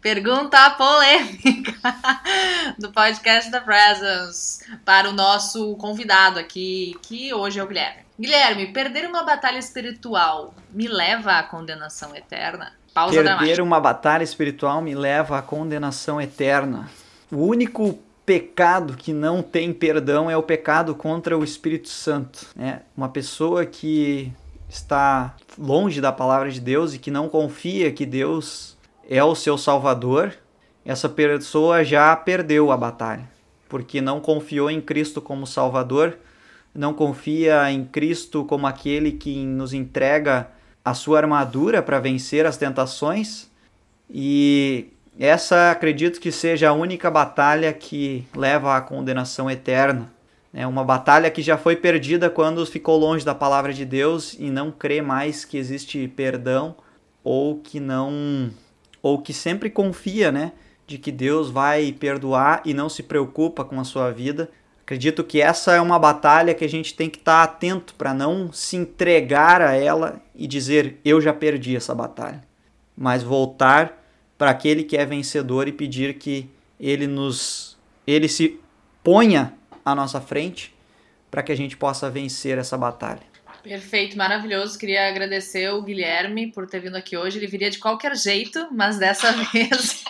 Pergunta 0.00 0.70
polêmica 0.70 1.74
do 2.80 2.90
podcast 2.90 3.50
da 3.50 3.60
Presence 3.60 4.64
para 4.86 5.10
o 5.10 5.12
nosso 5.12 5.76
convidado 5.76 6.38
aqui, 6.38 6.96
que 7.02 7.34
hoje 7.34 7.60
é 7.60 7.62
o 7.62 7.66
Guilherme. 7.66 8.00
Guilherme, 8.18 8.72
perder 8.72 9.06
uma 9.06 9.24
batalha 9.24 9.58
espiritual 9.58 10.54
me 10.72 10.88
leva 10.88 11.32
à 11.32 11.42
condenação 11.42 12.16
eterna? 12.16 12.72
Pausa 12.94 13.12
perder 13.12 13.34
dramática. 13.34 13.62
uma 13.62 13.78
batalha 13.78 14.24
espiritual 14.24 14.80
me 14.80 14.94
leva 14.94 15.36
à 15.38 15.42
condenação 15.42 16.18
eterna. 16.18 16.88
O 17.30 17.44
único 17.44 18.02
pecado 18.28 18.94
que 18.94 19.10
não 19.10 19.40
tem 19.42 19.72
perdão 19.72 20.30
é 20.30 20.36
o 20.36 20.42
pecado 20.42 20.94
contra 20.94 21.38
o 21.38 21.42
Espírito 21.42 21.88
Santo. 21.88 22.46
Né? 22.54 22.82
Uma 22.94 23.08
pessoa 23.08 23.64
que 23.64 24.30
está 24.68 25.34
longe 25.58 25.98
da 25.98 26.12
palavra 26.12 26.50
de 26.50 26.60
Deus 26.60 26.92
e 26.92 26.98
que 26.98 27.10
não 27.10 27.26
confia 27.26 27.90
que 27.90 28.04
Deus 28.04 28.76
é 29.08 29.24
o 29.24 29.34
seu 29.34 29.56
Salvador, 29.56 30.34
essa 30.84 31.08
pessoa 31.08 31.82
já 31.82 32.14
perdeu 32.14 32.70
a 32.70 32.76
batalha, 32.76 33.26
porque 33.66 33.98
não 34.02 34.20
confiou 34.20 34.70
em 34.70 34.82
Cristo 34.82 35.22
como 35.22 35.46
Salvador, 35.46 36.18
não 36.74 36.92
confia 36.92 37.72
em 37.72 37.82
Cristo 37.82 38.44
como 38.44 38.66
aquele 38.66 39.12
que 39.12 39.42
nos 39.42 39.72
entrega 39.72 40.50
a 40.84 40.92
sua 40.92 41.16
armadura 41.16 41.82
para 41.82 41.98
vencer 41.98 42.44
as 42.44 42.58
tentações 42.58 43.50
e 44.10 44.92
essa 45.18 45.72
acredito 45.72 46.20
que 46.20 46.30
seja 46.30 46.68
a 46.68 46.72
única 46.72 47.10
batalha 47.10 47.72
que 47.72 48.24
leva 48.36 48.76
à 48.76 48.80
condenação 48.80 49.50
eterna. 49.50 50.12
É 50.54 50.66
uma 50.66 50.84
batalha 50.84 51.30
que 51.30 51.42
já 51.42 51.58
foi 51.58 51.76
perdida 51.76 52.30
quando 52.30 52.64
ficou 52.64 52.96
longe 52.96 53.24
da 53.24 53.34
palavra 53.34 53.72
de 53.72 53.84
Deus 53.84 54.34
e 54.38 54.48
não 54.48 54.70
crê 54.70 55.02
mais 55.02 55.44
que 55.44 55.58
existe 55.58 56.06
perdão 56.08 56.76
ou 57.22 57.58
que 57.58 57.80
não 57.80 58.50
ou 59.02 59.20
que 59.20 59.32
sempre 59.32 59.70
confia, 59.70 60.32
né, 60.32 60.52
de 60.86 60.98
que 60.98 61.12
Deus 61.12 61.50
vai 61.50 61.92
perdoar 61.92 62.62
e 62.64 62.72
não 62.72 62.88
se 62.88 63.02
preocupa 63.02 63.64
com 63.64 63.78
a 63.78 63.84
sua 63.84 64.10
vida. 64.10 64.50
Acredito 64.82 65.22
que 65.22 65.40
essa 65.40 65.74
é 65.74 65.80
uma 65.80 65.98
batalha 65.98 66.54
que 66.54 66.64
a 66.64 66.68
gente 66.68 66.94
tem 66.94 67.10
que 67.10 67.18
estar 67.18 67.42
atento 67.42 67.94
para 67.94 68.14
não 68.14 68.52
se 68.52 68.76
entregar 68.76 69.60
a 69.60 69.74
ela 69.74 70.20
e 70.34 70.46
dizer 70.46 70.98
eu 71.04 71.20
já 71.20 71.32
perdi 71.32 71.76
essa 71.76 71.94
batalha, 71.94 72.42
mas 72.96 73.22
voltar 73.22 73.97
para 74.38 74.52
aquele 74.52 74.84
que 74.84 74.96
é 74.96 75.04
vencedor 75.04 75.66
e 75.68 75.72
pedir 75.72 76.14
que 76.14 76.48
ele 76.78 77.06
nos 77.06 77.76
ele 78.06 78.28
se 78.28 78.58
ponha 79.02 79.52
à 79.84 79.94
nossa 79.94 80.20
frente 80.20 80.74
para 81.30 81.42
que 81.42 81.52
a 81.52 81.56
gente 81.56 81.76
possa 81.76 82.08
vencer 82.08 82.56
essa 82.56 82.78
batalha. 82.78 83.20
Perfeito, 83.62 84.16
maravilhoso. 84.16 84.78
Queria 84.78 85.08
agradecer 85.08 85.68
o 85.70 85.82
Guilherme 85.82 86.50
por 86.50 86.66
ter 86.66 86.80
vindo 86.80 86.96
aqui 86.96 87.16
hoje. 87.16 87.38
Ele 87.38 87.46
viria 87.46 87.68
de 87.68 87.78
qualquer 87.78 88.16
jeito, 88.16 88.68
mas 88.72 88.98
dessa 88.98 89.32
vez 89.52 90.04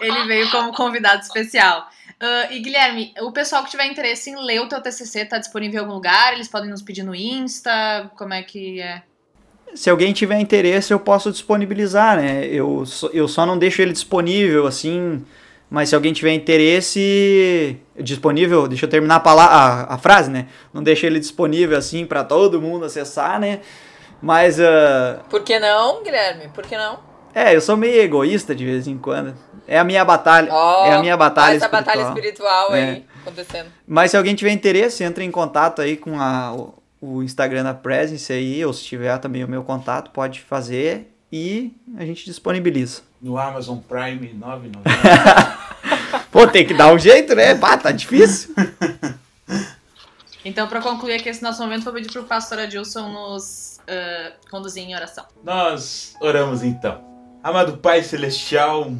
ele 0.00 0.26
veio 0.26 0.50
como 0.50 0.72
convidado 0.72 1.22
especial. 1.22 1.88
Uh, 2.14 2.52
e 2.52 2.58
Guilherme, 2.60 3.14
o 3.20 3.30
pessoal 3.30 3.62
que 3.62 3.70
tiver 3.70 3.86
interesse 3.86 4.30
em 4.30 4.36
ler 4.36 4.60
o 4.60 4.68
teu 4.68 4.80
TCC 4.80 5.20
está 5.20 5.38
disponível 5.38 5.80
em 5.80 5.82
algum 5.82 5.94
lugar? 5.94 6.32
Eles 6.32 6.48
podem 6.48 6.70
nos 6.70 6.82
pedir 6.82 7.02
no 7.02 7.14
Insta? 7.14 8.10
Como 8.16 8.32
é 8.32 8.42
que 8.42 8.80
é? 8.80 9.02
Se 9.74 9.90
alguém 9.90 10.12
tiver 10.12 10.38
interesse, 10.38 10.92
eu 10.92 11.00
posso 11.00 11.30
disponibilizar, 11.32 12.16
né? 12.16 12.46
Eu, 12.46 12.84
eu 13.12 13.26
só 13.28 13.44
não 13.44 13.58
deixo 13.58 13.82
ele 13.82 13.92
disponível 13.92 14.66
assim, 14.66 15.24
mas 15.68 15.88
se 15.88 15.94
alguém 15.94 16.12
tiver 16.12 16.32
interesse 16.32 17.76
disponível, 17.98 18.68
deixa 18.68 18.84
eu 18.86 18.90
terminar 18.90 19.16
a, 19.16 19.20
palavra, 19.20 19.54
a, 19.54 19.94
a 19.94 19.98
frase, 19.98 20.30
né? 20.30 20.46
Não 20.72 20.82
deixo 20.82 21.06
ele 21.06 21.18
disponível 21.18 21.76
assim 21.76 22.06
para 22.06 22.22
todo 22.24 22.60
mundo 22.60 22.84
acessar, 22.84 23.40
né? 23.40 23.60
Mas, 24.22 24.58
uh, 24.58 25.20
Por 25.28 25.42
que 25.42 25.58
não, 25.58 26.02
Guilherme? 26.02 26.48
Por 26.54 26.64
que 26.66 26.76
não? 26.76 26.98
é, 27.34 27.54
eu 27.54 27.60
sou 27.60 27.76
meio 27.76 28.00
egoísta 28.00 28.54
de 28.54 28.64
vez 28.64 28.86
em 28.86 28.96
quando. 28.96 29.34
É 29.66 29.78
a 29.78 29.84
minha 29.84 30.04
batalha. 30.04 30.48
Ó, 30.52 30.86
é 30.86 30.92
a 30.94 31.00
minha 31.00 31.16
batalha 31.16 31.56
essa 31.56 31.66
espiritual. 31.66 31.96
batalha 31.96 32.08
espiritual 32.08 32.74
É. 32.74 32.82
aí 32.84 33.04
acontecendo. 33.22 33.66
Mas 33.86 34.10
se 34.12 34.16
alguém 34.16 34.34
tiver 34.34 34.52
interesse, 34.52 35.02
entre 35.02 35.24
em 35.24 35.30
contato 35.30 35.82
aí 35.82 35.96
com 35.96 36.18
a, 36.20 36.54
o, 37.04 37.16
o 37.16 37.22
Instagram 37.22 37.64
da 37.64 37.74
Presence 37.74 38.32
aí, 38.32 38.64
ou 38.64 38.72
se 38.72 38.84
tiver 38.84 39.16
também 39.18 39.44
o 39.44 39.48
meu 39.48 39.62
contato, 39.62 40.10
pode 40.10 40.40
fazer 40.40 41.14
e 41.32 41.72
a 41.96 42.04
gente 42.04 42.24
disponibiliza. 42.24 43.02
No 43.20 43.38
Amazon 43.38 43.78
Prime 43.78 44.34
9,90. 44.34 46.24
Pô, 46.30 46.46
tem 46.46 46.66
que 46.66 46.74
dar 46.74 46.92
um 46.92 46.98
jeito, 46.98 47.34
né? 47.34 47.54
Pá, 47.54 47.76
tá 47.76 47.90
difícil. 47.92 48.54
Então, 50.46 50.68
para 50.68 50.82
concluir 50.82 51.14
aqui 51.14 51.30
esse 51.30 51.42
nosso 51.42 51.62
momento, 51.62 51.84
vou 51.84 51.94
pedir 51.94 52.12
pro 52.12 52.24
pastor 52.24 52.58
Adilson 52.58 53.08
nos 53.08 53.74
ah, 53.88 54.32
conduzir 54.50 54.82
em 54.82 54.94
oração. 54.94 55.24
Nós 55.42 56.14
oramos 56.20 56.62
então. 56.62 57.02
Amado 57.42 57.78
Pai 57.78 58.02
Celestial, 58.02 58.90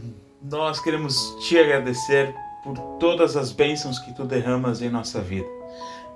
nós 0.42 0.80
queremos 0.80 1.36
te 1.46 1.58
agradecer 1.58 2.34
por 2.62 2.78
todas 2.98 3.36
as 3.36 3.52
bênçãos 3.52 3.98
que 3.98 4.12
tu 4.14 4.24
derramas 4.24 4.82
em 4.82 4.90
nossa 4.90 5.20
vida. 5.20 5.48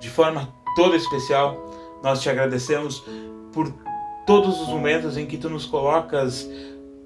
De 0.01 0.09
forma 0.11 0.53
toda 0.77 0.97
especial, 0.97 1.68
nós 2.03 2.21
te 2.21 2.31
agradecemos 2.31 3.03
por 3.53 3.73
todos 4.27 4.61
os 4.61 4.69
momentos 4.69 5.17
em 5.17 5.27
que 5.27 5.37
tu 5.37 5.49
nos 5.49 5.65
colocas 5.65 6.49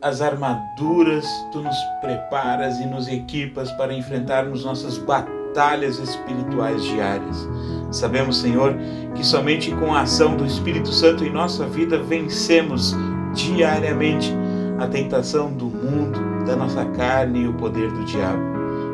as 0.01 0.21
armaduras, 0.21 1.25
tu 1.53 1.61
nos 1.61 1.77
preparas 2.01 2.81
e 2.81 2.87
nos 2.87 3.07
equipas 3.07 3.71
para 3.73 3.95
enfrentarmos 3.95 4.65
nossas 4.65 4.99
batalhas 4.99 5.99
espirituais 5.99 6.83
diárias. 6.83 7.49
Sabemos, 7.93 8.39
Senhor, 8.39 8.75
que 9.15 9.25
somente 9.25 9.71
com 9.77 9.95
a 9.95 10.01
ação 10.01 10.37
do 10.37 10.45
Espírito 10.45 10.89
Santo 10.89 11.25
em 11.25 11.31
nossa 11.31 11.67
vida 11.67 12.03
vencemos 12.03 12.97
diariamente 13.33 14.35
a 14.79 14.89
tentação 14.89 15.53
do 15.53 15.67
mundo, 15.67 16.19
da 16.45 16.57
nossa 16.57 16.85
carne 16.87 17.43
e 17.43 17.49
o 17.49 17.55
poder 17.55 17.93
do 17.93 18.05
diabo. 18.05 18.43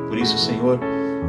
Por 0.09 0.19
isso, 0.19 0.37
Senhor, 0.37 0.79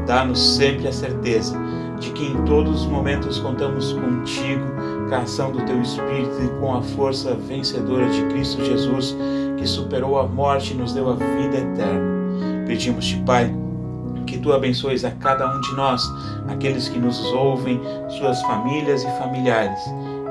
dá-nos 0.06 0.58
sempre 0.58 0.88
a 0.88 0.92
certeza 0.92 1.58
de 2.00 2.12
que 2.12 2.26
em 2.26 2.46
todos 2.46 2.82
os 2.82 2.88
momentos 2.88 3.40
contamos 3.40 3.94
contigo, 3.94 4.66
com 5.10 5.16
a 5.16 5.20
ação 5.20 5.52
do 5.52 5.62
teu 5.66 5.82
Espírito 5.82 6.44
e 6.44 6.60
com 6.60 6.76
a 6.76 6.82
força 6.82 7.34
vencedora 7.34 8.08
de 8.10 8.24
Cristo 8.28 8.64
Jesus, 8.64 9.16
que 9.58 9.68
superou 9.68 10.18
a 10.18 10.28
morte 10.28 10.74
e 10.74 10.78
nos 10.78 10.94
deu 10.94 11.10
a 11.10 11.16
vida 11.16 11.58
eterna. 11.58 12.66
Pedimos-te, 12.66 13.18
Pai, 13.18 13.54
que 14.26 14.38
tu 14.38 14.54
abençoes 14.54 15.04
a 15.04 15.12
cada 15.12 15.54
um 15.54 15.60
de 15.60 15.76
nós, 15.76 16.02
aqueles 16.48 16.88
que 16.88 17.00
nos 17.00 17.20
ouvem, 17.34 17.82
suas 18.18 18.42
famílias 18.44 19.04
e 19.04 19.08
familiares, 19.18 19.80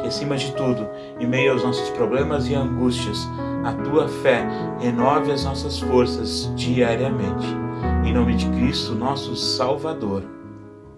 que 0.01 0.07
acima 0.07 0.37
de 0.37 0.53
tudo, 0.53 0.89
em 1.19 1.27
meio 1.27 1.53
aos 1.53 1.65
nossos 1.65 1.91
problemas 1.91 2.49
e 2.49 2.55
angústias, 2.55 3.29
a 3.65 3.73
tua 3.73 4.09
fé 4.09 4.47
renove 4.79 5.33
as 5.33 5.45
nossas 5.45 5.79
forças 5.81 6.51
diariamente. 6.55 7.47
Em 8.05 8.13
nome 8.13 8.37
de 8.37 8.49
Cristo, 8.51 8.95
nosso 8.95 9.35
Salvador. 9.35 10.23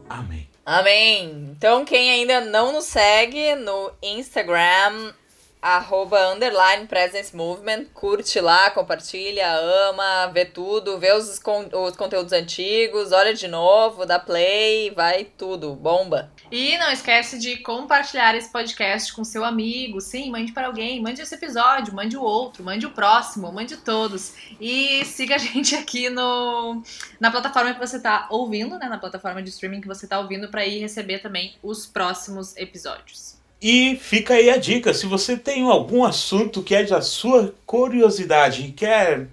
Amém. 0.09 0.49
Amém. 0.65 1.55
Então, 1.57 1.85
quem 1.85 2.11
ainda 2.11 2.41
não 2.43 2.73
nos 2.73 2.85
segue 2.85 3.55
no 3.57 3.93
Instagram, 4.03 5.12
arroba 5.61 6.32
underline 6.32 6.87
presence 6.87 7.35
movement, 7.35 7.87
curte 7.93 8.41
lá, 8.41 8.70
compartilha, 8.70 9.53
ama, 9.53 10.27
vê 10.32 10.45
tudo, 10.45 10.99
vê 10.99 11.12
os, 11.12 11.28
os 11.28 11.97
conteúdos 11.97 12.32
antigos, 12.32 13.12
olha 13.12 13.35
de 13.35 13.49
novo, 13.49 14.07
dá 14.07 14.19
play, 14.19 14.91
vai 14.91 15.24
tudo, 15.24 15.74
bomba. 15.74 16.31
E 16.51 16.77
não 16.78 16.90
esquece 16.90 17.39
de 17.39 17.59
compartilhar 17.59 18.35
esse 18.35 18.51
podcast 18.51 19.12
com 19.12 19.22
seu 19.22 19.44
amigo. 19.44 20.01
Sim, 20.01 20.31
mande 20.31 20.51
para 20.51 20.66
alguém, 20.66 21.01
mande 21.01 21.22
esse 21.22 21.35
episódio, 21.35 21.94
mande 21.94 22.16
o 22.16 22.22
outro, 22.22 22.64
mande 22.64 22.85
o 22.86 22.90
próximo, 22.90 23.52
mande 23.52 23.77
todos. 23.77 24.35
E 24.60 25.05
siga 25.05 25.36
a 25.36 25.39
gente 25.39 25.77
aqui 25.77 26.10
no 26.10 26.82
na 27.20 27.31
plataforma 27.31 27.72
que 27.72 27.78
você 27.78 27.98
está 27.98 28.27
ouvindo, 28.31 28.77
né? 28.78 28.89
Na 28.89 28.98
plataforma 28.98 29.40
de 29.40 29.51
streaming 29.51 29.81
que 29.81 29.86
você 29.86 30.06
está 30.06 30.18
ouvindo, 30.18 30.48
para 30.48 30.66
ir 30.66 30.81
receber 30.81 31.20
também 31.20 31.55
os 31.62 31.86
próximos 31.86 32.56
episódios. 32.56 33.39
E 33.62 33.97
fica 33.97 34.35
aí 34.35 34.51
a 34.51 34.56
dica: 34.56 34.93
se 34.93 35.06
você 35.06 35.36
tem 35.36 35.62
algum 35.62 36.05
assunto 36.05 36.62
que 36.62 36.74
é 36.74 36.82
da 36.82 37.01
sua 37.01 37.55
curiosidade 37.64 38.66
e 38.66 38.72
quer 38.72 39.28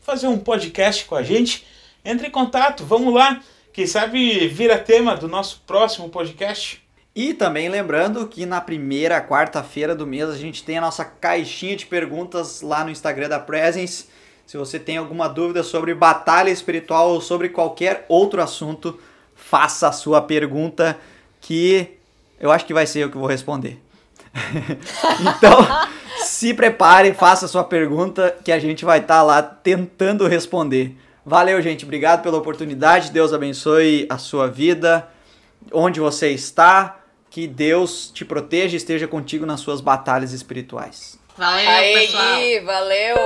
fazer 0.00 0.28
um 0.28 0.38
podcast 0.38 1.04
com 1.04 1.16
a 1.16 1.22
gente, 1.22 1.66
entre 2.04 2.28
em 2.28 2.30
contato, 2.30 2.84
vamos 2.84 3.12
lá. 3.12 3.42
Quem 3.80 3.86
sabe 3.86 4.46
vira 4.46 4.76
tema 4.76 5.16
do 5.16 5.26
nosso 5.26 5.62
próximo 5.66 6.10
podcast. 6.10 6.86
E 7.16 7.32
também 7.32 7.66
lembrando 7.70 8.28
que 8.28 8.44
na 8.44 8.60
primeira 8.60 9.26
quarta-feira 9.26 9.94
do 9.94 10.06
mês 10.06 10.28
a 10.28 10.36
gente 10.36 10.62
tem 10.62 10.76
a 10.76 10.82
nossa 10.82 11.02
caixinha 11.02 11.74
de 11.74 11.86
perguntas 11.86 12.60
lá 12.60 12.84
no 12.84 12.90
Instagram 12.90 13.30
da 13.30 13.40
Presence. 13.40 14.04
Se 14.46 14.58
você 14.58 14.78
tem 14.78 14.98
alguma 14.98 15.30
dúvida 15.30 15.62
sobre 15.62 15.94
batalha 15.94 16.50
espiritual 16.50 17.08
ou 17.08 17.22
sobre 17.22 17.48
qualquer 17.48 18.04
outro 18.06 18.42
assunto, 18.42 19.00
faça 19.34 19.88
a 19.88 19.92
sua 19.92 20.20
pergunta 20.20 20.98
que 21.40 21.88
eu 22.38 22.50
acho 22.50 22.66
que 22.66 22.74
vai 22.74 22.86
ser 22.86 23.04
eu 23.04 23.10
que 23.10 23.16
vou 23.16 23.26
responder. 23.28 23.80
então, 25.38 25.66
se 26.18 26.52
prepare, 26.52 27.14
faça 27.14 27.46
a 27.46 27.48
sua 27.48 27.64
pergunta 27.64 28.36
que 28.44 28.52
a 28.52 28.58
gente 28.58 28.84
vai 28.84 28.98
estar 28.98 29.22
lá 29.22 29.40
tentando 29.42 30.28
responder. 30.28 30.94
Valeu, 31.24 31.60
gente. 31.60 31.84
Obrigado 31.84 32.22
pela 32.22 32.38
oportunidade. 32.38 33.10
Deus 33.10 33.32
abençoe 33.32 34.06
a 34.08 34.18
sua 34.18 34.48
vida, 34.48 35.08
onde 35.72 36.00
você 36.00 36.30
está. 36.30 36.96
Que 37.30 37.46
Deus 37.46 38.10
te 38.12 38.24
proteja 38.24 38.74
e 38.74 38.76
esteja 38.76 39.06
contigo 39.06 39.46
nas 39.46 39.60
suas 39.60 39.80
batalhas 39.80 40.32
espirituais. 40.32 41.16
Valeu, 41.36 41.70
Aí, 41.70 41.94
pessoal! 41.94 42.36
Gui, 42.36 42.60
valeu. 42.60 43.16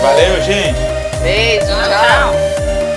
Valeu, 0.00 0.42
gente! 0.42 0.78
Beijo, 1.20 1.66
tchau. 1.66 2.32
tchau. 2.32 2.93